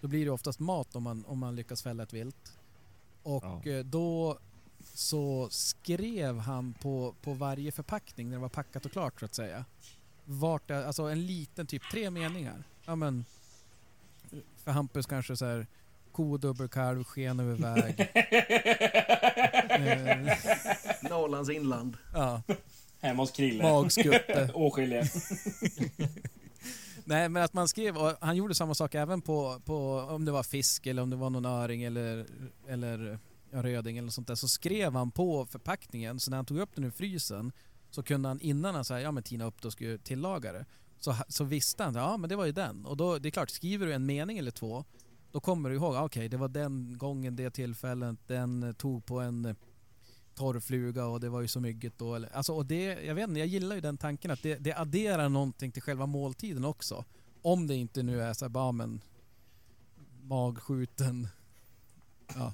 [0.06, 2.54] då blir det oftast mat om man, om man lyckas fälla ett vilt.
[3.24, 3.72] Och Ja.
[3.72, 4.38] eh, då
[4.94, 9.36] så skrev han på, på varje förpackning när det var packat och klart så att
[9.36, 9.66] säga.
[10.26, 12.64] Vart det, alltså en liten typ tre meningar.
[12.86, 13.26] Ja men
[14.64, 15.68] för Hampus kanske så här
[16.12, 17.96] ko, dubbelkalv, sken över väg.
[21.10, 21.98] Norrlands inland.
[22.14, 22.42] ja,
[23.02, 23.64] Hemma hos Krille.
[23.64, 24.52] magskutte.
[24.54, 25.04] Åskilje.
[27.08, 30.32] Nej men att man skrev, och han gjorde samma sak även på, på om det
[30.32, 32.26] var fisk eller om det var någon öring eller,
[32.68, 33.20] eller
[33.52, 34.36] ja, röding eller sånt där.
[34.36, 37.52] Så skrev han på förpackningen, så när han tog upp den ur frysen
[37.90, 40.66] så kunde han innan han sa ja men tina upp det och skulle tillaga det.
[41.00, 42.86] Så, så visste han, ja men det var ju den.
[42.86, 44.86] Och då, det är klart, skriver du en mening eller två
[45.36, 49.06] då kommer du ihåg, ah, okej okay, det var den gången, det tillfället, den tog
[49.06, 49.56] på en
[50.36, 52.16] torrfluga och det var ju så mycket då.
[52.16, 54.74] Eller, alltså, och det, jag vet inte, jag gillar ju den tanken att det, det
[54.74, 57.06] adderar någonting till själva måltiden också.
[57.42, 59.02] Om det inte nu är så här, bara men
[60.22, 61.28] magskjuten.
[62.36, 62.54] Ja.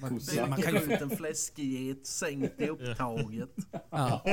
[0.00, 0.80] Man, man kan ju...
[0.80, 3.56] Skjut en fläskget sänkt i upptaget.
[3.90, 4.24] Ja.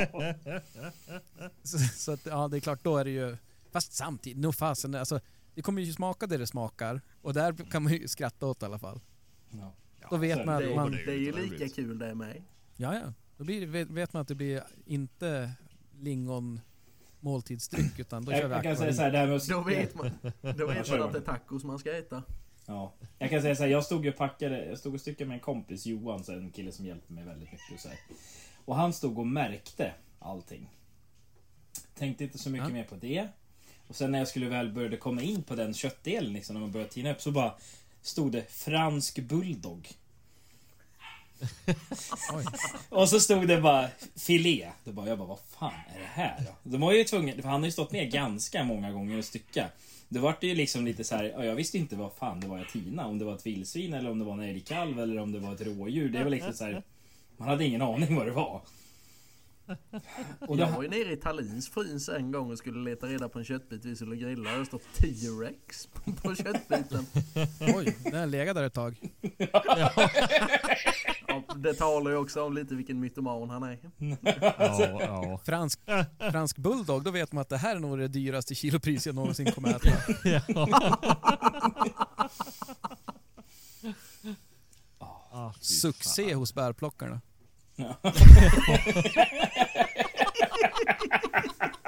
[1.62, 3.36] Så, så att, ja, det är klart, då är det ju...
[3.70, 5.20] Fast samtidigt, nog fasen, alltså,
[5.54, 7.00] det kommer ju smaka det det smakar.
[7.22, 9.00] Och där kan man ju skratta åt i alla fall.
[9.50, 9.74] Ja.
[10.10, 10.90] Då vet man Det, man...
[10.90, 12.42] det är ju lika kul det med.
[12.76, 13.12] Ja, ja.
[13.36, 15.50] Då blir, vet, vet man att det blir inte
[16.00, 16.60] lingon
[17.20, 19.60] måltidsdryck utan då kör vi jag kan säga så här, det här med att- Då
[19.60, 20.10] vet man,
[20.40, 22.22] då vet man att det är tacos man ska äta.
[22.66, 22.94] Ja.
[23.18, 25.40] Jag kan säga så här, jag stod och packade, jag stod och styckade med en
[25.40, 27.74] kompis, Johan, så en kille som hjälpte mig väldigt mycket.
[27.74, 27.98] Och, så här.
[28.64, 30.70] och han stod och märkte allting.
[31.94, 32.74] Tänkte inte så mycket Ja.
[32.74, 33.28] mer på det.
[33.88, 36.72] Och sen när jag skulle väl började komma in på den köttdelen, liksom, när man
[36.72, 37.54] började tina upp, så bara
[38.02, 39.88] stod det fransk bulldog.
[42.88, 44.70] Och så stod det bara filé.
[44.84, 46.70] Då bara, jag bara, vad fan är det här då?
[46.70, 49.68] De var ju tvungna, för han har ju stått med ganska många gånger och stycka.
[50.08, 52.58] Det vart ju liksom lite så här, ja, jag visste inte vad fan det var
[52.58, 53.06] jag tina.
[53.06, 55.54] Om det var ett vildsvin eller om det var en älgkalv eller om det var
[55.54, 56.08] ett rådjur.
[56.08, 56.82] Det var liksom så här,
[57.36, 58.60] man hade ingen aning vad det var.
[60.40, 63.38] Och Jag var ju nere i Tallins frys en gång och skulle leta reda på
[63.38, 64.52] en köttbit vi skulle grilla.
[64.52, 67.06] Och det står T-Rex på- på köttbiten.
[67.74, 68.96] Oj, den har legat där ett tag.
[69.38, 69.62] Ja,
[71.56, 73.78] det talar ju också om lite vilken mytoman han är.
[73.98, 74.16] Ja,
[75.00, 75.40] ja.
[75.44, 75.80] Fransk,
[76.30, 79.52] fransk bulldog, då vet man att det här är nog det dyraste kilopris jag någonsin
[79.52, 80.14] kommer att äta.
[85.58, 86.38] Fy Succé fan.
[86.38, 87.20] hos bärplockarna.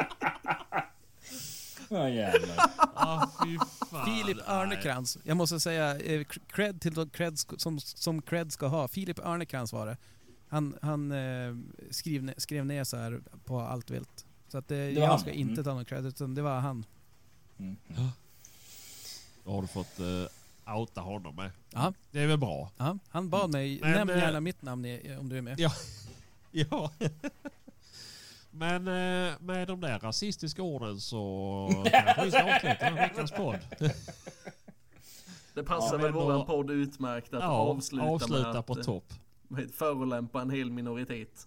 [1.89, 2.71] ja jävlar.
[2.95, 3.59] Ah, fy
[3.91, 4.07] fan.
[4.07, 5.19] Filip Örnekrans.
[5.25, 8.89] Jag måste säga eh, cred till de cred sk- som, som cred ska ha.
[8.89, 9.97] Filip Örnekrans var det.
[10.49, 11.57] Han, han eh,
[11.91, 14.27] skrev, ne- skrev ner så här på allt vilt.
[14.49, 15.49] Så att eh, var jag han, ska mm.
[15.49, 16.85] inte ta någon cred, utan det var han.
[17.59, 17.77] Mm.
[19.45, 21.51] Då har du fått uh, outa honom med.
[21.73, 21.93] Ja.
[22.11, 22.71] Det är väl bra?
[22.77, 25.61] Ja, han bad mig, Men, nämn eh, gärna mitt namn om du är med.
[25.61, 25.73] Ja.
[26.51, 26.91] Ja.
[28.57, 33.59] Men eh, med de där rasistiska orden så kanske vi ska avsluta veckans podd.
[35.55, 38.85] Det passar Ja, väl våran podd utmärkt att Ja, avsluta, avsluta med att på eh,
[38.85, 39.13] topp.
[39.49, 41.47] med att förolämpa en hel minoritet.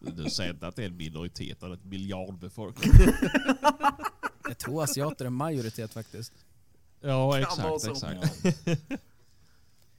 [0.00, 2.92] Du säger inte att det är en minoritet av ett miljardbefolkning.
[4.44, 6.32] Jag tror asiater är majoritet faktiskt.
[7.00, 8.38] Ja, exakt, exakt.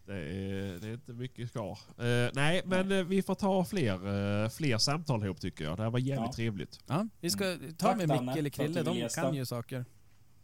[0.05, 1.80] Det är, det är inte mycket kvar.
[1.97, 3.93] Eh, nej, men eh, vi får ta fler,
[4.43, 5.77] eh, fler samtal ihop tycker jag.
[5.77, 6.34] Det här var jävligt Ja.
[6.34, 6.80] trevligt.
[6.88, 9.21] Ja, vi ska ta Tack, med Micke eller Krille, de gästa.
[9.21, 9.85] kan ju saker.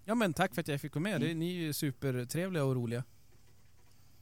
[0.05, 1.21] Ja men tack för att jag fick vara med.
[1.21, 1.39] Det, Mm.
[1.39, 3.03] ni är ju supertrevliga och roliga.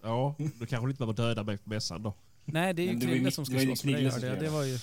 [0.01, 2.13] Ja, du kanske inte behöver döda mig på mässan då.
[2.45, 4.11] Nej, det är ju det ju Krille som det ska ju slåss med dig.
[4.11, 4.77] Skulle Det var ju...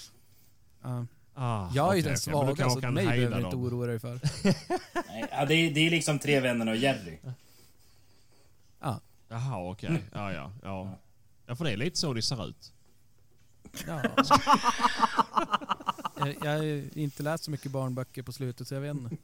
[0.83, 1.07] Ja.
[1.35, 3.99] Ah, Jag är ju okej, den svaga kanske så mig behöver du inte oroa dig
[3.99, 4.21] för.
[5.09, 7.19] Nej, ja, det, är, det är liksom tre vänner och Jerry.
[9.35, 10.05] Jaha, okej.
[10.13, 10.99] Ja, ja, ja.
[11.47, 12.73] Ja, för det är lite så det ser ut.
[13.87, 14.03] Ja.
[16.19, 19.17] jag, jag har inte läst så mycket barnböcker på slutet så jag vet inte.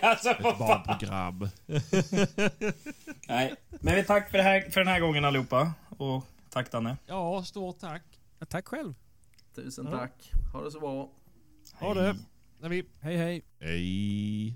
[0.06, 1.48] alltså, Ett barnprogram.
[3.28, 5.72] Nej, men vi tack för, det här, för den här gången allihopa.
[5.98, 6.96] Och tack Danne.
[7.06, 8.02] Ja, stort tack.
[8.38, 8.94] Ja, tack själv.
[9.54, 9.98] Tusen Ja.
[9.98, 10.32] tack.
[10.52, 11.10] Ha det så bra.
[11.80, 12.16] Ha det.
[13.00, 13.42] Hej hej.
[13.60, 14.54] Hej.